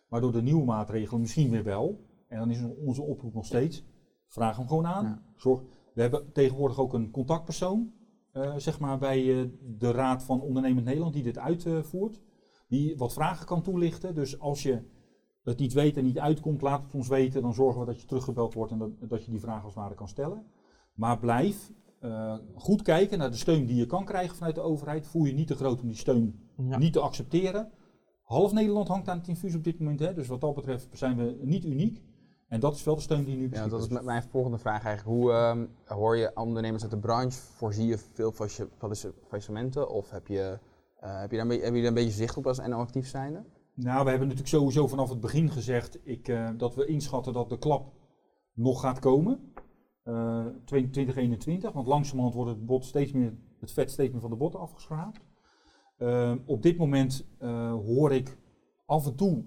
maar 0.08 0.20
door 0.20 0.32
de 0.32 0.42
nieuwe 0.42 0.64
maatregelen 0.64 1.20
misschien 1.20 1.50
weer 1.50 1.64
wel. 1.64 2.06
En 2.28 2.38
dan 2.38 2.50
is 2.50 2.60
onze 2.84 3.02
oproep 3.02 3.34
nog 3.34 3.46
steeds, 3.46 3.84
vraag 4.28 4.56
hem 4.56 4.68
gewoon 4.68 4.86
aan. 4.86 5.04
Ja. 5.04 5.22
Zorg, 5.36 5.62
we 5.94 6.00
hebben 6.00 6.32
tegenwoordig 6.32 6.78
ook 6.78 6.94
een 6.94 7.10
contactpersoon, 7.10 7.92
eh, 8.32 8.54
zeg 8.56 8.80
maar 8.80 8.98
bij 8.98 9.40
eh, 9.40 9.48
de 9.60 9.90
Raad 9.90 10.22
van 10.22 10.40
Ondernemend 10.40 10.84
Nederland, 10.84 11.14
die 11.14 11.22
dit 11.22 11.38
uitvoert, 11.38 12.20
die 12.68 12.96
wat 12.96 13.12
vragen 13.12 13.46
kan 13.46 13.62
toelichten. 13.62 14.14
Dus 14.14 14.38
als 14.38 14.62
je 14.62 14.82
het 15.44 15.58
niet 15.58 15.72
weet 15.72 15.96
en 15.96 16.04
niet 16.04 16.18
uitkomt, 16.18 16.62
laat 16.62 16.82
het 16.82 16.94
ons 16.94 17.08
weten. 17.08 17.42
Dan 17.42 17.54
zorgen 17.54 17.80
we 17.80 17.86
dat 17.86 18.00
je 18.00 18.06
teruggebeld 18.06 18.54
wordt 18.54 18.72
en 18.72 18.78
dat, 18.78 18.90
dat 19.00 19.24
je 19.24 19.30
die 19.30 19.40
vraag 19.40 19.64
als 19.64 19.74
het 19.74 19.82
ware 19.82 19.94
kan 19.94 20.08
stellen. 20.08 20.44
Maar 20.94 21.18
blijf 21.18 21.70
eh, 22.00 22.34
goed 22.54 22.82
kijken 22.82 23.18
naar 23.18 23.30
de 23.30 23.36
steun 23.36 23.66
die 23.66 23.76
je 23.76 23.86
kan 23.86 24.04
krijgen 24.04 24.36
vanuit 24.36 24.54
de 24.54 24.60
overheid. 24.60 25.06
Voel 25.06 25.24
je 25.24 25.32
niet 25.32 25.46
te 25.46 25.54
groot 25.56 25.80
om 25.80 25.88
die 25.88 25.96
steun 25.96 26.48
Ja. 26.56 26.78
niet 26.78 26.92
te 26.92 27.00
accepteren. 27.00 27.70
Half 28.22 28.52
Nederland 28.52 28.88
hangt 28.88 29.08
aan 29.08 29.18
het 29.18 29.28
infuus 29.28 29.54
op 29.54 29.64
dit 29.64 29.78
moment. 29.78 30.00
Hè? 30.00 30.14
Dus 30.14 30.26
wat 30.26 30.40
dat 30.40 30.54
betreft 30.54 30.88
zijn 30.92 31.16
we 31.16 31.38
niet 31.42 31.64
uniek. 31.64 32.02
En 32.48 32.60
dat 32.60 32.74
is 32.74 32.84
wel 32.84 32.94
de 32.94 33.00
steun 33.00 33.24
die 33.24 33.36
nu 33.36 33.42
Ja, 33.42 33.48
beschikbaar 33.48 33.78
dat 33.80 33.88
is 33.90 33.94
is. 33.96 34.00
m- 34.02 34.04
mijn 34.04 34.22
volgende 34.22 34.58
vraag 34.58 34.84
eigenlijk. 34.84 35.16
Hoe 35.18 35.32
ehm, 35.32 35.66
hoor 35.84 36.16
je 36.16 36.30
ondernemers 36.34 36.82
uit 36.82 36.90
de 36.92 36.98
branche? 36.98 37.38
Voorzie 37.38 37.86
je 37.86 37.98
veel 38.12 38.32
faillissementen? 39.28 39.88
Of 39.90 40.10
heb 40.10 40.26
je, 40.26 40.58
eh, 41.00 41.20
heb, 41.20 41.30
je 41.30 41.36
daar 41.36 41.44
een 41.46 41.48
beetje, 41.50 41.64
heb 41.64 41.74
je 41.74 41.80
daar 41.80 41.88
een 41.88 41.94
beetje 41.94 42.10
zicht 42.10 42.36
op 42.36 42.46
als 42.46 42.58
NL 42.58 42.74
actief 42.74 43.06
zijnde? 43.08 43.44
Nou, 43.74 44.04
we 44.04 44.10
hebben 44.10 44.28
natuurlijk 44.28 44.56
sowieso 44.56 44.86
vanaf 44.86 45.08
het 45.08 45.20
begin 45.20 45.50
gezegd 45.50 45.98
ik, 46.02 46.28
eh, 46.28 46.50
dat 46.56 46.74
we 46.74 46.86
inschatten 46.86 47.32
dat 47.32 47.48
de 47.48 47.58
klap 47.58 47.92
nog 48.52 48.80
gaat 48.80 48.98
komen. 48.98 49.52
Eh 50.02 50.46
2021, 50.64 51.72
want 51.72 51.86
langzamerhand 51.86 52.34
wordt 52.34 52.50
het, 52.50 52.66
bot 52.66 52.84
steeds 52.84 53.12
meer, 53.12 53.34
het 53.60 53.72
vet 53.72 53.90
steeds 53.90 54.12
meer 54.12 54.20
van 54.20 54.30
de 54.30 54.36
botten 54.36 54.60
afgeschraapt. 54.60 55.20
Eh, 55.96 56.32
op 56.46 56.62
dit 56.62 56.76
moment 56.76 57.26
eh, 57.38 57.72
hoor 57.72 58.12
ik 58.12 58.38
af 58.86 59.06
en 59.06 59.14
toe 59.14 59.44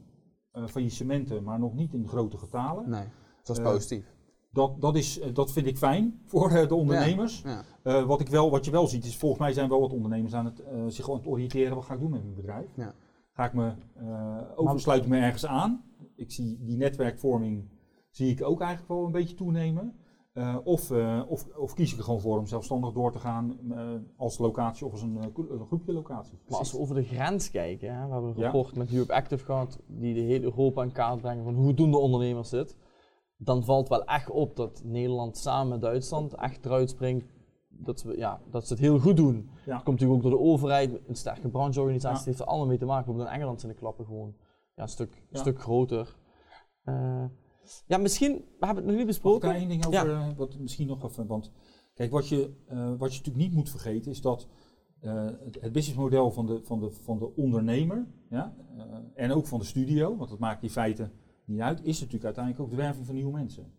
eh 0.52 0.68
faillissementen, 0.68 1.44
maar 1.44 1.60
nog 1.60 1.74
niet 1.74 1.94
in 1.94 2.08
grote 2.08 2.38
getalen. 2.38 2.90
Nee, 2.90 3.06
dat 3.44 3.58
is 3.58 3.64
Eh, 3.64 3.72
positief. 3.72 4.16
Dat, 4.52 4.82
dat, 4.82 4.96
is, 4.96 5.20
eh, 5.20 5.34
dat 5.34 5.52
vind 5.52 5.66
ik 5.68 5.78
fijn 5.78 6.20
voor 6.26 6.50
eh, 6.52 6.68
de 6.68 6.76
ondernemers. 6.76 7.42
Ja. 7.42 7.64
Eh, 7.84 8.04
wat, 8.06 8.22
ik 8.22 8.28
wel, 8.30 8.50
wat 8.52 8.66
je 8.66 8.72
wel 8.72 8.88
ziet 8.88 9.06
is, 9.06 9.18
volgens 9.18 9.42
mij 9.42 9.54
zijn 9.54 9.70
wel 9.70 9.80
wat 9.80 9.94
ondernemers 9.94 10.34
aan 10.34 10.46
het, 10.46 10.60
eh, 10.60 10.84
zich 10.88 11.10
aan 11.10 11.16
het 11.18 11.28
oriënteren. 11.28 11.76
Wat 11.76 11.86
ga 11.86 11.94
ik 11.94 12.00
doen 12.00 12.12
met 12.12 12.24
mijn 12.24 12.36
bedrijf? 12.36 12.68
Ja. 12.76 12.94
Ga 13.38 13.46
ik 13.46 13.54
me, 13.54 13.72
eh 13.96 14.42
oversluit 14.56 15.04
ik 15.04 15.10
me 15.10 15.18
ergens 15.18 15.46
aan? 15.46 15.84
Ik 16.16 16.32
zie 16.32 16.58
die 16.64 16.78
netwerkvorming 16.78 17.70
zie 18.10 18.32
ik 18.32 18.44
ook 18.44 18.62
eigenlijk 18.62 18.90
wel 18.90 19.06
een 19.06 19.12
beetje 19.12 19.36
toenemen. 19.36 19.94
Eh, 20.34 20.58
of, 20.64 20.92
eh, 20.92 21.22
of, 21.28 21.48
of 21.58 21.74
kies 21.74 21.92
ik 21.92 21.98
er 21.98 22.04
gewoon 22.04 22.22
voor 22.22 22.40
om 22.40 22.48
zelfstandig 22.48 22.94
door 22.94 23.12
te 23.12 23.20
gaan 23.20 23.58
als 24.18 24.38
locatie 24.38 24.86
of 24.86 24.92
als 24.92 25.02
een, 25.02 25.34
groepje 25.68 25.94
locaties. 25.94 26.40
Maar 26.48 26.58
als 26.60 26.72
we 26.72 26.80
over 26.80 26.96
de 26.96 27.04
grens 27.04 27.52
kijken, 27.52 27.96
hè, 27.96 28.06
we 28.08 28.12
hebben 28.12 28.30
een 28.30 28.38
Ja. 28.38 28.44
rapport 28.44 28.76
met 28.76 28.94
Europe 28.94 29.14
Active 29.14 29.46
gehad, 29.46 29.80
die 29.88 30.14
de 30.14 30.20
hele 30.20 30.44
Europa 30.44 30.84
in 30.84 30.92
kaart 30.92 31.22
brengen 31.22 31.44
van 31.44 31.56
hoe 31.56 31.74
doen 31.74 31.92
de 31.92 31.98
ondernemers 31.98 32.50
dit. 32.50 32.78
Dan 33.38 33.64
valt 33.64 33.90
wel 33.90 34.06
echt 34.06 34.30
op 34.30 34.56
dat 34.56 34.82
Nederland 34.86 35.38
samen 35.38 35.68
met 35.68 35.82
Duitsland 35.82 36.34
echt 36.36 36.66
eruit 36.66 36.90
springt 36.90 37.37
dat, 37.80 38.04
we, 38.04 38.18
ja, 38.18 38.42
dat 38.50 38.68
ze 38.68 38.74
het 38.74 38.82
heel 38.82 39.00
goed 39.00 39.18
doen. 39.18 39.50
Ja. 39.66 39.74
Dat 39.74 39.84
komt 39.84 40.00
natuurlijk 40.00 40.26
ook 40.26 40.32
door 40.32 40.40
de 40.40 40.46
overheid, 40.46 41.00
een 41.08 41.16
sterke 41.16 41.50
brancheorganisatie, 41.50 42.18
Ja. 42.20 42.26
heeft 42.26 42.40
er 42.40 42.46
allemaal 42.46 42.68
mee 42.68 42.78
te 42.78 42.86
maken. 42.86 43.06
Bijvoorbeeld 43.06 43.30
in 43.30 43.40
Engeland 43.40 43.60
zijn 43.62 43.72
de 43.72 43.78
klappen 43.78 44.06
gewoon 44.06 44.36
ja, 44.76 44.84
een, 44.84 44.90
stuk, 44.90 45.24
een 45.32 45.38
stuk 45.40 45.60
groter. 45.62 46.16
Eh, 46.84 47.26
ja, 47.88 47.98
misschien, 47.98 48.32
we 48.60 48.66
hebben 48.66 48.84
het 48.84 48.86
nog 48.86 48.86
niet 48.86 48.88
Mag 48.94 49.00
ik 49.00 49.06
besproken. 49.06 49.48
daar 49.50 49.58
één 49.58 49.70
ding 49.70 49.86
over, 49.86 50.12
eh, 50.12 50.30
wat 50.36 50.60
misschien 50.60 50.88
nog 50.88 51.04
even, 51.04 51.28
want 51.28 51.52
kijk, 51.94 52.12
wat 52.12 52.28
je, 52.28 52.54
eh, 52.68 52.78
wat 52.98 53.12
je 53.14 53.18
natuurlijk 53.18 53.46
niet 53.46 53.54
moet 53.54 53.70
vergeten 53.70 54.12
is 54.12 54.22
dat 54.22 54.48
het, 55.00 55.62
het 55.62 55.72
businessmodel 55.72 56.32
van 56.32 56.46
de, 56.46 56.60
van 56.64 56.80
de, 56.80 56.92
van 56.92 57.20
de 57.20 57.36
ondernemer, 57.36 58.08
ja, 58.30 58.56
en 59.16 59.32
ook 59.32 59.48
van 59.48 59.60
de 59.60 59.66
studio, 59.66 60.18
want 60.18 60.30
dat 60.30 60.40
maakt 60.40 60.64
in 60.64 60.70
feite 60.70 61.12
niet 61.46 61.60
uit, 61.60 61.80
is 61.84 61.98
natuurlijk 61.98 62.26
uiteindelijk 62.26 62.64
ook 62.64 62.70
de 62.70 62.76
werving 62.84 63.06
van 63.06 63.16
nieuwe 63.16 63.32
mensen. 63.32 63.72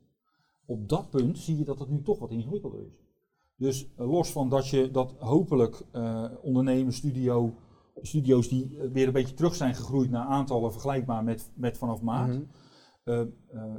Op 0.67 0.89
dat 0.89 1.11
punt 1.11 1.39
zie 1.39 1.59
je 1.59 1.65
dat 1.65 1.79
het 1.79 1.89
nu 1.89 2.03
toch 2.03 2.19
wat 2.19 2.31
ingewikkelder 2.31 2.87
is. 2.87 3.08
Dus 3.59 3.89
eh, 3.97 4.11
los 4.11 4.31
van 4.33 4.49
dat 4.49 4.69
je 4.69 4.91
dat 4.91 5.15
hopelijk 5.19 5.83
eh 5.93 6.25
ondernemers, 6.43 6.97
studio, 6.97 7.55
studio's 8.03 8.49
die 8.49 8.79
eh, 8.79 8.89
weer 8.93 9.07
een 9.07 9.13
beetje 9.13 9.35
terug 9.35 9.55
zijn 9.55 9.75
gegroeid 9.75 10.11
naar 10.11 10.27
aantallen 10.27 10.73
vergelijkbaar 10.73 11.25
met, 11.25 11.51
met 11.55 11.79
vanaf 11.79 12.01
maart. 12.01 12.35
Mhm. 12.35 12.45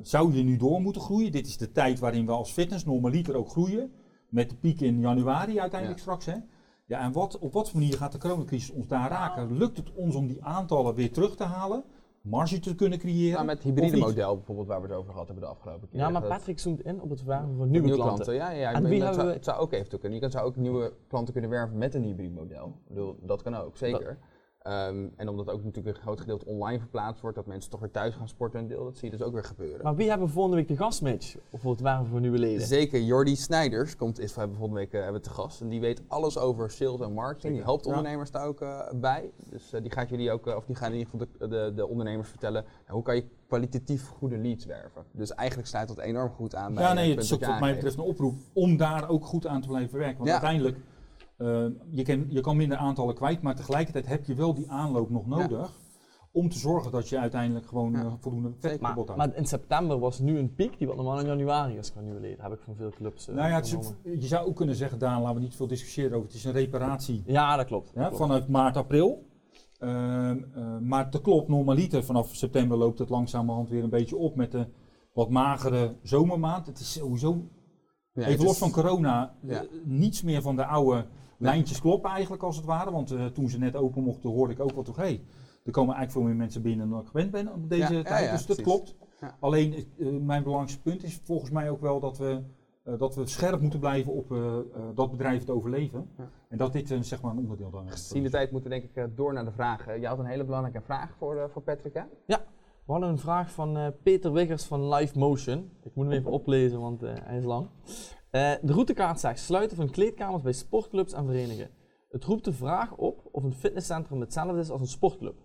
Zou 0.01 0.33
je 0.33 0.43
nu 0.43 0.57
door 0.57 0.81
moeten 0.81 1.01
groeien? 1.01 1.31
Dit 1.31 1.47
is 1.47 1.57
de 1.57 1.71
tijd 1.71 1.99
waarin 1.99 2.25
we 2.25 2.31
als 2.31 2.51
fitness 2.51 2.85
normaliter 2.85 3.35
ook 3.35 3.49
groeien. 3.49 3.91
Met 4.29 4.49
de 4.49 4.55
piek 4.55 4.81
in 4.81 4.99
januari 4.99 5.59
uiteindelijk 5.59 5.99
straks. 5.99 6.25
Hè? 6.25 6.35
Ja, 6.85 6.99
en 6.99 7.11
wat, 7.11 7.39
op 7.39 7.53
wat 7.53 7.69
voor 7.69 7.79
manier 7.79 7.97
gaat 7.97 8.11
de 8.11 8.17
coronacrisis 8.17 8.69
ons 8.69 8.87
daar 8.87 9.09
raken? 9.09 9.57
Lukt 9.57 9.77
het 9.77 9.93
ons 9.93 10.15
om 10.15 10.27
die 10.27 10.43
aantallen 10.43 10.95
weer 10.95 11.11
terug 11.11 11.35
te 11.35 11.43
halen? 11.43 11.83
Marge 12.29 12.59
te 12.59 12.75
kunnen 12.75 12.99
creëren? 12.99 13.33
Nou, 13.33 13.45
met 13.45 13.57
het 13.57 13.65
Of 13.65 13.71
hybride 13.73 13.97
model 13.97 14.35
bijvoorbeeld, 14.35 14.67
waar 14.67 14.81
we 14.81 14.87
het 14.87 14.95
over 14.95 15.11
gehad 15.11 15.27
hebben 15.27 15.43
de 15.45 15.49
afgelopen 15.51 15.89
keer. 15.89 15.99
Ja, 15.99 16.09
maar 16.09 16.21
Dat- 16.21 16.29
Patrick 16.29 16.59
zoomt 16.59 16.81
in 16.85 17.01
op 17.01 17.09
het 17.09 17.23
werven 17.23 17.55
van 17.57 17.69
nieuwe, 17.69 17.91
klanten. 17.93 18.33
Ja, 18.33 18.51
ja, 18.51 18.57
ja. 18.59 18.71
En 18.73 18.81
maar 18.81 18.91
wie 18.91 18.99
dat 18.99 19.07
hebben 19.07 19.15
zou, 19.15 19.27
we- 19.27 19.33
het 19.33 19.43
zou 19.45 19.59
ook 19.59 19.71
eventueel 19.73 19.99
kunnen. 19.99 20.17
Je 20.19 20.23
kan, 20.23 20.31
zou 20.31 20.45
ook 20.45 20.55
nieuwe 20.55 20.93
klanten 21.07 21.33
kunnen 21.33 21.51
werven 21.51 21.77
met 21.77 21.93
een 21.95 22.03
hybride 22.03 22.33
model. 22.33 22.65
Ik 22.67 22.87
bedoel, 22.93 23.15
dat 23.21 23.41
kan 23.41 23.55
ook, 23.55 23.77
zeker. 23.77 24.17
Ehm, 24.59 25.07
en 25.15 25.29
omdat 25.29 25.49
ook 25.49 25.63
natuurlijk 25.63 25.95
een 25.97 26.03
groot 26.03 26.19
gedeelte 26.19 26.45
online 26.45 26.79
verplaatst 26.79 27.21
wordt, 27.21 27.35
dat 27.35 27.45
mensen 27.45 27.71
toch 27.71 27.79
weer 27.79 27.91
thuis 27.91 28.15
gaan 28.15 28.27
sporten 28.27 28.59
een 28.59 28.67
deel, 28.67 28.83
dat 28.83 28.97
zie 28.97 29.11
je 29.11 29.17
dus 29.17 29.25
ook 29.25 29.33
weer 29.33 29.43
gebeuren. 29.43 29.83
Maar 29.83 29.95
wie 29.95 30.09
hebben 30.09 30.27
we 30.27 30.33
volgende 30.33 30.57
week 30.57 30.67
de 30.67 30.75
gastmatch 30.77 31.35
voor 31.53 31.71
het 31.71 31.81
werven 31.81 32.05
van 32.05 32.21
nieuwe 32.21 32.37
leden? 32.37 32.67
Zeker, 32.67 33.01
Jordi 33.01 33.35
Snijders 33.35 33.95
komt, 33.95 34.19
is, 34.19 34.33
we 34.33 34.39
hebben 34.39 34.57
volgende 34.57 34.81
week 34.81 34.93
eh, 34.93 35.01
hebben 35.03 35.21
we 35.21 35.27
te 35.27 35.33
gast. 35.33 35.61
En 35.61 35.69
die 35.69 35.79
weet 35.79 36.01
alles 36.07 36.37
over 36.37 36.71
sales 36.71 36.99
en 36.99 37.13
marketing. 37.13 37.53
Die 37.53 37.63
helpt 37.63 37.85
Ja. 37.85 37.89
ondernemers 37.91 38.31
daar 38.31 38.45
ook 38.47 38.61
eh, 38.61 38.79
bij. 38.95 39.31
Dus 39.49 39.73
eh, 39.73 39.81
die 39.81 39.91
gaat 39.91 40.09
jullie 40.09 40.31
ook, 40.31 40.45
of 40.45 40.65
die 40.65 40.75
gaan 40.75 40.91
in 40.91 40.97
ieder 40.97 41.11
geval 41.11 41.27
de, 41.39 41.47
de, 41.47 41.71
de 41.75 41.87
ondernemers 41.87 42.29
vertellen, 42.29 42.65
hoe 42.87 43.01
kan 43.03 43.15
je 43.15 43.25
kwalitatief 43.47 44.07
goede 44.07 44.37
leads 44.37 44.65
werven. 44.65 45.03
Dus 45.11 45.33
eigenlijk 45.33 45.67
sluit 45.69 45.87
dat 45.87 45.97
enorm 45.99 46.29
goed 46.29 46.55
aan 46.55 46.73
bij 46.73 46.83
Ja, 46.83 46.93
nee, 46.93 47.09
het 47.15 47.23
is 47.23 47.33
ook 47.33 47.39
wat 47.39 47.49
wat 47.49 47.59
mij 47.59 47.73
betreft 47.73 47.97
een 47.97 48.03
oproep 48.03 48.35
om 48.53 48.77
daar 48.77 49.09
ook 49.09 49.25
goed 49.25 49.47
aan 49.47 49.61
te 49.61 49.67
blijven 49.67 49.97
werken. 49.97 50.17
Want 50.17 50.27
Ja. 50.29 50.33
uiteindelijk, 50.33 50.77
eh, 51.39 51.65
je, 51.89 52.03
kan, 52.03 52.25
je 52.29 52.41
kan 52.41 52.57
minder 52.57 52.77
aantallen 52.77 53.15
kwijt, 53.15 53.41
maar 53.41 53.55
tegelijkertijd 53.55 54.07
heb 54.07 54.25
je 54.25 54.33
wel 54.33 54.53
die 54.53 54.71
aanloop 54.71 55.09
nog 55.09 55.27
nodig. 55.27 55.77
Om 56.31 56.49
te 56.49 56.57
zorgen 56.59 56.91
dat 56.91 57.09
je 57.09 57.19
uiteindelijk 57.19 57.67
gewoon 57.67 57.91
Ja. 57.91 58.03
eh, 58.03 58.13
voldoende 58.19 58.53
vet. 58.59 58.81
Maar, 58.81 58.93
houdt. 58.93 59.15
maar 59.15 59.35
in 59.35 59.45
september 59.45 59.99
was 59.99 60.19
nu 60.19 60.37
een 60.37 60.53
piek 60.53 60.77
die 60.77 60.87
wat 60.87 60.95
normaal 60.95 61.19
in 61.19 61.25
januari 61.25 61.77
is 61.77 61.91
qua 61.91 62.01
nieuwe 62.01 62.19
leden. 62.19 62.43
Heb 62.43 62.53
ik 62.53 62.59
van 62.65 62.75
veel 62.75 62.89
clubs 62.89 63.27
eh, 63.27 63.35
nou 63.35 63.49
ja, 63.49 63.59
is, 63.59 63.71
je 64.03 64.27
zou 64.27 64.47
ook 64.47 64.55
kunnen 64.55 64.75
zeggen, 64.75 64.99
Daan, 64.99 65.21
laten 65.21 65.35
we 65.35 65.41
niet 65.41 65.55
veel 65.55 65.67
discussiëren 65.67 66.11
over. 66.13 66.25
Het 66.27 66.35
is 66.35 66.43
een 66.43 66.51
reparatie 66.51 67.23
Ja, 67.25 67.55
dat 67.55 67.65
klopt. 67.65 67.91
ja, 67.93 67.99
dat 68.01 68.07
klopt. 68.09 68.23
vanuit 68.23 68.47
maart, 68.47 68.77
april. 68.77 69.27
Ehm, 69.79 70.37
eh, 70.55 70.77
maar 70.79 71.05
het 71.05 71.21
klopt, 71.21 71.47
normaliter 71.47 72.03
vanaf 72.03 72.35
september 72.35 72.77
loopt 72.77 72.99
het 72.99 73.09
langzamerhand 73.09 73.69
weer 73.69 73.83
een 73.83 73.89
beetje 73.89 74.17
op 74.17 74.35
met 74.35 74.51
de 74.51 74.67
wat 75.13 75.29
magere 75.29 75.95
zomermaand. 76.03 76.65
Het 76.65 76.79
is 76.79 76.91
sowieso, 76.93 77.29
Ja, 78.13 78.21
even 78.21 78.31
het 78.31 78.41
los 78.41 78.51
is- 78.51 78.57
van 78.57 78.71
corona, 78.71 79.35
Ja. 79.41 79.63
niets 79.83 80.21
meer 80.21 80.41
van 80.41 80.55
de 80.55 80.65
oude 80.65 81.05
lijntjes 81.39 81.81
kloppen 81.81 82.09
eigenlijk 82.11 82.43
als 82.43 82.55
het 82.55 82.65
ware. 82.65 82.91
Want 82.91 83.11
eh, 83.11 83.25
toen 83.25 83.49
ze 83.49 83.59
net 83.59 83.75
open 83.75 84.03
mochten 84.03 84.29
hoorde 84.29 84.53
ik 84.53 84.59
ook 84.59 84.71
wel 84.71 84.83
toch, 84.83 84.95
hé, 84.95 85.03
hey, 85.03 85.21
er 85.63 85.71
komen 85.71 85.95
eigenlijk 85.95 86.11
veel 86.11 86.21
meer 86.21 86.35
mensen 86.43 86.61
binnen 86.61 86.89
dan 86.89 86.99
ik 87.01 87.07
gewend 87.07 87.31
ben 87.31 87.53
op 87.53 87.69
deze 87.69 87.91
Ja, 87.93 87.97
ja, 87.97 88.03
tijd. 88.03 88.25
ja, 88.25 88.31
dus 88.31 88.45
dat 88.45 88.55
precies. 88.55 88.73
klopt. 88.73 88.95
Ja. 89.21 89.35
Alleen 89.39 89.73
eh, 89.73 90.07
mijn 90.21 90.43
belangrijkste 90.43 90.81
punt 90.81 91.03
is 91.03 91.21
volgens 91.23 91.51
mij 91.51 91.69
ook 91.69 91.81
wel 91.81 91.99
dat 91.99 92.17
we, 92.17 92.41
eh, 92.83 92.93
dat 92.97 93.15
we 93.15 93.25
scherp 93.27 93.61
moeten 93.61 93.79
blijven 93.79 94.13
op 94.13 94.31
eh, 94.31 94.37
eh, 94.57 94.61
dat 94.95 95.11
bedrijf 95.11 95.43
te 95.43 95.51
overleven. 95.51 96.09
Ja. 96.17 96.29
En 96.49 96.57
dat 96.57 96.73
dit 96.73 96.91
eh, 96.91 97.01
zeg 97.01 97.21
maar 97.21 97.31
een 97.31 97.37
onderdeel 97.37 97.69
dan 97.69 97.85
is. 97.87 97.91
Gezien 97.91 98.23
de 98.23 98.29
tijd 98.29 98.51
moeten 98.51 98.69
we 98.71 98.77
denk 98.79 98.89
ik 98.89 98.95
eh, 98.95 99.03
door 99.15 99.33
naar 99.33 99.45
de 99.45 99.51
vragen. 99.51 99.99
Je 100.01 100.07
had 100.07 100.19
een 100.19 100.25
hele 100.25 100.43
belangrijke 100.45 100.81
vraag 100.81 101.15
voor, 101.17 101.49
voor 101.51 101.61
Patrick, 101.61 101.93
hè? 101.93 102.01
We 102.85 102.95
hadden 102.95 103.09
een 103.09 103.19
vraag 103.19 103.51
van 103.51 103.77
eh, 103.77 103.87
Peter 104.03 104.31
Wiggers 104.31 104.63
van 104.65 104.93
Live 104.93 105.19
Motion. 105.19 105.71
Ik 105.83 105.95
moet 105.95 106.05
hem 106.05 106.13
even 106.13 106.31
oplezen, 106.31 106.79
want 106.79 107.03
eh, 107.03 107.11
hij 107.23 107.37
is 107.37 107.43
lang. 107.43 107.67
Eh, 108.31 108.51
de 108.61 108.73
routekaart 108.73 109.19
zegt 109.19 109.39
sluiten 109.39 109.77
van 109.77 109.89
kleedkamers 109.89 110.43
bij 110.43 110.51
sportclubs 110.51 111.13
en 111.13 111.25
verenigingen. 111.25 111.69
Het 112.09 112.23
roept 112.23 112.45
de 112.45 112.53
vraag 112.53 112.95
op 112.95 113.27
of 113.31 113.43
een 113.43 113.53
fitnesscentrum 113.53 114.19
hetzelfde 114.19 114.59
is 114.59 114.69
als 114.69 114.81
een 114.81 114.87
sportclub. 114.87 115.35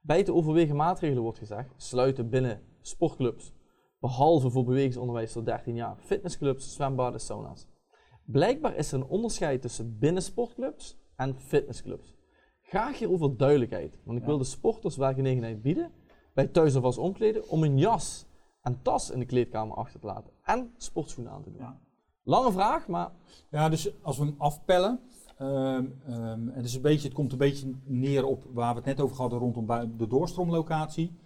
Bij 0.00 0.22
te 0.22 0.34
overwegen 0.34 0.76
maatregelen 0.76 1.22
wordt 1.22 1.38
gezegd 1.38 1.72
sluiten 1.76 2.28
binnen 2.30 2.62
sportclubs, 2.80 3.52
behalve 4.00 4.50
voor 4.50 4.64
bewegingsonderwijs 4.64 5.32
tot 5.32 5.46
13 5.46 5.74
jaar, 5.74 5.96
fitnessclubs, 5.96 6.74
zwembaden, 6.74 7.20
sauna's. 7.20 7.66
Blijkbaar 8.24 8.76
is 8.76 8.92
er 8.92 8.98
een 9.00 9.06
onderscheid 9.06 9.62
tussen 9.62 9.98
binnen 9.98 10.22
sportclubs 10.22 10.98
en 11.16 11.40
fitnessclubs. 11.40 12.14
Graag 12.62 12.98
hierover 12.98 13.36
duidelijkheid, 13.36 13.98
want 14.04 14.16
ik 14.16 14.22
Ja. 14.22 14.28
wil 14.28 14.38
de 14.38 14.44
sporters 14.44 14.96
werkgelegenheid 14.96 15.62
bieden 15.62 15.92
bij 16.34 16.46
thuis 16.46 16.76
of 16.76 16.82
als 16.84 16.98
omkleden 16.98 17.48
om 17.48 17.62
een 17.62 17.78
jas 17.78 18.26
en 18.62 18.82
tas 18.82 19.10
in 19.10 19.18
de 19.18 19.24
kleedkamer 19.26 19.76
achter 19.76 20.00
te 20.00 20.06
laten 20.06 20.32
en 20.42 20.74
sportschoenen 20.76 21.32
aan 21.32 21.42
te 21.42 21.50
doen. 21.50 21.60
Ja. 21.60 21.80
Lange 22.28 22.52
vraag, 22.52 22.88
maar 22.88 23.10
Ja, 23.50 23.68
dus 23.68 24.02
als 24.02 24.18
we 24.18 24.24
hem 24.24 24.34
afpellen, 24.38 25.00
ehm, 25.38 25.86
en 26.04 26.50
het, 26.52 26.64
is 26.64 26.74
een 26.74 26.82
beetje, 26.82 27.06
het 27.06 27.16
komt 27.16 27.32
een 27.32 27.38
beetje 27.38 27.74
neer 27.84 28.24
op 28.24 28.44
waar 28.52 28.70
we 28.70 28.76
het 28.76 28.86
net 28.86 29.00
over 29.00 29.16
hadden 29.16 29.38
rondom 29.38 29.66
de 29.96 30.06
doorstroomlocatie, 30.06 31.16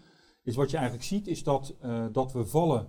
is 0.42 0.56
wat 0.56 0.70
je 0.70 0.76
eigenlijk 0.76 1.06
ziet, 1.06 1.26
is 1.26 1.42
dat, 1.42 1.74
eh, 1.80 2.04
dat 2.12 2.32
we 2.32 2.46
vallen 2.46 2.88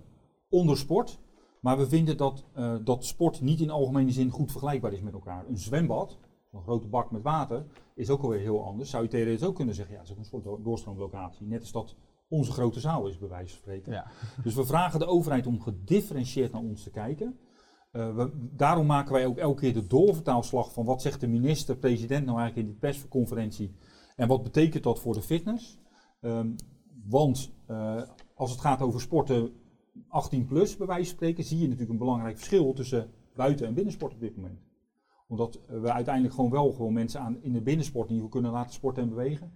onder 0.49 0.77
sport, 0.77 1.19
maar 1.61 1.77
we 1.77 1.87
vinden 1.87 2.17
dat, 2.17 2.45
eh, 2.53 2.75
dat 2.83 3.05
sport 3.05 3.41
niet 3.41 3.59
in 3.59 3.69
algemene 3.69 4.11
zin 4.11 4.29
goed 4.29 4.51
vergelijkbaar 4.51 4.93
is 4.93 5.01
met 5.01 5.13
elkaar. 5.13 5.45
Een 5.47 5.57
zwembad, 5.57 6.17
een 6.51 6.61
grote 6.61 6.87
bak 6.87 7.11
met 7.11 7.21
water, 7.21 7.65
is 7.95 8.09
ook 8.09 8.21
alweer 8.23 8.39
heel 8.39 8.63
anders. 8.65 8.89
Zou 8.89 9.03
je 9.03 9.09
theoretisch 9.09 9.47
ook 9.47 9.55
kunnen 9.55 9.75
zeggen, 9.75 9.93
ja, 9.93 9.99
het 9.99 10.09
is 10.09 10.15
ook 10.15 10.19
een 10.21 10.29
soort 10.29 10.43
do- 10.43 10.61
doorstroomlocatie, 10.61 11.47
net 11.47 11.61
als 11.61 11.71
dat 11.71 11.95
onze 12.27 12.51
grote 12.51 12.79
zaal 12.79 13.07
is, 13.07 13.17
bij 13.17 13.29
wijze 13.29 13.49
van 13.49 13.57
spreken. 13.57 13.91
Ja. 13.91 14.07
Dus 14.43 14.55
we 14.55 14.65
vragen 14.65 14.99
de 14.99 15.05
overheid 15.05 15.47
om 15.47 15.61
gedifferentieerd 15.61 16.51
naar 16.51 16.61
ons 16.61 16.83
te 16.83 16.89
kijken. 16.89 17.37
Eh, 17.93 18.25
daarom 18.33 18.85
maken 18.85 19.13
wij 19.13 19.25
ook 19.25 19.37
elke 19.37 19.59
keer 19.61 19.73
de 19.73 19.87
doorvertaalslag 19.87 20.73
van 20.73 20.85
wat 20.85 21.01
zegt 21.01 21.19
de 21.19 21.27
minister-president 21.27 22.25
nou 22.25 22.39
eigenlijk 22.39 22.67
in 22.67 22.73
die 22.73 22.81
persconferentie 22.81 23.75
en 24.15 24.27
wat 24.27 24.43
betekent 24.43 24.83
dat 24.83 24.99
voor 24.99 25.13
de 25.13 25.21
fitness. 25.21 25.79
Ehm, 26.21 26.49
want 27.09 27.51
eh, 27.65 28.01
als 28.35 28.51
het 28.51 28.59
gaat 28.59 28.81
over 28.81 29.01
sporten 29.01 29.53
18 30.07 30.45
plus, 30.45 30.77
bij 30.77 30.87
wijze 30.87 31.05
van 31.05 31.15
spreken, 31.15 31.43
zie 31.43 31.57
je 31.57 31.63
natuurlijk 31.63 31.91
een 31.91 31.97
belangrijk 31.97 32.35
verschil 32.35 32.73
tussen 32.73 33.09
buiten- 33.35 33.67
en 33.67 33.73
binnensport 33.73 34.13
op 34.13 34.19
dit 34.19 34.35
moment. 34.35 34.59
Omdat 35.27 35.59
we 35.67 35.91
uiteindelijk 35.91 36.35
gewoon 36.35 36.51
wel 36.51 36.71
gewoon 36.71 36.93
mensen 36.93 37.19
aan, 37.19 37.41
in 37.41 37.53
de 37.53 37.61
binnensport 37.61 38.09
geval 38.09 38.27
kunnen 38.27 38.51
laten 38.51 38.73
sporten 38.73 39.03
en 39.03 39.09
bewegen. 39.09 39.51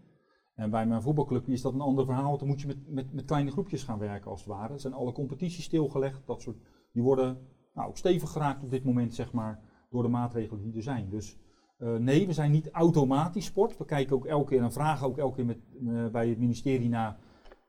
En 0.55 0.69
bij 0.69 0.87
mijn 0.87 1.01
voetbalclubje 1.01 1.53
is 1.53 1.61
dat 1.61 1.73
een 1.73 1.81
ander 1.81 2.05
verhaal, 2.05 2.27
want 2.27 2.39
dan 2.39 2.47
moet 2.47 2.61
je 2.61 2.67
met, 2.67 2.87
met, 2.87 3.13
met 3.13 3.25
kleine 3.25 3.51
groepjes 3.51 3.83
gaan 3.83 3.99
werken 3.99 4.31
als 4.31 4.39
het 4.39 4.49
ware. 4.49 4.73
Er 4.73 4.79
zijn 4.79 4.93
alle 4.93 5.11
competities 5.11 5.63
stilgelegd, 5.63 6.21
dat 6.25 6.41
soort, 6.41 6.57
die 6.91 7.03
worden 7.03 7.37
nou, 7.77 7.91
stevig 7.93 8.31
geraakt 8.31 8.63
op 8.63 8.71
dit 8.71 8.83
moment, 8.83 9.15
zeg 9.15 9.31
maar, 9.31 9.59
door 9.89 10.03
de 10.03 10.09
maatregelen 10.09 10.63
die 10.63 10.75
er 10.75 10.83
zijn. 10.83 11.09
Dus 11.09 11.37
eh, 11.77 11.95
nee, 11.95 12.27
we 12.27 12.33
zijn 12.33 12.51
niet 12.51 12.69
automatisch 12.71 13.45
sport. 13.45 13.77
We 13.77 13.85
kijken 13.85 14.15
ook 14.15 14.25
elke 14.25 14.49
keer 14.49 14.61
en 14.61 14.71
vragen 14.71 15.07
ook 15.07 15.17
elke 15.17 15.35
keer 15.35 15.45
met, 15.45 15.57
eh, 15.87 16.07
bij 16.07 16.29
het 16.29 16.39
ministerie 16.39 16.89
naar 16.89 17.17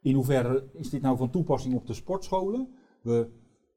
in 0.02 0.14
hoeverre 0.14 0.68
is 0.72 0.90
dit 0.90 1.02
nou 1.02 1.16
van 1.16 1.30
toepassing 1.30 1.74
op 1.74 1.86
de 1.86 1.92
sportscholen. 1.92 2.68
We 3.02 3.28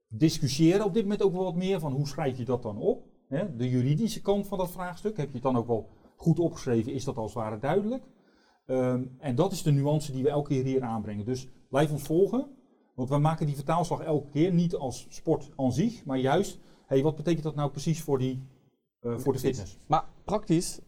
discussiëren 0.08 0.86
op 0.86 0.94
dit 0.94 1.04
moment 1.04 1.24
ook 1.24 1.34
wel 1.34 1.44
wat 1.44 1.56
meer 1.56 1.80
van 1.80 1.94
hoe 1.94 2.08
schrijf 2.08 2.38
je 2.38 2.46
dat 2.46 2.64
dan 2.64 2.78
op. 2.78 3.06
Hè? 3.28 3.56
De 3.56 3.70
juridische 3.70 4.22
kant 4.22 4.48
van 4.48 4.58
dat 4.58 4.72
vraagstuk, 4.72 5.18
heb 5.18 5.28
je 5.28 5.34
het 5.34 5.44
dan 5.44 5.56
ook 5.56 5.68
wel 5.68 5.90
goed 6.16 6.40
opgeschreven, 6.40 6.94
is 6.94 7.04
dat 7.04 7.18
als 7.18 7.34
het 7.34 7.44
ware 7.44 7.60
duidelijk. 7.60 8.04
Ehm, 8.66 9.04
en 9.18 9.36
dat 9.36 9.52
is 9.52 9.64
de 9.64 9.72
nuance 9.72 10.12
die 10.12 10.24
we 10.24 10.30
elke 10.30 10.50
keer 10.50 10.64
hier 10.64 10.82
aanbrengen. 10.82 11.26
Dus 11.26 11.50
blijf 11.70 11.92
ons 11.92 12.04
volgen, 12.04 12.48
want 13.08 13.14
we 13.22 13.28
maken 13.28 13.46
die 13.46 13.56
vertaalslag 13.56 14.00
elke 14.02 14.30
keer 14.30 14.54
niet 14.54 14.76
als 14.76 15.06
sport 15.10 15.50
aan 15.56 15.72
zich, 15.74 16.06
maar 16.06 16.18
juist, 16.18 16.60
hey, 16.86 17.02
wat 17.04 17.16
betekent 17.16 17.44
dat 17.44 17.56
nou 17.56 17.72
precies 17.72 18.02
voor, 18.02 18.18
die, 18.18 18.44
eh, 19.00 19.14
voor 19.18 19.34
de 19.34 19.40
fitness? 19.40 19.78
Maar 19.88 20.04
praktisch, 20.26 20.80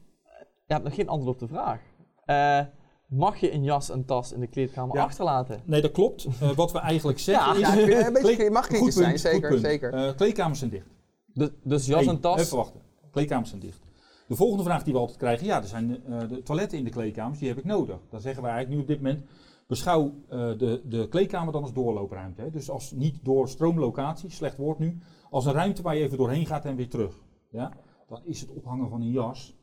je 0.66 0.74
hebt 0.74 0.84
nog 0.84 0.96
geen 0.96 1.08
antwoord 1.10 1.34
op 1.42 1.48
de 1.50 1.54
vraag. 1.56 1.80
Eh, 2.26 2.60
mag 3.08 3.38
je 3.38 3.54
een 3.54 3.64
jas 3.64 3.90
en 3.90 4.06
tas 4.06 4.32
in 4.32 4.40
de 4.40 4.48
kleedkamer 4.48 4.96
Ja. 4.96 5.04
achterlaten? 5.04 5.62
Nee, 5.66 5.82
dat 5.82 5.92
klopt. 5.92 6.28
Eh, 6.40 6.52
wat 6.52 6.72
we 6.72 6.80
eigenlijk 6.80 7.20
zeggen 7.30 7.60
Ja, 7.60 7.74
is... 7.74 7.84
vind- 7.94 8.06
een 8.08 8.14
beetje- 8.24 8.50
mag 8.60 8.68
kritisch 8.68 8.94
goed 8.96 9.04
punt, 9.04 9.20
zijn, 9.20 9.34
zeker, 9.34 9.50
goed 9.52 9.62
punt. 9.62 9.72
zeker. 9.72 9.94
Eh, 9.94 10.16
kleedkamers 10.16 10.60
zijn 10.60 10.72
dicht. 10.72 10.88
Dus, 11.34 11.50
dus 11.64 11.86
jas 11.86 12.02
Eén, 12.02 12.10
en 12.10 12.20
tas. 12.20 12.40
Even 12.40 12.58
wachten. 12.58 12.82
Kleedkamers 13.12 13.50
zijn 13.50 13.62
dicht. 13.62 13.80
De 14.28 14.36
volgende 14.36 14.64
vraag 14.64 14.84
die 14.84 14.94
we 14.94 15.00
altijd 15.00 15.18
krijgen, 15.18 15.46
ja, 15.46 15.58
er 15.62 15.68
zijn 15.68 16.06
eh, 16.06 16.20
de 16.30 16.44
toiletten 16.44 16.78
in 16.78 16.84
de 16.84 16.90
kleedkamers, 16.90 17.40
die 17.40 17.48
heb 17.48 17.58
ik 17.58 17.66
nodig. 17.66 17.98
Dan 18.10 18.22
zeggen 18.22 18.44
wij 18.44 18.52
eigenlijk 18.52 18.82
nu 18.88 18.94
op 18.94 19.02
dit 19.02 19.02
moment, 19.12 19.30
beschouw 19.68 20.14
eh, 20.30 20.58
de, 20.58 20.82
de 20.86 21.08
kleedkamer 21.08 21.54
dan 21.54 21.62
als 21.62 21.74
doorloopruimte. 21.74 22.42
Hè? 22.42 22.50
Dus 22.50 22.70
als 22.70 22.92
niet 22.92 23.26
door 23.26 23.50
stroomlocatie, 23.50 24.30
slecht 24.30 24.58
woord 24.58 24.80
nu, 24.80 24.98
als 25.30 25.46
een 25.46 25.54
ruimte 25.54 25.82
waar 25.82 25.96
je 25.96 26.04
even 26.04 26.18
doorheen 26.18 26.46
gaat 26.46 26.66
en 26.66 26.76
weer 26.76 26.90
terug. 26.90 27.24
Ja? 27.50 27.74
Dan 28.08 28.22
is 28.26 28.42
het 28.42 28.50
ophangen 28.50 28.90
van 28.90 29.02
een 29.02 29.12
jas 29.12 29.58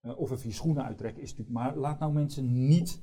eh, 0.00 0.18
of 0.18 0.30
even 0.30 0.48
je 0.48 0.54
schoenen 0.54 0.84
uittrekken, 0.84 1.22
is 1.22 1.30
natuurlijk, 1.30 1.58
maar 1.58 1.76
laat 1.76 1.98
nou 1.98 2.12
mensen 2.12 2.66
niet 2.66 3.02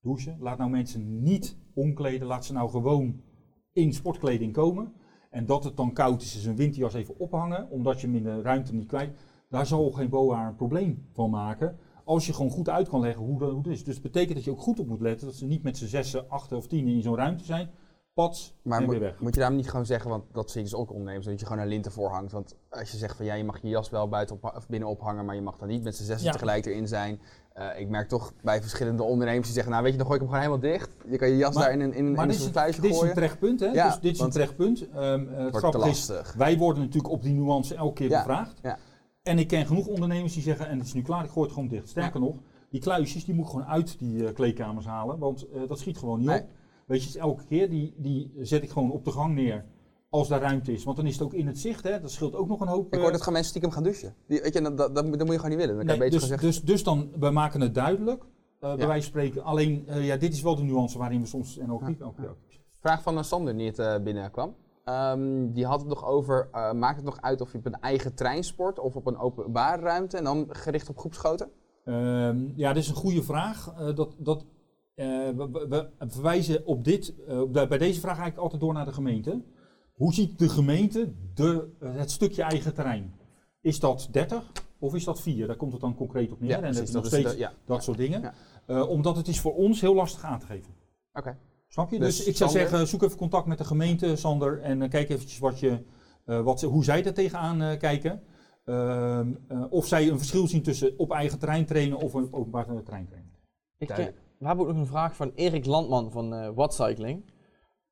douchen, 0.00 0.36
laat 0.40 0.58
nou 0.58 0.70
mensen 0.70 1.22
niet 1.22 1.58
omkleden, 1.74 2.26
laat 2.26 2.44
ze 2.44 2.52
nou 2.52 2.70
gewoon 2.70 3.22
in 3.72 3.92
sportkleding 3.92 4.52
komen. 4.52 4.92
En 5.30 5.46
dat 5.46 5.64
het 5.64 5.76
dan 5.76 5.92
koud 5.92 6.22
is, 6.22 6.36
is 6.36 6.46
een 6.46 6.56
winterjas 6.56 6.94
even 6.94 7.18
ophangen, 7.18 7.70
omdat 7.70 8.00
je 8.00 8.06
hem 8.06 8.16
in 8.16 8.22
de 8.22 8.42
ruimte 8.42 8.74
niet 8.74 8.86
kwijt. 8.86 9.18
Daar 9.48 9.66
zal 9.66 9.90
geen 9.90 10.08
BOA 10.08 10.48
een 10.48 10.56
probleem 10.56 11.08
van 11.12 11.30
maken. 11.30 11.78
Als 12.10 12.26
je 12.26 12.32
gewoon 12.32 12.50
goed 12.50 12.68
uit 12.68 12.88
kan 12.88 13.00
leggen 13.00 13.24
hoe 13.24 13.38
dat, 13.38 13.50
hoe 13.50 13.58
het 13.58 13.66
is. 13.66 13.84
Dus 13.84 13.94
het 13.94 14.02
betekent 14.02 14.34
dat 14.34 14.44
je 14.44 14.50
ook 14.50 14.60
goed 14.60 14.80
op 14.80 14.86
moet 14.86 15.00
letten 15.00 15.26
dat 15.26 15.36
ze 15.36 15.46
niet 15.46 15.62
met 15.62 15.76
z'n 15.78 15.86
zessen, 15.86 16.30
achten 16.30 16.56
of 16.56 16.66
tien 16.66 16.86
in 16.86 17.02
zo'n 17.02 17.16
ruimte 17.16 17.44
zijn. 17.44 17.70
Pats 18.14 18.54
Maar 18.62 18.78
en 18.78 18.84
moet, 18.84 18.92
weer 18.94 19.02
weg. 19.02 19.20
moet 19.20 19.34
je 19.34 19.40
daarom 19.40 19.56
niet 19.58 19.70
gewoon 19.70 19.86
zeggen, 19.86 20.10
want 20.10 20.24
dat 20.32 20.50
zie 20.50 20.60
ik 20.60 20.66
dus 20.70 20.74
ook 20.78 20.90
ondernemers, 20.90 21.26
dat 21.26 21.40
je 21.40 21.46
gewoon 21.46 21.62
een 21.62 21.68
lint 21.68 21.86
ervoor 21.86 22.10
hangt. 22.10 22.32
Want 22.32 22.54
als 22.70 22.90
je 22.90 22.96
zegt 22.96 23.16
van 23.16 23.24
ja, 23.26 23.34
je 23.34 23.44
mag 23.44 23.62
je 23.62 23.68
jas 23.68 23.90
wel 23.90 24.08
buiten 24.08 24.36
op, 24.36 24.52
of 24.56 24.68
binnen 24.68 24.88
ophangen, 24.88 25.24
maar 25.24 25.34
je 25.34 25.40
mag 25.42 25.58
dan 25.58 25.68
niet 25.68 25.82
met 25.82 25.96
z'n 25.96 26.04
zessen 26.04 26.26
Ja. 26.26 26.32
tegelijk 26.32 26.66
erin 26.66 26.88
zijn. 26.88 27.20
Eh, 27.52 27.80
ik 27.80 27.88
merk 27.88 28.08
toch 28.08 28.32
bij 28.42 28.60
verschillende 28.60 29.02
ondernemers 29.02 29.44
die 29.44 29.54
zeggen, 29.54 29.72
nou 29.72 29.82
weet 29.84 29.92
je, 29.92 29.98
dan 29.98 30.06
gooi 30.06 30.20
ik 30.20 30.26
hem 30.28 30.34
gewoon 30.36 30.50
helemaal 30.52 30.72
dicht. 30.78 30.90
Je 31.10 31.16
kan 31.18 31.28
je 31.28 31.36
jas 31.36 31.54
Maar- 31.54 31.64
daar 31.64 31.72
in 31.72 31.80
een, 31.80 31.92
in, 31.94 32.04
een- 32.06 32.12
Maar 32.12 32.22
in 32.24 32.30
dit 32.30 32.38
is, 32.40 32.46
een, 32.46 32.52
vuistje 32.52 32.80
dit 32.82 32.90
is 32.90 32.96
een 32.96 33.00
gooien. 33.00 33.14
terecht 33.16 33.38
punt, 33.38 33.60
hè? 33.60 33.66
Ja, 33.66 33.86
dus 33.86 33.94
dit 34.00 34.04
is 34.04 34.10
een 34.10 34.18
want- 34.18 34.32
terecht 34.32 34.56
punt. 34.56 34.88
Ehm, 34.90 34.98
eh, 35.28 35.44
het 35.44 35.50
Wordt 35.60 35.72
te 35.72 35.78
is, 35.78 35.84
lastig. 36.08 36.32
wij 36.36 36.58
worden 36.58 36.82
natuurlijk 36.82 37.12
op 37.12 37.22
die 37.22 37.32
nuance 37.34 37.74
elke 37.74 37.92
keer 37.94 38.08
Ja, 38.10 38.18
bevraagd. 38.18 38.58
ja. 38.62 38.78
En 39.30 39.38
ik 39.38 39.48
ken 39.48 39.66
genoeg 39.66 39.86
ondernemers 39.86 40.32
die 40.32 40.42
zeggen, 40.42 40.68
en 40.68 40.78
het 40.78 40.86
is 40.86 40.92
nu 40.92 41.02
klaar, 41.02 41.24
ik 41.24 41.30
gooi 41.30 41.44
het 41.44 41.54
gewoon 41.54 41.68
dicht. 41.68 41.88
Sterker 41.88 42.20
nog, 42.20 42.36
die 42.70 42.80
kluisjes 42.80 43.24
die 43.24 43.34
moet 43.34 43.44
ik 43.44 43.50
gewoon 43.50 43.66
uit 43.66 43.98
die 43.98 44.26
eh, 44.26 44.34
kleedkamers 44.34 44.86
halen, 44.86 45.18
want 45.18 45.48
eh, 45.50 45.60
dat 45.68 45.78
schiet 45.78 45.98
gewoon 45.98 46.18
niet 46.18 46.28
Nee. 46.28 46.40
op. 46.40 46.48
Weet 46.86 47.02
je, 47.02 47.08
is 47.08 47.16
elke 47.16 47.44
keer, 47.44 47.70
die, 47.70 47.94
die 47.96 48.32
zet 48.40 48.62
ik 48.62 48.70
gewoon 48.70 48.90
op 48.90 49.04
de 49.04 49.10
gang 49.10 49.34
neer 49.34 49.64
als 50.08 50.28
daar 50.28 50.40
ruimte 50.40 50.72
is. 50.72 50.84
Want 50.84 50.96
dan 50.96 51.06
is 51.06 51.12
het 51.12 51.22
ook 51.22 51.32
in 51.34 51.46
het 51.46 51.58
zicht, 51.58 51.82
hè? 51.84 52.00
dat 52.00 52.10
scheelt 52.10 52.34
ook 52.34 52.48
nog 52.48 52.60
een 52.60 52.68
hoop. 52.68 52.86
Ik 52.86 52.92
eh, 52.94 53.00
hoor 53.00 53.10
dat 53.10 53.18
gewoon 53.18 53.32
mensen 53.34 53.50
stiekem 53.50 53.70
gaan 53.72 53.82
douchen. 53.82 54.14
Die, 54.26 54.40
weet 54.40 54.54
je, 54.54 54.60
dat, 54.60 54.76
dat, 54.76 54.94
dat, 54.94 55.04
moet 55.04 55.18
je 55.18 55.24
gewoon 55.24 55.48
niet 55.48 55.58
willen. 55.66 55.86
Dan 55.86 55.98
Nee, 55.98 56.10
dus, 56.10 56.28
dus, 56.28 56.62
dus 56.62 56.82
dan, 56.82 57.10
we 57.18 57.30
maken 57.30 57.60
het 57.60 57.74
duidelijk, 57.74 58.24
eh, 58.60 58.74
bij 58.74 58.86
wijze 58.86 59.10
van 59.10 59.20
spreken. 59.20 59.42
Alleen, 59.44 59.84
eh, 59.88 60.06
ja, 60.06 60.16
dit 60.16 60.32
is 60.32 60.42
wel 60.42 60.56
de 60.56 60.62
nuance 60.62 60.98
waarin 60.98 61.20
we 61.20 61.26
soms 61.26 61.58
en 61.58 61.72
ook 61.72 61.80
Ja. 61.80 61.88
niet. 61.88 62.02
Ook, 62.02 62.14
ja. 62.18 62.34
Vraag 62.80 63.02
van 63.02 63.16
een 63.16 63.24
Sander 63.24 63.56
die 63.56 63.66
het 63.66 63.78
eh, 63.78 63.98
binnenkwam. 64.02 64.54
Ehm, 64.90 65.52
die 65.52 65.66
had 65.66 65.80
het 65.80 65.88
nog 65.88 66.04
over, 66.04 66.48
eh, 66.52 66.72
maakt 66.72 66.96
het 66.96 67.04
nog 67.04 67.20
uit 67.20 67.40
of 67.40 67.52
je 67.52 67.58
op 67.58 67.66
een 67.66 67.80
eigen 67.80 68.14
trein 68.14 68.44
sport 68.44 68.78
of 68.78 68.96
op 68.96 69.06
een 69.06 69.18
openbare 69.18 69.82
ruimte 69.82 70.16
en 70.16 70.24
dan 70.24 70.46
gericht 70.48 70.88
op 70.88 70.98
groepschoten? 70.98 71.50
Ehm, 71.84 72.48
ja, 72.56 72.72
dit 72.72 72.82
is 72.82 72.88
een 72.88 72.94
goede 72.94 73.22
vraag. 73.22 73.74
Eh, 73.78 73.94
dat, 73.96 74.14
dat, 74.18 74.44
eh, 74.94 75.06
we, 75.28 75.66
we- 75.68 75.90
verwijzen 75.98 76.66
op 76.66 76.84
dit, 76.84 77.14
bij 77.52 77.78
deze 77.78 78.00
vraag 78.00 78.18
eigenlijk 78.18 78.38
altijd 78.42 78.60
door 78.60 78.72
naar 78.72 78.84
de 78.84 78.92
gemeente. 78.92 79.42
Hoe 79.94 80.14
ziet 80.14 80.38
de 80.38 80.48
gemeente 80.48 81.12
de, 81.34 81.76
het 81.84 82.10
stukje 82.10 82.42
eigen 82.42 82.74
terrein? 82.74 83.14
Is 83.60 83.80
dat 83.80 84.08
30 84.10 84.52
of 84.78 84.94
is 84.94 85.04
dat 85.04 85.20
4? 85.20 85.46
Daar 85.46 85.56
komt 85.56 85.72
het 85.72 85.80
dan 85.80 85.94
concreet 85.94 86.32
op 86.32 86.40
neer. 86.40 86.62
en 86.62 86.72
dat 86.72 86.82
is 86.82 86.90
nog 86.90 87.06
steeds 87.06 87.32
de- 87.32 87.38
ja. 87.38 87.52
dat 87.64 87.82
soort 87.84 87.96
dingen. 87.98 88.32
Omdat 88.88 89.16
het 89.16 89.28
is 89.28 89.40
voor 89.40 89.54
ons 89.54 89.80
heel 89.80 89.94
lastig 89.94 90.24
aan 90.24 90.38
te 90.38 90.46
geven. 90.46 90.74
Oké. 91.12 91.36
Snap 91.72 91.90
je? 91.90 91.98
Dus 91.98 92.16
Dus, 92.16 92.26
ik 92.26 92.36
zou 92.36 92.50
Sander- 92.50 92.68
zeggen, 92.68 92.88
zoek 92.88 93.02
even 93.02 93.16
contact 93.16 93.46
met 93.46 93.58
de 93.58 93.64
gemeente, 93.64 94.16
Sander, 94.16 94.60
en 94.60 94.82
eh, 94.82 94.90
kijk 94.90 95.08
eventjes 95.08 95.38
wat 95.38 95.60
je, 95.60 95.84
eh, 96.24 96.40
wat 96.40 96.60
ze, 96.60 96.66
hoe 96.66 96.84
zij 96.84 97.04
er 97.04 97.14
tegenaan 97.14 97.62
eh, 97.62 97.78
kijken. 97.78 98.22
Ehm, 98.64 99.34
eh, 99.48 99.64
of 99.70 99.86
zij 99.86 100.08
een 100.08 100.18
verschil 100.18 100.46
zien 100.46 100.62
tussen 100.62 100.98
op 100.98 101.10
eigen 101.12 101.38
terrein 101.38 101.66
trainen 101.66 101.98
of 101.98 102.14
een 102.14 102.32
openbaar 102.32 102.64
terrein 102.64 102.84
trainen. 103.08 103.30
Ik, 103.78 103.88
we 104.38 104.46
hebben 104.46 104.66
ook 104.66 104.72
nog 104.72 104.80
een 104.80 104.86
vraag 104.86 105.16
van 105.16 105.32
Erik 105.34 105.66
Landman 105.66 106.10
van 106.10 106.34
eh 106.34 106.50
Wattcycling. 106.54 107.32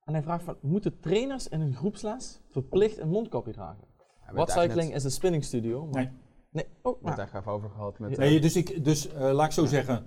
En 0.04 0.12
hij 0.12 0.22
vraagt 0.22 0.44
van, 0.44 0.56
moeten 0.60 1.00
trainers 1.00 1.48
in 1.48 1.60
een 1.60 1.74
groepsles 1.74 2.40
verplicht 2.50 2.98
een 2.98 3.08
mondkapje 3.08 3.52
dragen? 3.52 3.84
Wattcycling 4.32 4.94
is 4.94 5.04
een 5.04 5.10
spinning 5.10 5.44
studio. 5.44 5.86
Maar... 5.86 6.02
Nee. 6.02 6.10
Nee. 6.50 6.64
Oh, 6.64 6.70
We 6.82 6.88
hebben 6.90 7.10
nou. 7.10 7.20
het 7.20 7.40
even 7.40 7.52
over 7.52 7.70
gehad 7.70 7.98
met... 7.98 8.10
Ja. 8.10 8.16
Nee, 8.18 8.40
dus 8.40 8.56
ik, 8.56 8.84
dus 8.84 9.08
eh, 9.12 9.32
laat 9.32 9.46
ik 9.46 9.52
zo 9.52 9.64
zeggen, 9.66 10.06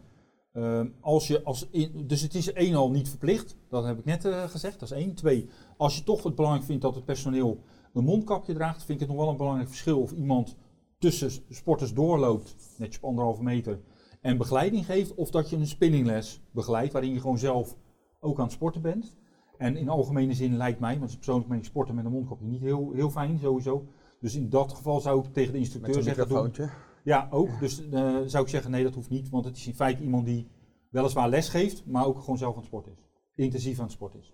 ehm, 0.53 0.87
als 0.99 1.27
je 1.27 1.43
als 1.43 1.67
in, 1.69 2.07
dus 2.07 2.21
het 2.21 2.35
is 2.35 2.53
één 2.53 2.75
al 2.75 2.91
niet 2.91 3.09
verplicht, 3.09 3.57
dat 3.69 3.83
heb 3.83 3.99
ik 3.99 4.05
net 4.05 4.25
eh, 4.25 4.43
gezegd, 4.43 4.79
dat 4.79 4.91
is 4.91 4.97
één. 4.97 5.15
Twee, 5.15 5.49
als 5.77 5.97
je 5.97 6.03
toch 6.03 6.23
het 6.23 6.35
belangrijk 6.35 6.65
vindt 6.65 6.81
dat 6.81 6.95
het 6.95 7.05
personeel 7.05 7.63
een 7.93 8.03
mondkapje 8.03 8.53
draagt, 8.53 8.83
vind 8.83 9.01
ik 9.01 9.07
het 9.07 9.07
nog 9.07 9.17
wel 9.17 9.29
een 9.29 9.37
belangrijk 9.37 9.69
verschil 9.69 10.01
of 10.01 10.11
iemand 10.11 10.55
tussen 10.99 11.31
sporters 11.49 11.93
doorloopt, 11.93 12.55
netjes 12.77 12.97
op 12.97 13.09
anderhalve 13.09 13.43
meter, 13.43 13.79
en 14.21 14.37
begeleiding 14.37 14.85
geeft, 14.85 15.15
of 15.15 15.31
dat 15.31 15.49
je 15.49 15.55
een 15.55 15.67
spinningles 15.67 16.41
begeleidt, 16.51 16.93
waarin 16.93 17.13
je 17.13 17.19
gewoon 17.19 17.37
zelf 17.37 17.77
ook 18.19 18.37
aan 18.37 18.43
het 18.43 18.53
sporten 18.53 18.81
bent. 18.81 19.15
En 19.57 19.77
in 19.77 19.89
algemene 19.89 20.33
zin 20.33 20.57
lijkt 20.57 20.79
mij, 20.79 20.99
want 20.99 21.15
persoonlijk 21.15 21.47
ben 21.47 21.57
ik 21.57 21.63
sporten 21.63 21.95
met 21.95 22.05
een 22.05 22.11
mondkapje 22.11 22.45
niet 22.45 22.61
heel, 22.61 22.91
heel 22.93 23.09
fijn, 23.09 23.39
sowieso. 23.39 23.85
Dus 24.19 24.35
in 24.35 24.49
dat 24.49 24.73
geval 24.73 24.99
zou 24.99 25.25
ik 25.25 25.33
tegen 25.33 25.53
de 25.53 25.59
instructeur 25.59 26.03
zeggen, 26.03 26.27
doe. 26.27 26.69
Ja, 27.03 27.27
ook. 27.31 27.59
Dus 27.59 27.89
eh, 27.89 28.17
zou 28.25 28.43
ik 28.43 28.49
zeggen, 28.49 28.71
nee, 28.71 28.83
dat 28.83 28.95
hoeft 28.95 29.09
niet. 29.09 29.29
Want 29.29 29.45
het 29.45 29.57
is 29.57 29.67
in 29.67 29.75
feite 29.75 30.03
iemand 30.03 30.25
die 30.25 30.51
weliswaar 30.89 31.29
les 31.29 31.49
geeft, 31.49 31.85
maar 31.85 32.05
ook 32.05 32.19
gewoon 32.19 32.37
zelf 32.37 32.53
aan 32.53 32.59
het 32.59 32.67
sport 32.67 32.87
is. 32.87 33.05
Intensief 33.35 33.77
aan 33.77 33.83
het 33.83 33.93
sport 33.93 34.15
is. 34.15 34.33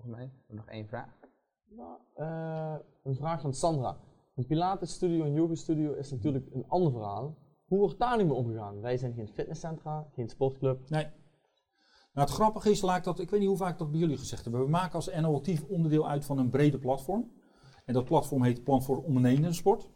Volgens 0.00 0.20
mij 0.20 0.32
hebben 0.46 0.56
nog 0.56 0.66
één 0.66 0.86
vraag. 0.86 1.18
Nou, 1.64 1.98
eh, 2.14 2.76
een 3.02 3.14
vraag 3.14 3.40
van 3.40 3.54
Sandra. 3.54 3.96
Een 4.34 4.46
pilatesstudio 4.46 5.24
en 5.24 5.32
yogastudio 5.32 5.92
is 5.92 6.10
natuurlijk 6.10 6.46
een 6.54 6.64
ander 6.68 6.92
verhaal. 6.92 7.36
Hoe 7.66 7.78
wordt 7.78 7.98
daar 7.98 8.16
nu 8.16 8.24
mee 8.24 8.34
omgegaan? 8.34 8.80
Wij 8.80 8.96
zijn 8.96 9.14
geen 9.14 9.28
fitnesscentra, 9.28 10.08
geen 10.12 10.28
sportclub. 10.28 10.88
Nou, 10.88 11.06
het 12.12 12.30
grappige 12.30 12.70
is, 12.70 12.80
laat 12.80 12.96
ik, 12.96 13.04
dat, 13.04 13.18
ik 13.18 13.30
weet 13.30 13.40
niet 13.40 13.48
hoe 13.48 13.58
vaak 13.58 13.72
ik 13.72 13.78
dat 13.78 13.90
bij 13.90 14.00
jullie 14.00 14.16
gezegd 14.16 14.44
heb. 14.44 14.54
We 14.54 14.68
maken 14.68 14.94
als 14.94 15.10
NO 15.20 15.36
Actief 15.36 15.64
onderdeel 15.64 16.08
uit 16.08 16.24
van 16.24 16.38
een 16.38 16.50
brede 16.50 16.78
platform. 16.78 17.30
En 17.84 17.94
dat 17.94 18.04
platform 18.04 18.42
heet 18.42 18.64
Plan 18.64 18.82
voor 18.82 19.02
Ondernemende 19.02 19.52
Sport. 19.52 19.90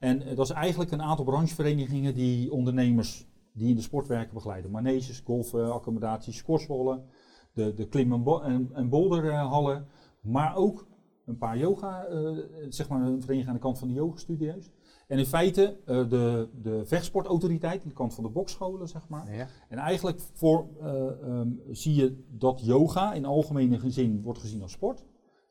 En 0.00 0.22
eh, 0.22 0.36
dat 0.36 0.44
is 0.44 0.52
eigenlijk 0.52 0.90
een 0.90 1.02
aantal 1.02 1.24
brancheverenigingen 1.24 2.14
die 2.14 2.52
ondernemers 2.52 3.28
die 3.52 3.68
in 3.68 3.74
de 3.74 3.82
sport 3.82 4.06
werken 4.06 4.34
begeleiden. 4.34 4.70
Maneges, 4.70 5.20
golfaccommodaties, 5.24 6.36
squashballen, 6.36 7.04
de, 7.52 7.74
de 7.74 7.88
klim- 7.88 8.12
en, 8.12 8.22
bo- 8.22 8.40
en, 8.40 8.70
en 8.72 8.88
boulderhallen. 8.88 9.86
Maar 10.20 10.56
ook 10.56 10.86
een 11.26 11.38
paar 11.38 11.58
yoga, 11.58 12.04
eh, 12.04 12.38
zeg 12.68 12.88
maar 12.88 13.00
een 13.00 13.20
vereniging 13.20 13.48
aan 13.48 13.54
de 13.54 13.60
kant 13.60 13.78
van 13.78 13.88
de 13.88 13.94
yogastudio's. 13.94 14.70
En 15.06 15.18
in 15.18 15.26
feite 15.26 15.78
eh, 15.84 16.08
de, 16.08 16.48
de 16.62 16.86
vechtsportautoriteit 16.86 17.82
aan 17.82 17.88
de 17.88 17.94
kant 17.94 18.14
van 18.14 18.24
de 18.24 18.30
bokscholen, 18.30 18.88
zeg 18.88 19.08
maar. 19.08 19.34
Ja. 19.34 19.46
En 19.68 19.78
eigenlijk 19.78 20.20
voor, 20.32 20.68
eh, 20.80 21.22
ehm, 21.22 21.48
zie 21.70 21.94
je 21.94 22.24
dat 22.28 22.60
yoga 22.64 23.12
in 23.12 23.24
algemene 23.24 23.90
zin 23.90 24.22
wordt 24.22 24.38
gezien 24.38 24.62
als 24.62 24.72
sport. 24.72 25.04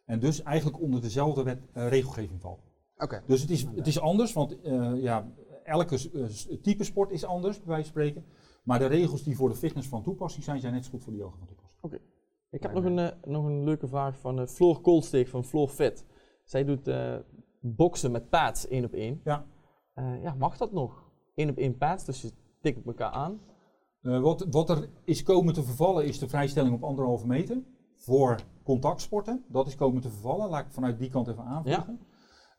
En 0.06 0.20
dus 0.20 0.44
eigenlijk 0.44 0.82
onder 0.82 1.02
dezelfde 1.02 1.44
wet, 1.44 1.62
regelgeving 1.74 2.42
valt. 2.42 2.69
Oké. 3.00 3.24
Dus 3.26 3.42
het 3.42 3.50
is, 3.50 3.66
het 3.76 3.88
is 3.88 4.00
anders, 4.00 4.34
want 4.34 4.62
eh, 4.62 5.02
ja, 5.02 5.32
elke 5.64 5.96
eh, 5.96 6.58
type 6.62 6.84
sport 6.84 7.12
is 7.12 7.26
anders, 7.26 7.58
bij 7.58 7.68
wijze 7.68 7.92
van 7.92 8.02
spreken. 8.02 8.26
Maar 8.64 8.80
de 8.80 8.86
regels 8.86 9.24
die 9.24 9.36
voor 9.36 9.50
de 9.50 9.56
fitness 9.56 9.88
van 9.88 10.04
toepassing 10.04 10.44
zijn, 10.44 10.60
zijn 10.60 10.74
net 10.74 10.86
zo 10.86 10.92
goed 10.92 11.04
voor 11.04 11.14
de 11.14 11.20
yoga 11.20 11.38
van 11.38 11.48
toepassing. 11.48 12.02
Ik 12.52 12.64
heb 12.64 12.74
nog 12.74 12.84
een, 12.84 13.00
eh, 13.00 13.08
nog 13.24 13.46
een 13.46 13.64
leuke 13.64 13.88
vraag 13.88 14.20
van 14.20 14.40
uh, 14.40 14.48
Floor 14.48 14.82
Koolsteeg 14.82 15.30
van 15.30 15.44
Floor 15.44 15.70
Fit. 15.70 16.06
Zij 16.44 16.64
doet 16.64 16.88
eh, 16.88 17.16
boksen 17.60 18.12
met 18.12 18.30
pads 18.30 18.68
één 18.68 18.86
op 18.86 18.94
één. 18.94 19.22
Ja. 19.24 19.46
Eh, 19.94 20.22
ja, 20.22 20.34
mag 20.34 20.58
dat 20.58 20.72
nog? 20.72 21.04
Eén 21.36 21.50
op 21.50 21.58
één 21.58 21.78
pads, 21.78 22.06
dus 22.06 22.22
je 22.22 22.32
tikt 22.62 22.86
elkaar 22.86 23.12
aan. 23.12 23.40
Eh, 24.02 24.22
wat, 24.22 24.48
wat 24.50 24.70
er 24.70 24.90
is 25.04 25.24
komen 25.24 25.54
te 25.54 25.64
vervallen 25.64 26.06
is 26.06 26.20
de 26.20 26.28
vrijstelling 26.28 26.76
op 26.76 26.84
anderhalve 26.84 27.28
meter 27.28 27.64
voor 27.96 28.40
contactsporten. 28.64 29.44
Dat 29.48 29.68
is 29.68 29.76
komen 29.76 30.02
te 30.02 30.10
vervallen. 30.10 30.50
Laat 30.50 30.66
ik 30.66 30.72
vanuit 30.72 31.00
die 31.00 31.10
kant 31.10 31.28
even 31.28 31.44
aanvliegen. 31.44 32.00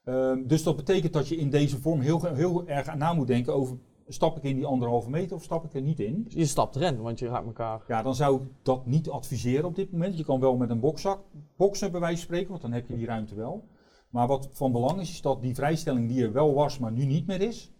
Ehm, 0.04 0.46
dus 0.46 0.62
dat 0.62 0.76
betekent 0.76 1.12
dat 1.12 1.28
je 1.28 1.36
in 1.36 1.50
deze 1.50 1.80
vorm 1.80 2.00
heel, 2.00 2.24
heel 2.24 2.66
erg 2.66 2.94
na 2.94 3.12
moet 3.12 3.26
denken 3.26 3.54
over 3.54 3.78
stap 4.12 4.36
ik 4.36 4.42
in 4.42 4.56
die 4.56 4.66
anderhalve 4.66 5.10
meter 5.10 5.36
of 5.36 5.42
stap 5.42 5.64
ik 5.64 5.74
er 5.74 5.80
niet 5.80 6.00
in. 6.00 6.22
Dus 6.24 6.34
je 6.34 6.46
stapt 6.46 6.76
erin, 6.76 7.00
want 7.00 7.18
je 7.18 7.28
raakt 7.28 7.46
elkaar. 7.46 7.84
Ja, 7.88 8.02
dan 8.02 8.14
zou 8.14 8.42
ik 8.42 8.48
dat 8.62 8.86
niet 8.86 9.08
adviseren 9.08 9.64
op 9.64 9.74
dit 9.74 9.92
moment. 9.92 10.18
Je 10.18 10.24
kan 10.24 10.40
wel 10.40 10.56
met 10.56 10.70
een 10.70 10.80
bokzak 10.80 11.20
boksen 11.56 11.90
bij 11.90 12.00
wijze 12.00 12.16
van 12.16 12.24
spreken, 12.24 12.48
want 12.48 12.62
dan 12.62 12.72
heb 12.72 12.88
je 12.88 12.96
die 12.96 13.06
ruimte 13.06 13.34
wel. 13.34 13.68
Maar 14.10 14.26
wat 14.26 14.48
van 14.52 14.72
belang 14.72 15.00
is, 15.00 15.10
is 15.10 15.22
dat 15.22 15.42
die 15.42 15.54
vrijstelling 15.54 16.08
die 16.08 16.24
er 16.24 16.32
wel 16.32 16.54
was, 16.54 16.78
maar 16.78 16.92
nu 16.92 17.04
niet 17.04 17.26
meer 17.26 17.40
is, 17.40 17.72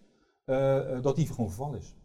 eh, 0.45 0.97
eh, 0.97 1.03
dat 1.03 1.17
die 1.17 1.27
gewoon 1.27 1.49
vervallen 1.49 1.79
is. 1.79 1.97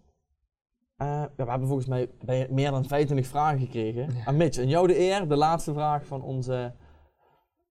Eh, 0.95 1.07
ja, 1.07 1.31
we 1.35 1.49
hebben 1.49 1.67
volgens 1.67 1.87
mij 1.87 2.09
bij 2.25 2.47
meer 2.51 2.71
dan 2.71 2.85
25 2.85 3.27
vragen 3.27 3.59
gekregen. 3.59 4.09
En 4.25 4.37
Mitch, 4.37 4.57
en 4.57 4.67
jou 4.67 4.87
de 4.87 4.99
eer, 4.99 5.27
de 5.27 5.35
laatste 5.35 5.73
vraag 5.73 6.05
van 6.05 6.21
onze 6.21 6.73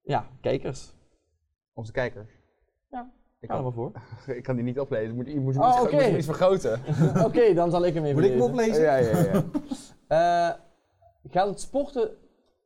ja, 0.03 0.29
kijkers. 0.41 0.95
Onze 1.75 1.93
kijkers. 1.93 2.31
Ja. 2.91 3.13
Ik 3.41 3.49
Ga 3.51 3.57
er 3.57 3.63
kan, 3.63 3.63
maar 3.63 3.73
voor. 3.73 3.93
ik 4.37 4.43
kan 4.43 4.55
die 4.57 4.65
niet 4.65 4.81
oplezen. 4.81 5.15
Moet, 5.15 5.27
je 5.27 5.41
moet, 5.41 5.57
Oh, 5.57 5.81
moet, 5.81 5.91
moet 5.93 6.01
hem 6.01 6.17
iets 6.17 6.27
vergroten. 6.27 6.81
Oké, 7.27 7.55
dan 7.55 7.71
zal 7.71 7.85
ik 7.87 7.95
hem 7.95 8.05
even 8.05 8.17
Moet 8.17 8.31
ik 8.31 8.39
hem 8.41 8.41
lezen. 8.41 8.53
oplezen? 8.53 8.83
ja, 8.83 8.97
ja, 8.97 9.19
ja. 9.33 9.45
Eh, 10.07 10.51
gaat 11.31 11.49
het 11.49 11.61
sporten 11.61 12.11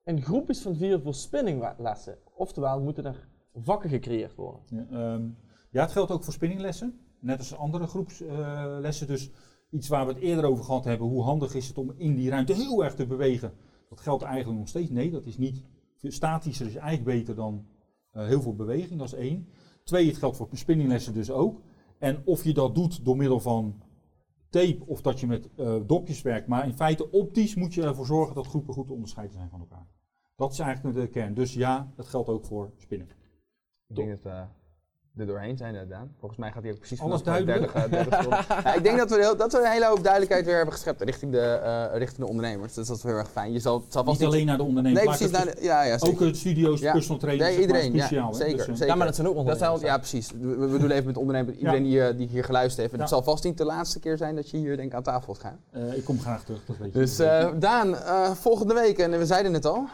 in 0.04 0.22
groepjes 0.22 0.62
van 0.62 0.76
vier 0.76 1.00
voor 1.00 1.14
spinninglessen? 1.14 2.18
Oftewel, 2.34 2.80
moeten 2.80 3.04
er 3.06 3.28
vakken 3.54 3.90
gecreëerd 3.90 4.34
worden? 4.34 4.61
Ja, 4.66 4.86
ehm, 4.90 5.22
ja, 5.70 5.82
het 5.82 5.92
geldt 5.92 6.11
ook 6.11 6.24
voor 6.24 6.32
spinninglessen. 6.32 7.00
Net 7.20 7.38
als 7.38 7.56
andere 7.56 7.86
groepslessen. 7.86 9.06
dus 9.06 9.30
iets 9.70 9.88
waar 9.88 10.06
we 10.06 10.12
het 10.12 10.22
eerder 10.22 10.44
over 10.44 10.64
gehad 10.64 10.84
hebben. 10.84 11.06
Hoe 11.09 11.22
handig 11.22 11.54
is 11.54 11.68
het 11.68 11.78
om 11.78 11.92
in 11.96 12.14
die 12.14 12.30
ruimte 12.30 12.52
heel 12.54 12.84
erg 12.84 12.94
te 12.94 13.06
bewegen? 13.06 13.52
Dat 13.88 14.00
geldt 14.00 14.22
eigenlijk 14.22 14.59
nog 14.59 14.68
steeds. 14.68 14.90
Nee, 14.90 15.11
dat 15.11 15.26
is 15.26 15.38
niet. 15.38 15.64
Statischer 16.02 16.66
is 16.66 16.74
eigenlijk 16.74 17.18
beter 17.18 17.34
dan 17.34 17.66
heel 18.12 18.42
veel 18.42 18.54
beweging. 18.54 18.98
Dat 18.98 19.12
is 19.12 19.18
één. 19.18 19.48
Twee, 19.84 20.06
het 20.06 20.16
geldt 20.16 20.36
voor 20.36 20.48
spinninglessen 20.52 21.14
dus 21.14 21.30
ook. 21.30 21.61
En 21.98 22.22
of 22.24 22.44
je 22.44 22.54
dat 22.54 22.74
doet 22.74 23.04
door 23.04 23.16
middel 23.16 23.40
van 23.40 23.82
tape 24.50 24.86
of 24.86 25.00
dat 25.00 25.20
je 25.20 25.26
met 25.26 25.48
eh, 25.54 25.76
dopjes 25.86 26.22
werkt. 26.22 26.46
Maar 26.46 26.66
in 26.66 26.74
feite 26.74 27.11
optisch 27.11 27.54
moet 27.54 27.74
je 27.74 27.82
ervoor 27.82 28.06
zorgen 28.06 28.34
dat 28.34 28.46
groepen 28.46 28.74
goed 28.74 28.90
onderscheiden 28.90 29.36
zijn 29.36 29.50
van 29.50 29.61
elkaar. 29.61 29.86
Dat 30.36 30.52
is 30.52 30.59
eigenlijk 30.59 30.96
de 30.96 31.09
kern. 31.09 31.34
Dus 31.34 31.54
ja, 31.54 31.92
dat 31.96 32.06
geldt 32.06 32.28
ook 32.28 32.44
voor 32.44 32.72
spinnen. 32.76 33.09
Ik 33.88 33.96
we 34.22 34.46
er 35.18 35.26
doorheen 35.26 35.56
zijn, 35.56 35.88
Daan. 35.88 36.10
Volgens 36.18 36.40
mij 36.40 36.52
gaat 36.52 36.62
hij 36.62 36.72
ook 36.72 36.78
precies 36.78 37.00
Alles 37.00 37.20
vanaf 37.22 37.38
de 37.38 37.44
duidelijk? 37.44 37.72
derde, 37.72 37.96
eh, 37.96 38.02
derde 38.10 38.16
seconde. 38.16 38.44
ja, 38.68 38.74
ik 38.74 38.82
denk 38.82 38.98
dat 38.98 39.10
we, 39.10 39.16
heel, 39.16 39.36
dat 39.36 39.52
we 39.52 39.58
een 39.58 39.70
hele 39.70 39.86
hoop 39.86 40.02
duidelijkheid 40.02 40.44
weer 40.44 40.56
hebben 40.56 40.74
geschept 40.74 41.02
richting 41.02 41.32
de, 41.32 41.40
eh, 41.40 41.84
richting 41.98 42.18
de 42.20 42.26
ondernemers. 42.28 42.74
Dus 42.74 42.86
dat 42.86 42.96
is 42.96 43.02
heel 43.02 43.12
erg 43.14 43.30
fijn. 43.30 43.52
Je 43.52 43.58
zal, 43.58 43.84
zal 43.88 44.04
vast 44.04 44.18
Niet 44.18 44.28
alleen 44.28 44.46
naar 44.46 44.56
de 44.56 44.62
ondernemer. 44.62 44.98
Nee, 45.04 45.08
precies. 45.16 45.30
Naar 45.30 45.44
de, 45.44 45.56
ja, 45.60 45.82
ja, 45.82 45.98
zeker. 45.98 46.14
Ook 46.14 46.20
het 46.20 46.36
studio's, 46.36 46.80
Ja. 46.80 46.92
personal 46.92 47.20
trainers, 47.20 47.48
Nee, 47.48 47.58
zeg 47.58 47.68
maar, 47.70 47.76
iedereen, 47.82 47.98
ja, 48.00 48.06
cruciaal, 48.06 48.30
hè? 48.30 48.36
zeker, 48.36 48.56
Dus, 48.56 48.66
eh, 48.66 48.72
zeker. 48.72 48.86
Ja, 48.86 48.94
maar 48.94 49.06
dat 49.06 49.14
zijn 49.14 49.26
ook 49.28 49.34
Dat 49.34 49.42
ondernemers. 49.44 49.80
zal, 49.80 49.88
ja, 49.90 49.98
precies. 49.98 50.30
We, 50.40 50.68
we 50.68 50.78
doen 50.78 50.90
even 50.90 51.06
met 51.06 51.16
ondernemers, 51.16 51.56
iedereen 51.56 51.82
die, 51.82 52.14
die 52.16 52.28
hier 52.28 52.44
geluisterd 52.44 52.80
heeft. 52.80 52.92
En 52.92 53.00
het 53.00 53.08
Ja. 53.08 53.14
zal 53.14 53.24
vast 53.24 53.44
niet 53.44 53.58
de 53.58 53.64
laatste 53.64 54.00
keer 54.00 54.16
zijn 54.16 54.34
dat 54.34 54.50
je 54.50 54.56
hier 54.56 54.76
denk 54.76 54.94
aan 54.94 55.02
tafel 55.02 55.34
gaat 55.34 55.42
gaan. 55.42 55.60
eh, 55.70 55.96
ik 55.96 56.04
kom 56.04 56.20
graag 56.20 56.44
terug, 56.44 56.64
dat 56.66 56.76
weet 56.76 56.92
je. 56.92 56.98
Dus 56.98 57.18
eh, 57.18 57.48
Daan, 57.58 57.96
eh, 57.96 58.30
volgende 58.30 58.74
week, 58.74 58.98
en 58.98 59.18
we 59.18 59.26
zeiden 59.26 59.52
het 59.54 59.64
al. 59.64 59.84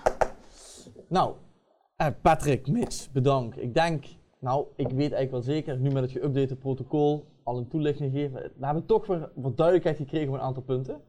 Nou, 1.09 1.33
eh, 1.97 2.07
Patrick, 2.23 2.67
Mitch, 2.69 3.11
bedankt. 3.13 3.63
Ik 3.63 3.75
denk, 3.75 4.05
nou, 4.45 4.67
ik 4.77 4.89
weet 4.89 5.13
eigenlijk 5.13 5.31
wel 5.31 5.43
zeker, 5.43 5.79
nu 5.79 5.91
met 5.91 6.03
het 6.03 6.19
geüpdate 6.19 6.59
protocol, 6.59 7.25
al 7.43 7.59
een 7.59 7.69
toelichting 7.69 8.13
gegeven, 8.13 8.53
we 8.57 8.67
hebben 8.67 8.87
toch 8.87 9.07
weer 9.07 9.31
wat 9.35 9.57
duidelijkheid 9.57 9.97
gekregen 9.97 10.29
op 10.29 10.35
een 10.35 10.41
aantal 10.41 10.63
punten. 10.63 11.01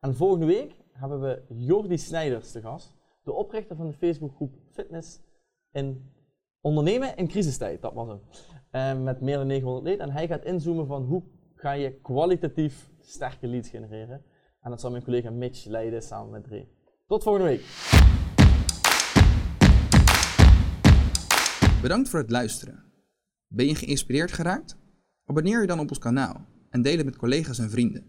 En 0.00 0.14
volgende 0.14 0.46
week 0.46 0.76
hebben 0.92 1.20
we 1.20 1.42
Jordi 1.48 1.98
Snijders 1.98 2.52
te 2.52 2.60
gast, 2.60 2.94
de 3.24 3.32
oprichter 3.32 3.76
van 3.76 3.86
de 3.86 3.92
Facebookgroep 3.92 4.54
Fitness 4.70 5.20
in 5.72 6.10
Ondernemen 6.60 7.16
in 7.16 7.28
crisistijd, 7.28 7.82
dat 7.82 7.92
was 7.92 8.08
hem. 8.08 8.20
Eh, 8.70 9.02
met 9.02 9.20
meer 9.20 9.36
dan 9.36 9.46
900 9.46 9.84
leden. 9.84 10.00
En 10.00 10.12
hij 10.12 10.26
gaat 10.26 10.44
inzoomen 10.44 10.86
van 10.86 11.02
hoe 11.02 11.22
ga 11.54 11.72
je 11.72 12.00
kwalitatief 12.00 12.90
sterke 13.00 13.46
leads 13.46 13.68
genereren. 13.68 14.24
En 14.60 14.70
dat 14.70 14.80
zal 14.80 14.90
mijn 14.90 15.04
collega 15.04 15.30
Mitch 15.30 15.64
leiden 15.64 16.02
samen 16.02 16.30
met 16.30 16.46
Ray. 16.46 16.68
Tot 17.06 17.22
volgende 17.22 17.48
week. 17.48 17.60
Bedankt 21.82 22.08
voor 22.08 22.18
het 22.18 22.30
luisteren. 22.30 22.84
Ben 23.48 23.66
je 23.66 23.74
geïnspireerd 23.74 24.32
geraakt? 24.32 24.76
Abonneer 25.24 25.60
je 25.60 25.66
dan 25.66 25.78
op 25.78 25.88
ons 25.88 25.98
kanaal 25.98 26.46
en 26.70 26.82
deel 26.82 26.96
het 26.96 27.04
met 27.04 27.16
collega's 27.16 27.58
en 27.58 27.70
vrienden. 27.70 28.04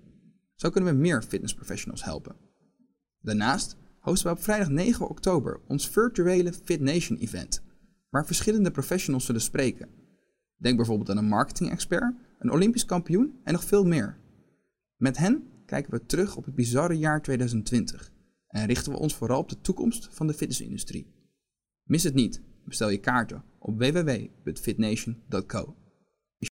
Zo 0.55 0.69
kunnen 0.69 0.93
we 0.93 0.99
meer 0.99 1.21
fitnessprofessionals 1.21 2.03
helpen. 2.03 2.35
Daarnaast 3.19 3.75
hosten 3.99 4.29
we 4.31 4.37
op 4.37 4.43
vrijdag 4.43 4.69
9 4.69 5.09
oktober 5.09 5.59
ons 5.67 5.89
virtuele 5.89 6.53
FitNation 6.53 7.17
event, 7.17 7.63
waar 8.09 8.25
verschillende 8.25 8.71
professionals 8.71 9.25
zullen 9.25 9.41
spreken. 9.41 9.89
Denk 10.55 10.75
bijvoorbeeld 10.75 11.09
aan 11.09 11.17
een 11.17 11.27
marketing-expert, 11.27 12.15
een 12.39 12.51
Olympisch 12.51 12.85
kampioen 12.85 13.39
en 13.43 13.53
nog 13.53 13.63
veel 13.63 13.85
meer. 13.85 14.17
Met 14.95 15.17
hen 15.17 15.43
kijken 15.65 15.91
we 15.91 16.05
terug 16.05 16.35
op 16.35 16.45
het 16.45 16.55
bizarre 16.55 16.97
jaar 16.97 17.21
2020 17.21 18.11
en 18.47 18.65
richten 18.65 18.91
we 18.91 18.99
ons 18.99 19.15
vooral 19.15 19.39
op 19.39 19.49
de 19.49 19.61
toekomst 19.61 20.09
van 20.11 20.27
de 20.27 20.33
fitnessindustrie. 20.33 21.07
Mis 21.83 22.03
het 22.03 22.13
niet. 22.13 22.41
Bestel 22.63 22.89
je 22.89 22.97
kaarten 22.97 23.43
op 23.59 23.77
www.fitnation.co. 23.77 25.75